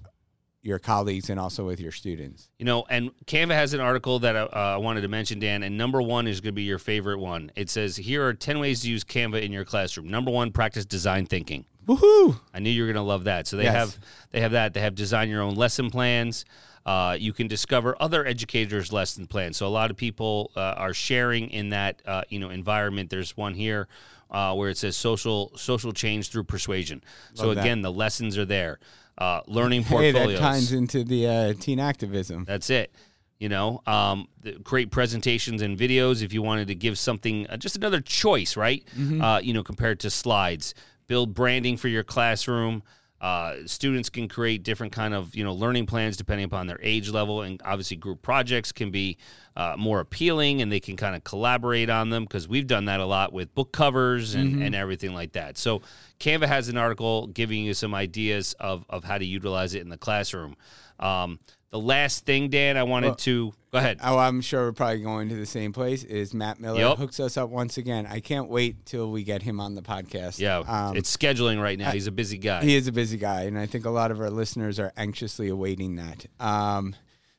your 0.63 0.79
colleagues 0.79 1.29
and 1.29 1.39
also 1.39 1.67
with 1.67 1.79
your 1.79 1.91
students. 1.91 2.49
You 2.57 2.65
know, 2.65 2.83
and 2.89 3.11
Canva 3.27 3.51
has 3.51 3.75
an 3.75 3.79
article 3.79 4.17
that 4.19 4.35
uh, 4.35 4.49
I 4.51 4.77
wanted 4.77 5.01
to 5.01 5.07
mention, 5.07 5.37
Dan, 5.37 5.61
and 5.61 5.77
number 5.77 6.01
one 6.01 6.25
is 6.25 6.41
going 6.41 6.53
to 6.53 6.55
be 6.55 6.63
your 6.63 6.79
favorite 6.79 7.19
one. 7.19 7.51
It 7.55 7.69
says, 7.69 7.95
Here 7.97 8.25
are 8.25 8.33
10 8.33 8.57
ways 8.57 8.81
to 8.81 8.89
use 8.89 9.03
Canva 9.03 9.43
in 9.43 9.51
your 9.51 9.65
classroom. 9.65 10.07
Number 10.07 10.31
one, 10.31 10.51
practice 10.51 10.83
design 10.83 11.27
thinking. 11.27 11.65
Woohoo! 11.85 12.39
I 12.55 12.59
knew 12.59 12.71
you 12.71 12.81
were 12.81 12.87
going 12.87 12.95
to 12.95 13.07
love 13.07 13.25
that. 13.25 13.45
So 13.45 13.57
they 13.57 13.65
yes. 13.65 13.75
have 13.75 13.99
they 14.31 14.41
have 14.41 14.53
that. 14.53 14.73
They 14.73 14.79
have 14.81 14.95
design 14.95 15.29
your 15.29 15.43
own 15.43 15.53
lesson 15.53 15.91
plans. 15.91 16.45
Uh, 16.85 17.15
you 17.17 17.31
can 17.31 17.47
discover 17.47 17.95
other 17.99 18.25
educators' 18.25 18.91
lesson 18.91 19.25
plans. 19.25 19.57
So 19.57 19.67
a 19.67 19.69
lot 19.69 19.89
of 19.89 19.97
people 19.97 20.51
uh, 20.55 20.73
are 20.77 20.93
sharing 20.93 21.49
in 21.49 21.69
that 21.69 22.01
uh, 22.05 22.23
you 22.29 22.39
know 22.39 22.49
environment. 22.49 23.09
There's 23.09 23.37
one 23.37 23.53
here 23.53 23.87
uh, 24.29 24.53
where 24.53 24.69
it 24.69 24.77
says 24.77 24.97
social 24.97 25.51
social 25.55 25.93
change 25.93 26.29
through 26.29 26.43
persuasion. 26.43 27.01
Love 27.35 27.45
so 27.45 27.51
again, 27.51 27.81
that. 27.81 27.89
the 27.89 27.93
lessons 27.93 28.37
are 28.37 28.45
there. 28.45 28.79
Uh, 29.17 29.41
learning 29.47 29.83
portfolios. 29.83 30.31
Hey, 30.31 30.33
that 30.33 30.39
ties 30.39 30.71
into 30.73 31.03
the 31.03 31.27
uh, 31.27 31.53
teen 31.53 31.79
activism. 31.79 32.43
That's 32.45 32.69
it. 32.69 32.93
You 33.39 33.49
know, 33.49 33.81
um, 33.85 34.27
great 34.63 34.89
presentations 34.89 35.61
and 35.61 35.77
videos. 35.77 36.21
If 36.21 36.33
you 36.33 36.41
wanted 36.41 36.67
to 36.67 36.75
give 36.75 36.97
something, 36.97 37.45
just 37.57 37.75
another 37.75 37.99
choice, 37.99 38.55
right? 38.55 38.85
Mm-hmm. 38.97 39.45
you 39.45 39.53
know, 39.53 39.63
compared 39.63 39.99
to 40.01 40.09
slides. 40.09 40.73
Build 41.07 41.33
branding 41.33 41.75
for 41.75 41.89
your 41.89 42.03
classroom. 42.03 42.83
Uh, 43.23 43.65
students 43.65 44.09
can 44.09 44.27
create 44.27 44.63
different 44.63 44.91
kind 44.91 45.13
of 45.13 45.33
you 45.33 45.45
know 45.45 45.53
learning 45.53 45.85
plans 45.85 46.17
depending 46.17 46.43
upon 46.43 46.67
their 46.67 46.79
age 46.81 47.09
level, 47.09 47.41
and 47.41 47.61
obviously 47.63 47.95
group 47.95 48.21
projects 48.21 48.73
can 48.73 48.91
be 48.91 49.17
uh, 49.55 49.75
more 49.77 50.01
appealing, 50.01 50.61
and 50.61 50.69
they 50.69 50.81
can 50.81 50.97
kind 50.97 51.15
of 51.15 51.23
collaborate 51.23 51.89
on 51.89 52.09
them 52.09 52.25
because 52.25 52.49
we've 52.49 52.67
done 52.67 52.83
that 52.83 52.99
a 52.99 53.05
lot 53.05 53.31
with 53.31 53.55
book 53.55 53.71
covers 53.71 54.35
and, 54.35 54.55
mm-hmm. 54.55 54.63
and 54.63 54.75
everything 54.75 55.13
like 55.13 55.31
that. 55.31 55.57
So 55.57 55.83
Canva 56.19 56.47
has 56.47 56.67
an 56.67 56.75
article 56.75 57.27
giving 57.27 57.63
you 57.63 57.73
some 57.73 57.95
ideas 57.95 58.55
of 58.59 58.83
of 58.89 59.05
how 59.05 59.17
to 59.17 59.25
utilize 59.25 59.73
it 59.73 59.81
in 59.81 59.87
the 59.87 59.97
classroom. 59.97 60.57
Um, 60.99 61.39
the 61.69 61.79
last 61.79 62.25
thing, 62.25 62.49
Dan, 62.49 62.75
I 62.75 62.83
wanted 62.83 63.07
well, 63.07 63.15
to 63.15 63.53
go 63.73 63.79
ahead. 63.79 63.99
Oh, 64.03 64.17
I'm 64.17 64.39
sure 64.41 64.65
we're 64.65 64.71
probably 64.71 65.01
going 65.01 65.29
to 65.29 65.35
the 65.35 65.47
same 65.47 65.73
place. 65.73 66.03
Is 66.03 66.33
Matt 66.33 66.59
Miller 66.59 66.79
yep. 66.79 66.97
hooks 66.97 67.19
us 67.19 67.37
up 67.37 67.49
once 67.49 67.77
again? 67.77 68.05
I 68.05 68.19
can't 68.19 68.47
wait 68.47 68.85
till 68.85 69.11
we 69.11 69.23
get 69.23 69.41
him 69.41 69.59
on 69.59 69.73
the 69.73 69.81
podcast. 69.81 70.39
Yeah, 70.39 70.59
um, 70.59 70.95
it's 70.95 71.15
scheduling 71.15 71.61
right 71.61 71.77
now. 71.77 71.91
He's 71.91 72.07
a 72.07 72.11
busy 72.11 72.37
guy. 72.37 72.63
He 72.63 72.75
is 72.75 72.87
a 72.87 72.91
busy 72.91 73.17
guy, 73.17 73.41
and 73.41 73.57
I 73.57 73.65
think 73.65 73.85
a 73.85 73.89
lot 73.89 74.11
of 74.11 74.21
our 74.21 74.29
listeners 74.29 74.79
are 74.79 74.93
anxiously 74.95 75.49
awaiting 75.49 75.95
that. 75.95 76.27
Um, 76.39 76.95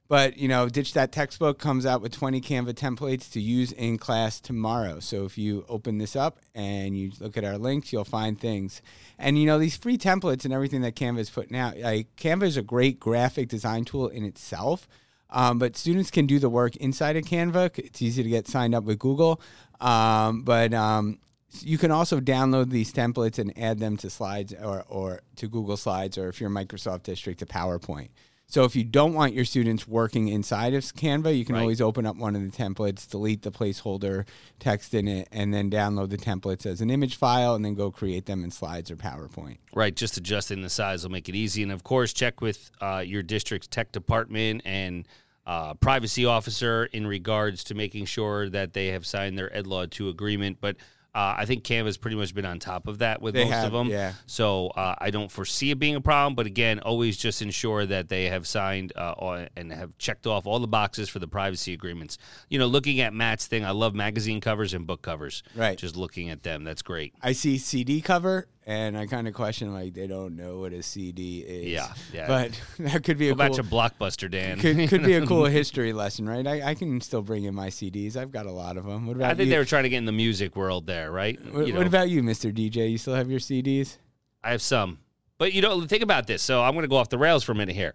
but 0.08 0.36
you 0.36 0.48
know, 0.48 0.68
Ditch 0.68 0.92
That 0.94 1.12
Textbook 1.12 1.60
comes 1.60 1.86
out 1.86 2.02
with 2.02 2.12
20 2.12 2.40
Canva 2.40 2.74
templates 2.74 3.30
to 3.32 3.40
use 3.40 3.70
in 3.70 3.96
class 3.96 4.40
tomorrow. 4.40 4.98
So 4.98 5.24
if 5.24 5.38
you 5.38 5.64
open 5.68 5.98
this 5.98 6.16
up 6.16 6.40
and 6.54 6.98
you 6.98 7.12
look 7.20 7.36
at 7.36 7.44
our 7.44 7.58
links, 7.58 7.92
you'll 7.92 8.04
find 8.04 8.38
things. 8.38 8.82
And 9.18 9.38
you 9.38 9.46
know, 9.46 9.60
these 9.60 9.76
free 9.76 9.96
templates 9.96 10.44
and 10.44 10.52
everything 10.52 10.82
that 10.82 10.96
Canva 10.96 11.20
is 11.20 11.30
putting 11.30 11.56
out, 11.56 11.78
like 11.78 12.14
Canva 12.16 12.42
is 12.42 12.56
a 12.56 12.62
great 12.62 12.98
graphic 12.98 13.48
design 13.48 13.84
tool 13.84 14.08
in 14.08 14.24
itself. 14.24 14.88
Um, 15.34 15.58
but 15.58 15.76
students 15.76 16.10
can 16.10 16.26
do 16.26 16.38
the 16.38 16.48
work 16.48 16.76
inside 16.76 17.16
of 17.16 17.24
Canva. 17.24 17.78
It's 17.78 18.00
easy 18.00 18.22
to 18.22 18.28
get 18.28 18.46
signed 18.46 18.74
up 18.74 18.84
with 18.84 19.00
Google. 19.00 19.40
Um, 19.80 20.42
but 20.42 20.72
um, 20.72 21.18
you 21.60 21.76
can 21.76 21.90
also 21.90 22.20
download 22.20 22.70
these 22.70 22.92
templates 22.92 23.38
and 23.38 23.52
add 23.58 23.80
them 23.80 23.96
to 23.98 24.10
slides 24.10 24.54
or, 24.54 24.84
or 24.88 25.20
to 25.36 25.48
Google 25.48 25.76
Slides, 25.76 26.16
or 26.16 26.28
if 26.28 26.40
you're 26.40 26.50
Microsoft 26.50 27.02
District, 27.02 27.40
to 27.40 27.46
PowerPoint. 27.46 28.10
So 28.46 28.64
if 28.64 28.76
you 28.76 28.84
don't 28.84 29.14
want 29.14 29.32
your 29.32 29.46
students 29.46 29.88
working 29.88 30.28
inside 30.28 30.74
of 30.74 30.84
Canva, 30.84 31.36
you 31.36 31.44
can 31.44 31.54
right. 31.54 31.62
always 31.62 31.80
open 31.80 32.06
up 32.06 32.16
one 32.16 32.36
of 32.36 32.42
the 32.42 32.56
templates, 32.56 33.08
delete 33.08 33.42
the 33.42 33.50
placeholder 33.50 34.26
text 34.60 34.94
in 34.94 35.08
it, 35.08 35.28
and 35.32 35.52
then 35.52 35.70
download 35.70 36.10
the 36.10 36.18
templates 36.18 36.66
as 36.66 36.80
an 36.80 36.90
image 36.90 37.16
file, 37.16 37.54
and 37.54 37.64
then 37.64 37.74
go 37.74 37.90
create 37.90 38.26
them 38.26 38.44
in 38.44 38.50
slides 38.50 38.90
or 38.90 38.96
PowerPoint. 38.96 39.56
Right, 39.74 39.96
just 39.96 40.18
adjusting 40.18 40.62
the 40.62 40.70
size 40.70 41.02
will 41.02 41.10
make 41.10 41.28
it 41.28 41.34
easy. 41.34 41.62
And 41.62 41.72
of 41.72 41.82
course, 41.82 42.12
check 42.12 42.40
with 42.40 42.70
uh, 42.80 43.02
your 43.04 43.22
district's 43.22 43.66
tech 43.66 43.92
department 43.92 44.62
and 44.64 45.08
uh, 45.46 45.74
privacy 45.74 46.24
officer 46.24 46.86
in 46.86 47.06
regards 47.06 47.64
to 47.64 47.74
making 47.74 48.06
sure 48.06 48.48
that 48.48 48.72
they 48.72 48.88
have 48.88 49.06
signed 49.06 49.38
their 49.38 49.54
Ed 49.54 49.66
Law 49.66 49.86
2 49.86 50.08
agreement. 50.08 50.58
But 50.60 50.76
uh, 51.14 51.34
I 51.38 51.44
think 51.44 51.62
Canva's 51.62 51.96
pretty 51.96 52.16
much 52.16 52.34
been 52.34 52.44
on 52.44 52.58
top 52.58 52.88
of 52.88 52.98
that 52.98 53.22
with 53.22 53.34
they 53.34 53.44
most 53.44 53.52
have, 53.52 53.66
of 53.66 53.72
them. 53.72 53.88
Yeah. 53.88 54.14
So 54.26 54.68
uh, 54.68 54.96
I 54.98 55.10
don't 55.10 55.30
foresee 55.30 55.70
it 55.70 55.78
being 55.78 55.94
a 55.94 56.00
problem. 56.00 56.34
But 56.34 56.46
again, 56.46 56.80
always 56.80 57.16
just 57.16 57.40
ensure 57.40 57.86
that 57.86 58.08
they 58.08 58.24
have 58.24 58.48
signed 58.48 58.92
uh, 58.96 59.46
and 59.56 59.72
have 59.72 59.96
checked 59.98 60.26
off 60.26 60.44
all 60.46 60.58
the 60.58 60.66
boxes 60.66 61.08
for 61.08 61.20
the 61.20 61.28
privacy 61.28 61.72
agreements. 61.72 62.18
You 62.48 62.58
know, 62.58 62.66
looking 62.66 63.00
at 63.00 63.14
Matt's 63.14 63.46
thing, 63.46 63.64
I 63.64 63.70
love 63.70 63.94
magazine 63.94 64.40
covers 64.40 64.74
and 64.74 64.88
book 64.88 65.02
covers. 65.02 65.44
Right. 65.54 65.78
Just 65.78 65.94
looking 65.94 66.30
at 66.30 66.42
them, 66.42 66.64
that's 66.64 66.82
great. 66.82 67.14
I 67.22 67.30
see 67.30 67.58
CD 67.58 68.00
cover 68.00 68.48
and 68.66 68.96
I 68.96 69.06
kind 69.06 69.28
of 69.28 69.34
question 69.34 69.72
like 69.74 69.92
they 69.92 70.06
don't 70.06 70.36
know 70.36 70.58
what 70.58 70.72
a 70.72 70.82
CD 70.82 71.40
is. 71.40 71.72
Yeah, 71.72 71.92
yeah. 72.12 72.26
But 72.26 72.60
that 72.78 73.04
could 73.04 73.18
be 73.18 73.26
Go 73.28 73.32
a 73.32 73.36
back 73.36 73.50
cool, 73.50 73.56
to 73.56 73.64
Blockbuster, 73.64 74.30
Dan. 74.30 74.58
Could, 74.58 74.88
could 74.88 75.02
be 75.04 75.14
a 75.14 75.26
cool 75.26 75.44
history 75.46 75.92
lesson, 75.92 76.28
right? 76.28 76.46
I, 76.46 76.70
I, 76.70 76.74
can 76.74 77.00
still 77.00 77.22
bring 77.22 77.44
in 77.44 77.54
my 77.54 77.68
CDs. 77.68 78.16
I've 78.16 78.32
got 78.32 78.46
a 78.46 78.52
lot 78.52 78.76
of 78.76 78.86
them. 78.86 79.06
What 79.06 79.16
about 79.16 79.30
I 79.30 79.34
think 79.34 79.46
you? 79.46 79.52
they 79.52 79.58
were 79.58 79.64
trying 79.64 79.82
to 79.82 79.88
get 79.88 79.98
in 79.98 80.06
the 80.06 80.12
music 80.12 80.56
world 80.56 80.86
there, 80.86 81.10
right? 81.10 81.38
What, 81.52 81.72
what 81.74 81.86
about 81.86 82.08
you, 82.08 82.22
Mister 82.22 82.50
DJ? 82.50 82.90
You 82.90 82.98
still 82.98 83.14
have 83.14 83.30
your 83.30 83.40
CDs? 83.40 83.98
I 84.42 84.50
have 84.50 84.62
some, 84.62 84.98
but 85.38 85.52
you 85.52 85.60
know, 85.60 85.82
think 85.82 86.02
about 86.02 86.26
this. 86.26 86.42
So 86.42 86.62
I'm 86.62 86.72
going 86.72 86.84
to 86.84 86.88
go 86.88 86.96
off 86.96 87.10
the 87.10 87.18
rails 87.18 87.44
for 87.44 87.52
a 87.52 87.54
minute 87.54 87.74
here. 87.74 87.94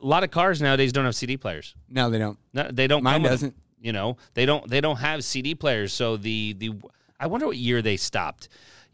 A 0.00 0.06
lot 0.06 0.22
of 0.22 0.30
cars 0.30 0.62
nowadays 0.62 0.92
don't 0.92 1.04
have 1.04 1.16
CD 1.16 1.36
players. 1.36 1.74
No, 1.88 2.08
they 2.08 2.18
don't. 2.18 2.38
No, 2.54 2.70
they 2.70 2.86
don't. 2.86 3.02
Mine 3.02 3.22
doesn't. 3.22 3.50
Them. 3.50 3.62
You 3.80 3.92
know, 3.92 4.16
they 4.34 4.46
don't. 4.46 4.68
They 4.68 4.80
don't 4.80 4.96
have 4.96 5.22
CD 5.22 5.54
players. 5.54 5.92
So 5.92 6.16
the 6.16 6.54
the 6.54 6.74
I 7.20 7.26
wonder 7.26 7.46
what 7.46 7.56
year 7.56 7.82
they 7.82 7.96
stopped 7.96 8.48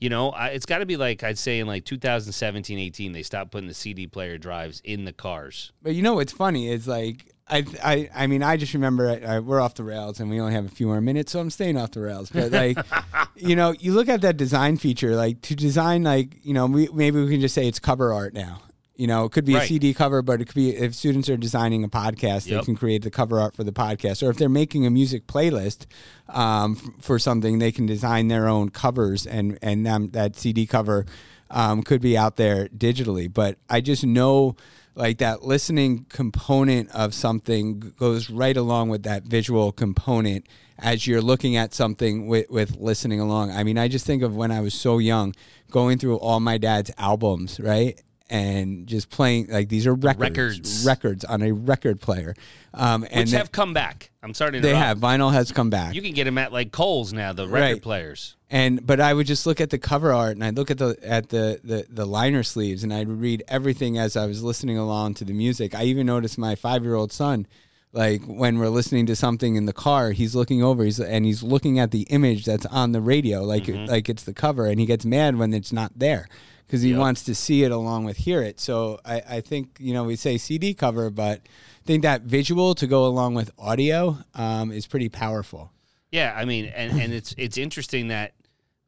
you 0.04 0.10
know, 0.10 0.34
it's 0.36 0.66
got 0.66 0.78
to 0.78 0.86
be 0.86 0.98
like 0.98 1.24
I'd 1.24 1.38
say 1.38 1.60
in 1.60 1.66
like 1.66 1.86
2017, 1.86 2.78
18, 2.78 3.12
they 3.12 3.22
stopped 3.22 3.50
putting 3.52 3.68
the 3.68 3.74
CD 3.74 4.06
player 4.06 4.36
drives 4.36 4.82
in 4.84 5.06
the 5.06 5.14
cars. 5.14 5.72
But 5.80 5.94
you 5.94 6.02
know 6.02 6.12
what's 6.12 6.30
funny 6.30 6.68
is 6.68 6.86
like 6.86 7.32
I 7.48 7.64
I 7.82 8.10
I 8.14 8.26
mean 8.26 8.42
I 8.42 8.58
just 8.58 8.74
remember 8.74 9.08
uh, 9.08 9.40
we're 9.40 9.62
off 9.62 9.76
the 9.76 9.82
rails 9.82 10.20
and 10.20 10.28
we 10.28 10.38
only 10.38 10.52
have 10.52 10.66
a 10.66 10.68
few 10.68 10.88
more 10.88 11.00
minutes, 11.00 11.32
so 11.32 11.40
I'm 11.40 11.48
staying 11.48 11.78
off 11.78 11.92
the 11.92 12.02
rails. 12.02 12.28
But 12.28 12.52
like, 12.52 12.76
you 13.34 13.56
know, 13.56 13.72
you 13.80 13.94
look 13.94 14.10
at 14.10 14.20
that 14.20 14.36
design 14.36 14.76
feature, 14.76 15.16
like 15.16 15.40
to 15.40 15.56
design 15.56 16.02
like 16.02 16.36
you 16.44 16.52
know 16.52 16.66
we, 16.66 16.86
maybe 16.92 17.22
we 17.22 17.30
can 17.30 17.40
just 17.40 17.54
say 17.54 17.66
it's 17.66 17.78
cover 17.78 18.12
art 18.12 18.34
now. 18.34 18.60
You 18.96 19.08
know, 19.08 19.24
it 19.24 19.32
could 19.32 19.44
be 19.44 19.54
right. 19.54 19.64
a 19.64 19.66
CD 19.66 19.92
cover, 19.92 20.22
but 20.22 20.40
it 20.40 20.44
could 20.44 20.54
be 20.54 20.76
if 20.76 20.94
students 20.94 21.28
are 21.28 21.36
designing 21.36 21.82
a 21.82 21.88
podcast, 21.88 22.46
yep. 22.46 22.60
they 22.60 22.64
can 22.64 22.76
create 22.76 23.02
the 23.02 23.10
cover 23.10 23.40
art 23.40 23.54
for 23.54 23.64
the 23.64 23.72
podcast. 23.72 24.22
Or 24.22 24.30
if 24.30 24.36
they're 24.36 24.48
making 24.48 24.86
a 24.86 24.90
music 24.90 25.26
playlist 25.26 25.86
um, 26.28 26.76
for 27.00 27.18
something, 27.18 27.58
they 27.58 27.72
can 27.72 27.86
design 27.86 28.28
their 28.28 28.46
own 28.46 28.68
covers, 28.68 29.26
and 29.26 29.58
and 29.62 29.84
them, 29.84 30.10
that 30.10 30.36
CD 30.36 30.66
cover 30.66 31.06
um, 31.50 31.82
could 31.82 32.00
be 32.00 32.16
out 32.16 32.36
there 32.36 32.68
digitally. 32.68 33.32
But 33.32 33.58
I 33.68 33.80
just 33.80 34.04
know 34.04 34.56
like 34.94 35.18
that 35.18 35.42
listening 35.42 36.06
component 36.08 36.90
of 36.90 37.14
something 37.14 37.80
goes 37.98 38.30
right 38.30 38.56
along 38.56 38.90
with 38.90 39.02
that 39.04 39.24
visual 39.24 39.72
component 39.72 40.46
as 40.78 41.06
you're 41.06 41.22
looking 41.22 41.56
at 41.56 41.74
something 41.74 42.26
with, 42.26 42.48
with 42.50 42.76
listening 42.76 43.20
along. 43.20 43.50
I 43.50 43.64
mean, 43.64 43.78
I 43.78 43.88
just 43.88 44.06
think 44.06 44.22
of 44.22 44.34
when 44.36 44.50
I 44.50 44.60
was 44.60 44.74
so 44.74 44.98
young, 44.98 45.34
going 45.70 45.98
through 45.98 46.16
all 46.16 46.40
my 46.40 46.58
dad's 46.58 46.90
albums, 46.98 47.60
right? 47.60 48.00
And 48.30 48.86
just 48.86 49.10
playing 49.10 49.48
like 49.48 49.68
these 49.68 49.86
are 49.86 49.94
records 49.94 50.20
records, 50.20 50.86
records 50.86 51.24
on 51.26 51.42
a 51.42 51.52
record 51.52 52.00
player, 52.00 52.34
um, 52.72 53.06
and 53.10 53.20
which 53.20 53.32
have 53.32 53.52
come 53.52 53.74
back. 53.74 54.10
I'm 54.22 54.32
sorry 54.32 54.60
they 54.60 54.74
have 54.74 54.98
vinyl 54.98 55.30
has 55.30 55.52
come 55.52 55.68
back. 55.68 55.94
You 55.94 56.00
can 56.00 56.12
get 56.12 56.24
them 56.24 56.38
at 56.38 56.50
like 56.50 56.72
Kohl's 56.72 57.12
now, 57.12 57.34
the 57.34 57.46
record 57.46 57.60
right. 57.60 57.82
players. 57.82 58.36
And 58.48 58.84
but 58.86 58.98
I 58.98 59.12
would 59.12 59.26
just 59.26 59.46
look 59.46 59.60
at 59.60 59.68
the 59.68 59.78
cover 59.78 60.10
art 60.12 60.36
and 60.36 60.44
I'd 60.44 60.56
look 60.56 60.70
at 60.70 60.78
the 60.78 60.96
at 61.02 61.28
the, 61.28 61.60
the 61.62 61.86
the 61.90 62.06
liner 62.06 62.42
sleeves 62.42 62.82
and 62.82 62.94
I'd 62.94 63.08
read 63.08 63.42
everything 63.46 63.98
as 63.98 64.16
I 64.16 64.24
was 64.24 64.42
listening 64.42 64.78
along 64.78 65.14
to 65.14 65.24
the 65.26 65.34
music. 65.34 65.74
I 65.74 65.84
even 65.84 66.06
noticed 66.06 66.38
my 66.38 66.54
five 66.54 66.82
year 66.82 66.94
old 66.94 67.12
son 67.12 67.46
like 67.94 68.24
when 68.24 68.58
we're 68.58 68.68
listening 68.68 69.06
to 69.06 69.16
something 69.16 69.56
in 69.56 69.66
the 69.66 69.72
car 69.72 70.10
he's 70.10 70.34
looking 70.34 70.62
over 70.62 70.84
he's 70.84 71.00
and 71.00 71.24
he's 71.24 71.42
looking 71.42 71.78
at 71.78 71.92
the 71.92 72.02
image 72.10 72.44
that's 72.44 72.66
on 72.66 72.92
the 72.92 73.00
radio 73.00 73.42
like 73.42 73.64
mm-hmm. 73.64 73.86
like 73.86 74.08
it's 74.08 74.24
the 74.24 74.34
cover 74.34 74.66
and 74.66 74.78
he 74.78 74.84
gets 74.84 75.06
mad 75.06 75.36
when 75.36 75.54
it's 75.54 75.72
not 75.72 75.92
there 75.96 76.28
because 76.66 76.82
he 76.82 76.90
yep. 76.90 76.98
wants 76.98 77.24
to 77.24 77.34
see 77.34 77.64
it 77.64 77.70
along 77.70 78.04
with 78.04 78.16
hear 78.18 78.42
it. 78.42 78.60
So 78.60 79.00
I, 79.04 79.22
I 79.28 79.40
think 79.40 79.76
you 79.78 79.92
know 79.92 80.04
we 80.04 80.16
say 80.16 80.38
CD 80.38 80.74
cover, 80.74 81.10
but 81.10 81.40
I 81.40 81.86
think 81.86 82.02
that 82.02 82.22
visual 82.22 82.74
to 82.76 82.86
go 82.86 83.06
along 83.06 83.34
with 83.34 83.50
audio 83.58 84.18
um, 84.34 84.72
is 84.72 84.86
pretty 84.86 85.08
powerful. 85.08 85.70
Yeah, 86.10 86.32
I 86.36 86.44
mean, 86.44 86.66
and, 86.66 87.00
and 87.00 87.12
it's 87.12 87.34
it's 87.36 87.58
interesting 87.58 88.08
that 88.08 88.34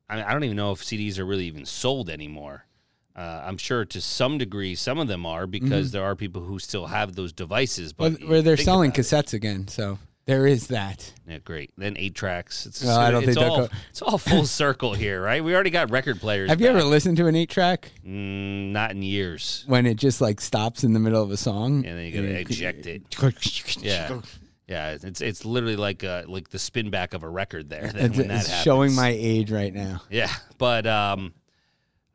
I, 0.09 0.17
mean, 0.17 0.25
I 0.25 0.33
don't 0.33 0.45
even 0.45 0.57
know 0.57 0.73
if 0.73 0.83
CDs 0.83 1.19
are 1.19 1.25
really 1.25 1.47
even 1.47 1.67
sold 1.67 2.09
anymore. 2.11 2.67
Uh, 3.15 3.43
I'm 3.47 3.57
sure 3.57 3.85
to 3.87 4.01
some 4.01 4.37
degree 4.37 4.75
some 4.75 4.99
of 4.99 5.09
them 5.09 5.25
are 5.25 5.47
because 5.47 5.91
there 5.93 6.05
are 6.05 6.15
people 6.15 6.43
who 6.43 6.59
still 6.59 6.87
have 6.87 7.15
those 7.15 7.33
devices. 7.33 7.95
But 7.95 8.13
Mm-hmm. 8.13 8.23
Well, 8.25 8.31
where 8.31 8.43
they're 8.43 8.57
selling 8.59 8.91
about 8.91 8.99
it. 8.99 9.03
cassettes 9.03 9.33
again, 9.33 9.69
so 9.69 9.99
there 10.27 10.47
is 10.47 10.67
that. 10.69 11.13
Yeah, 11.27 11.39
great. 11.39 11.71
Then 11.79 11.97
eight 11.97 12.15
tracks. 12.15 12.67
It's, 12.67 12.83
Well, 12.85 12.99
I 12.99 13.11
don't 13.11 13.25
it's 13.25 13.35
think 13.37 13.49
all 13.51 13.59
go- 13.67 13.69
it's 13.91 14.03
all 14.03 14.19
full 14.19 14.45
circle 14.47 14.93
here, 14.95 15.23
right? 15.23 15.43
We 15.43 15.55
already 15.55 15.71
got 15.71 15.91
record 15.91 16.21
players. 16.21 16.51
Have 16.51 16.61
you 16.61 16.67
ever 16.69 16.83
listened 16.83 17.17
to 17.19 17.27
an 17.27 17.37
eight 17.37 17.49
track 17.51 17.93
Mm, 18.05 18.73
not 18.73 18.91
in 18.93 19.03
years. 19.03 19.65
when 19.67 19.87
it 19.87 19.95
just 19.97 20.21
like 20.21 20.41
stops 20.41 20.85
in 20.85 20.93
the 20.93 21.01
middle 21.01 21.23
of 21.23 21.31
a 21.31 21.37
song? 21.37 21.85
And 21.87 21.99
then 21.99 22.05
you 22.07 22.13
gotta 22.13 22.41
eject 22.41 22.87
it. 22.87 23.03
Yeah. 23.83 24.21
Yeah, 24.69 24.97
it's 25.01 25.21
it's 25.21 25.45
literally 25.45 25.77
like 25.77 26.03
uh, 26.03 26.25
like 26.27 26.49
the 26.49 26.59
spin 26.59 26.91
back 26.91 27.15
of 27.15 27.23
a 27.23 27.29
record 27.29 27.71
there. 27.71 27.87
Then 27.87 28.11
It's, 28.21 28.49
it's 28.49 28.63
showing 28.63 28.97
my 28.97 29.11
age 29.17 29.53
right 29.53 29.73
now. 29.73 30.03
yeah, 30.11 30.29
but 30.59 30.89
um, 30.89 31.35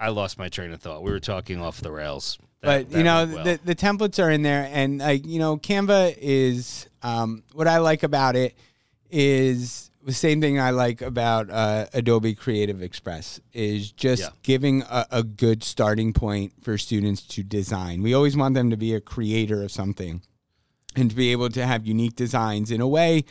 I 0.01 0.09
lost 0.09 0.37
my 0.37 0.49
train 0.49 0.73
of 0.73 0.81
thought. 0.81 1.01
We 1.01 1.11
were 1.11 1.21
talking 1.21 1.61
off 1.61 1.79
the 1.79 1.93
rails. 1.93 2.37
That- 2.61 2.89
but 2.89 2.97
you 2.97 3.03
know 3.03 3.25
well. 3.25 3.43
the 3.43 3.59
the 3.65 3.75
templates 3.75 4.23
are 4.23 4.29
in 4.29 4.43
there 4.43 4.69
and 4.71 4.99
like 4.99 5.25
you 5.25 5.39
know 5.39 5.57
canva 5.57 6.15
is 6.19 6.87
um 7.01 7.43
what 7.53 7.67
i 7.67 7.79
like 7.79 8.03
about 8.03 8.35
it 8.35 8.55
is 9.09 9.89
the 10.03 10.13
same 10.13 10.41
thing 10.41 10.59
i 10.59 10.69
like 10.69 11.01
about 11.01 11.49
uh, 11.49 11.85
adobe 11.93 12.33
creative 12.35 12.81
express 12.81 13.39
is 13.53 13.91
just 13.91 14.21
Yeah. 14.23 14.29
giving 14.43 14.83
a, 14.83 15.05
a 15.11 15.23
good 15.23 15.63
starting 15.63 16.13
point 16.13 16.53
for 16.61 16.77
students 16.77 17.23
to 17.23 17.43
design 17.43 18.01
we 18.03 18.13
always 18.13 18.37
want 18.37 18.53
them 18.55 18.69
to 18.69 18.77
be 18.77 18.93
a 18.93 19.01
creator 19.01 19.63
of 19.63 19.71
something 19.71 20.21
and 20.95 21.09
to 21.09 21.15
be 21.15 21.31
able 21.31 21.49
to 21.49 21.65
have 21.65 21.85
unique 21.85 22.15
designs 22.15 22.69
in 22.71 22.79
a 22.81 22.87
way 22.87 23.25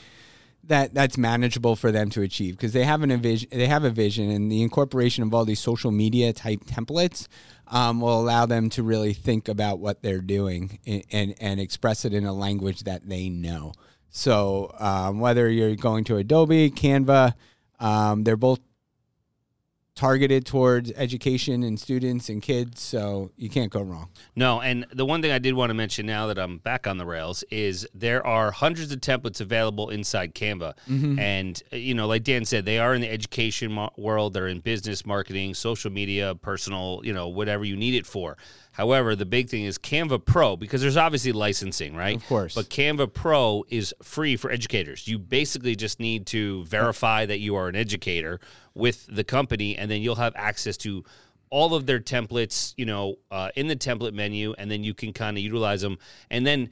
that 0.64 0.94
that's 0.94 1.16
manageable 1.16 1.74
for 1.74 1.90
them 1.90 2.10
to 2.10 2.22
achieve 2.22 2.56
because 2.56 2.72
they 2.72 2.84
have 2.84 3.02
an 3.02 3.16
vision 3.20 3.48
they 3.50 3.66
have 3.66 3.84
a 3.84 3.90
vision 3.90 4.30
and 4.30 4.50
the 4.52 4.62
incorporation 4.62 5.24
of 5.24 5.34
all 5.34 5.44
these 5.44 5.60
social 5.60 5.90
media 5.90 6.32
type 6.32 6.64
templates 6.64 7.26
um, 7.68 8.00
will 8.00 8.20
allow 8.20 8.46
them 8.46 8.68
to 8.68 8.82
really 8.82 9.12
think 9.12 9.48
about 9.48 9.78
what 9.78 10.02
they're 10.02 10.20
doing 10.20 10.78
and, 10.86 11.04
and, 11.12 11.34
and 11.40 11.60
express 11.60 12.04
it 12.04 12.12
in 12.12 12.24
a 12.24 12.32
language 12.32 12.80
that 12.80 13.08
they 13.08 13.28
know. 13.28 13.72
So 14.10 14.74
um, 14.78 15.20
whether 15.20 15.48
you're 15.48 15.76
going 15.76 16.04
to 16.04 16.16
adobe 16.16 16.70
canva 16.70 17.34
um, 17.78 18.24
they're 18.24 18.36
both 18.36 18.60
targeted 19.94 20.46
towards 20.46 20.92
education 20.92 21.62
and 21.62 21.78
students 21.78 22.28
and 22.28 22.42
kids 22.42 22.80
so 22.80 23.30
you 23.36 23.50
can't 23.50 23.70
go 23.70 23.82
wrong 23.82 24.08
No, 24.36 24.60
and 24.60 24.86
the 24.92 25.04
one 25.04 25.22
thing 25.22 25.30
I 25.32 25.38
did 25.38 25.54
want 25.54 25.70
to 25.70 25.74
mention 25.74 26.06
now 26.06 26.26
that 26.28 26.38
I'm 26.38 26.58
back 26.58 26.86
on 26.86 26.98
the 26.98 27.06
rails 27.06 27.44
is 27.50 27.86
there 27.94 28.24
are 28.26 28.50
hundreds 28.50 28.92
of 28.92 29.00
templates 29.00 29.40
available 29.40 29.90
inside 29.90 30.34
Canva. 30.34 30.74
Mm-hmm. 30.88 31.18
And, 31.18 31.62
uh, 31.72 31.76
you 31.76 31.94
know, 31.94 32.06
like 32.06 32.24
Dan 32.24 32.44
said, 32.44 32.64
they 32.64 32.78
are 32.78 32.94
in 32.94 33.00
the 33.00 33.10
education 33.10 33.78
world, 33.96 34.34
they're 34.34 34.48
in 34.48 34.60
business, 34.60 35.04
marketing, 35.04 35.54
social 35.54 35.90
media, 35.90 36.34
personal, 36.34 37.00
you 37.04 37.12
know, 37.12 37.28
whatever 37.28 37.64
you 37.64 37.76
need 37.76 37.94
it 37.94 38.06
for. 38.06 38.36
However, 38.80 39.14
the 39.14 39.26
big 39.26 39.50
thing 39.50 39.64
is 39.64 39.76
Canva 39.76 40.24
Pro 40.24 40.56
because 40.56 40.80
there's 40.80 40.96
obviously 40.96 41.32
licensing, 41.32 41.94
right? 41.94 42.16
Of 42.16 42.26
course. 42.26 42.54
But 42.54 42.70
Canva 42.70 43.12
Pro 43.12 43.62
is 43.68 43.92
free 44.02 44.38
for 44.38 44.50
educators. 44.50 45.06
You 45.06 45.18
basically 45.18 45.76
just 45.76 46.00
need 46.00 46.24
to 46.28 46.64
verify 46.64 47.26
that 47.26 47.40
you 47.40 47.56
are 47.56 47.68
an 47.68 47.76
educator 47.76 48.40
with 48.74 49.06
the 49.14 49.22
company, 49.22 49.76
and 49.76 49.90
then 49.90 50.00
you'll 50.00 50.14
have 50.14 50.32
access 50.34 50.78
to 50.78 51.04
all 51.50 51.74
of 51.74 51.84
their 51.84 52.00
templates, 52.00 52.72
you 52.78 52.86
know, 52.86 53.16
uh, 53.30 53.50
in 53.54 53.66
the 53.66 53.76
template 53.76 54.14
menu, 54.14 54.54
and 54.56 54.70
then 54.70 54.82
you 54.82 54.94
can 54.94 55.12
kind 55.12 55.36
of 55.36 55.44
utilize 55.44 55.82
them. 55.82 55.98
And 56.30 56.46
then 56.46 56.70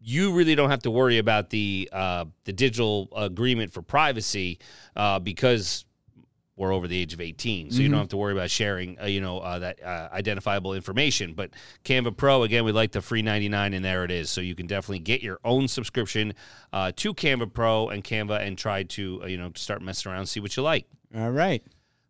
you 0.00 0.34
really 0.34 0.54
don't 0.54 0.68
have 0.68 0.82
to 0.82 0.90
worry 0.90 1.16
about 1.16 1.48
the 1.48 1.88
uh, 1.94 2.26
the 2.44 2.52
digital 2.52 3.08
agreement 3.16 3.72
for 3.72 3.80
privacy 3.80 4.58
uh, 4.96 5.18
because 5.18 5.86
we're 6.56 6.72
over 6.72 6.86
the 6.86 6.98
age 6.98 7.14
of 7.14 7.20
18 7.20 7.70
so 7.70 7.80
you 7.80 7.88
don't 7.88 7.98
have 7.98 8.08
to 8.08 8.16
worry 8.16 8.32
about 8.32 8.50
sharing 8.50 9.00
uh, 9.00 9.06
you 9.06 9.20
know 9.20 9.38
uh, 9.38 9.58
that 9.58 9.82
uh, 9.82 10.08
identifiable 10.12 10.74
information. 10.74 11.34
But 11.34 11.50
canva 11.84 12.16
pro 12.16 12.42
again 12.42 12.64
we 12.64 12.72
like 12.72 12.92
the 12.92 13.00
free 13.00 13.22
99 13.22 13.74
and 13.74 13.84
there 13.84 14.04
it 14.04 14.10
is. 14.10 14.30
So 14.30 14.40
you 14.40 14.54
can 14.54 14.66
definitely 14.66 15.00
get 15.00 15.22
your 15.22 15.38
own 15.44 15.68
subscription 15.68 16.34
uh, 16.72 16.92
to 16.96 17.14
canva 17.14 17.52
pro 17.52 17.88
and 17.88 18.04
canva 18.04 18.40
and 18.40 18.58
try 18.58 18.82
to 18.82 19.20
uh, 19.22 19.26
you 19.26 19.38
know 19.38 19.52
start 19.54 19.82
messing 19.82 20.12
around 20.12 20.26
see 20.26 20.40
what 20.40 20.56
you 20.56 20.62
like. 20.62 20.86
All 21.16 21.30
right. 21.30 21.62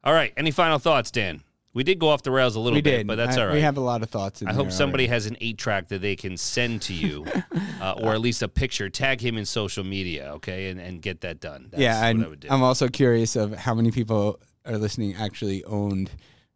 All 0.05 0.13
right. 0.13 0.33
Any 0.37 0.51
final 0.51 0.79
thoughts 0.79 1.11
dan 1.11 1.43
we 1.75 1.83
did 1.85 1.99
go 1.99 2.09
off 2.09 2.23
the 2.23 2.31
rails 2.31 2.55
a 2.57 2.61
little 2.61 2.77
we 2.77 2.83
bit 2.83 2.99
did 2.99 3.07
but 3.07 3.17
that's 3.17 3.37
I- 3.37 3.41
all 3.43 3.47
right 3.49 3.55
we 3.55 3.61
have 3.63 3.77
a 3.77 3.81
lot 3.81 4.03
of 4.03 4.11
thoughts 4.11 4.43
in 4.43 4.49
I 4.49 4.53
hope 4.53 4.71
somebody 4.73 5.05
already. 5.05 5.13
has 5.15 5.27
an 5.27 5.37
eight 5.41 5.59
track 5.59 5.89
that 5.89 6.01
they 6.03 6.17
can 6.17 6.37
send 6.37 6.83
to 6.83 6.93
you, 6.95 7.27
uh, 7.81 7.93
or 8.03 8.13
at 8.15 8.21
least 8.21 8.43
a 8.43 8.49
picture. 8.49 8.89
Tag 8.91 9.21
him 9.21 9.37
in 9.37 9.45
social 9.47 9.85
media, 9.85 10.33
okay, 10.35 10.69
and, 10.71 10.81
and 10.81 11.01
get 11.01 11.23
that 11.23 11.41
done. 11.41 11.69
That's 11.71 11.81
yeah, 11.83 12.01
what 12.01 12.11
and 12.11 12.25
I 12.25 12.29
would 12.29 12.41
do. 12.41 12.49
I'm 12.51 12.63
also 12.63 12.89
curious 12.89 13.37
of 13.37 13.55
how 13.55 13.75
many 13.75 13.91
people 13.91 14.39
are 14.67 14.77
listening 14.79 15.15
actually 15.17 15.65
owned 15.65 16.11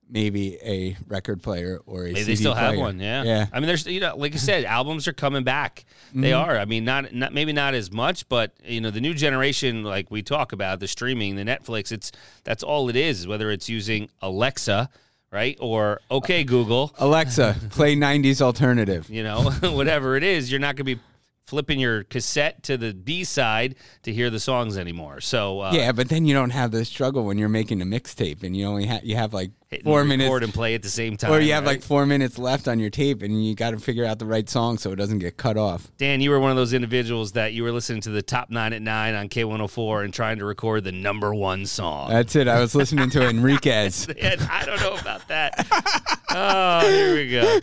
maybe 0.08 0.56
a 0.62 0.96
record 1.08 1.42
player 1.42 1.80
or 1.84 2.02
a 2.02 2.12
Maybe 2.12 2.20
CD 2.20 2.30
they 2.32 2.36
still 2.36 2.54
have 2.54 2.76
one, 2.76 3.00
yeah. 3.00 3.24
Yeah. 3.24 3.46
I 3.52 3.58
mean, 3.58 3.66
there's 3.66 3.86
you 3.86 3.98
know, 4.00 4.14
like 4.16 4.34
I 4.34 4.36
said, 4.36 4.64
albums 4.64 5.08
are 5.08 5.12
coming 5.12 5.42
back. 5.42 5.84
They 6.14 6.30
Mm-hmm. 6.30 6.48
are. 6.50 6.58
I 6.58 6.64
mean, 6.64 6.84
not 6.84 7.12
not 7.12 7.32
maybe 7.34 7.52
not 7.52 7.74
as 7.74 7.90
much, 7.90 8.28
but 8.28 8.52
you 8.64 8.80
know, 8.80 8.90
the 8.90 9.00
new 9.00 9.14
generation, 9.14 9.82
like 9.82 10.10
we 10.10 10.22
talk 10.22 10.52
about, 10.52 10.78
the 10.80 10.86
streaming, 10.88 11.34
the 11.36 11.42
Netflix. 11.44 11.90
It's 11.90 12.12
that's 12.44 12.62
all 12.62 12.88
it 12.88 12.94
is. 12.96 13.26
Whether 13.26 13.50
it's 13.50 13.68
using 13.68 14.08
Alexa, 14.22 14.88
right, 15.30 15.56
or 15.60 16.00
okay 16.10 16.44
Google, 16.44 16.94
Alexa, 16.98 17.56
play 17.70 17.96
90s 17.96 18.40
alternative. 18.40 19.08
you 19.10 19.22
know, 19.22 19.50
whatever 19.62 20.16
it 20.16 20.22
is, 20.22 20.50
you're 20.50 20.60
not 20.60 20.76
going 20.76 20.86
to 20.86 20.96
be 20.96 21.00
flipping 21.46 21.78
your 21.78 22.02
cassette 22.04 22.62
to 22.64 22.76
the 22.76 22.92
B 22.92 23.22
side 23.24 23.76
to 24.02 24.12
hear 24.12 24.30
the 24.30 24.40
songs 24.40 24.76
anymore. 24.76 25.20
So 25.20 25.60
uh, 25.60 25.70
Yeah, 25.72 25.92
but 25.92 26.08
then 26.08 26.26
you 26.26 26.34
don't 26.34 26.50
have 26.50 26.72
the 26.72 26.84
struggle 26.84 27.24
when 27.24 27.38
you're 27.38 27.48
making 27.48 27.80
a 27.80 27.84
mixtape 27.84 28.42
and 28.42 28.56
you 28.56 28.66
only 28.66 28.86
have 28.86 29.04
you 29.04 29.16
have 29.16 29.32
like 29.32 29.52
four 29.82 29.98
record 30.02 30.08
minutes 30.08 30.44
and 30.44 30.54
play 30.54 30.74
at 30.74 30.82
the 30.82 30.88
same 30.88 31.16
time. 31.16 31.32
or 31.32 31.40
you 31.40 31.52
have 31.52 31.64
right? 31.64 31.72
like 31.72 31.82
four 31.82 32.06
minutes 32.06 32.38
left 32.38 32.68
on 32.68 32.78
your 32.78 32.90
tape 32.90 33.22
and 33.22 33.44
you 33.44 33.54
got 33.54 33.72
to 33.72 33.78
figure 33.78 34.04
out 34.04 34.18
the 34.18 34.26
right 34.26 34.48
song 34.48 34.78
so 34.78 34.92
it 34.92 34.96
doesn't 34.96 35.18
get 35.18 35.36
cut 35.36 35.56
off. 35.56 35.90
Dan, 35.98 36.20
you 36.20 36.30
were 36.30 36.38
one 36.38 36.50
of 36.50 36.56
those 36.56 36.72
individuals 36.72 37.32
that 37.32 37.52
you 37.52 37.64
were 37.64 37.72
listening 37.72 38.00
to 38.02 38.10
the 38.10 38.22
top 38.22 38.50
nine 38.50 38.72
at 38.72 38.82
nine 38.82 39.14
on 39.14 39.28
K104 39.28 40.04
and 40.04 40.14
trying 40.14 40.38
to 40.38 40.44
record 40.44 40.84
the 40.84 40.92
number 40.92 41.34
one 41.34 41.66
song. 41.66 42.10
That's 42.10 42.36
it. 42.36 42.46
I 42.48 42.60
was 42.60 42.74
listening 42.74 43.10
to 43.10 43.28
Enriquez. 43.28 44.08
I 44.22 44.64
don't 44.64 44.80
know 44.80 44.94
about 44.94 45.26
that. 45.28 45.66
oh, 46.30 46.88
here 46.88 47.14
we 47.14 47.30
go. 47.30 47.60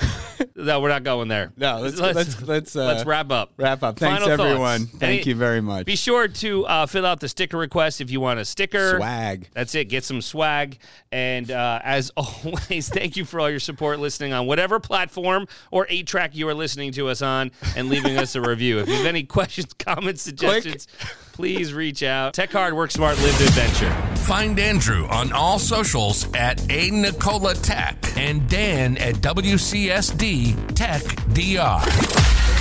No, 0.55 0.81
we're 0.81 0.89
not 0.89 1.03
going 1.03 1.27
there. 1.29 1.51
No, 1.57 1.79
let's 1.79 1.99
let's 1.99 2.41
let's, 2.41 2.75
uh, 2.75 2.85
let's 2.85 3.05
wrap 3.05 3.31
up. 3.31 3.53
wrap 3.57 3.83
up. 3.83 3.97
Thanks 3.97 4.23
Final 4.23 4.37
thoughts. 4.37 4.49
everyone. 4.49 4.85
Thank 4.85 5.21
Any- 5.21 5.29
you 5.29 5.35
very 5.35 5.61
much. 5.61 5.85
Be 5.85 5.95
sure 5.95 6.27
to 6.27 6.65
uh, 6.65 6.85
fill 6.85 7.05
out 7.05 7.19
the 7.19 7.29
sticker 7.29 7.57
request 7.57 8.01
if 8.01 8.11
you 8.11 8.19
want 8.19 8.39
a 8.39 8.45
sticker. 8.45 8.97
Swag. 8.97 9.47
That's 9.53 9.73
it. 9.75 9.85
Get 9.85 10.03
some 10.03 10.21
swag. 10.21 10.77
And 11.11 11.49
uh, 11.49 11.79
as 11.93 12.11
always, 12.17 12.89
thank 12.89 13.15
you 13.15 13.25
for 13.25 13.39
all 13.39 13.49
your 13.49 13.59
support 13.59 13.99
listening 13.99 14.33
on 14.33 14.47
whatever 14.47 14.79
platform 14.79 15.47
or 15.71 15.85
eight 15.89 16.07
track 16.07 16.35
you 16.35 16.47
are 16.49 16.53
listening 16.53 16.91
to 16.93 17.07
us 17.07 17.21
on 17.21 17.51
and 17.75 17.89
leaving 17.89 18.17
us 18.17 18.35
a 18.35 18.41
review. 18.41 18.79
If 18.79 18.87
you 18.87 18.95
have 18.95 19.05
any 19.05 19.23
questions, 19.33 19.73
comments, 19.73 20.21
suggestions, 20.21 20.87
please 21.33 21.73
reach 21.73 22.03
out. 22.03 22.33
Tech 22.33 22.51
hard, 22.51 22.73
work 22.73 22.91
smart, 22.91 23.17
live 23.19 23.37
the 23.37 23.45
adventure. 23.45 23.91
Find 24.23 24.57
Andrew 24.59 25.05
on 25.07 25.31
all 25.33 25.59
socials 25.59 26.31
at 26.33 26.59
A 26.71 26.89
Nicola 26.89 27.53
Tech 27.53 27.97
and 28.17 28.49
Dan 28.49 28.97
at 28.97 29.15
WCSD 29.15 30.75
Tech 30.75 31.03
DR. 31.33 32.52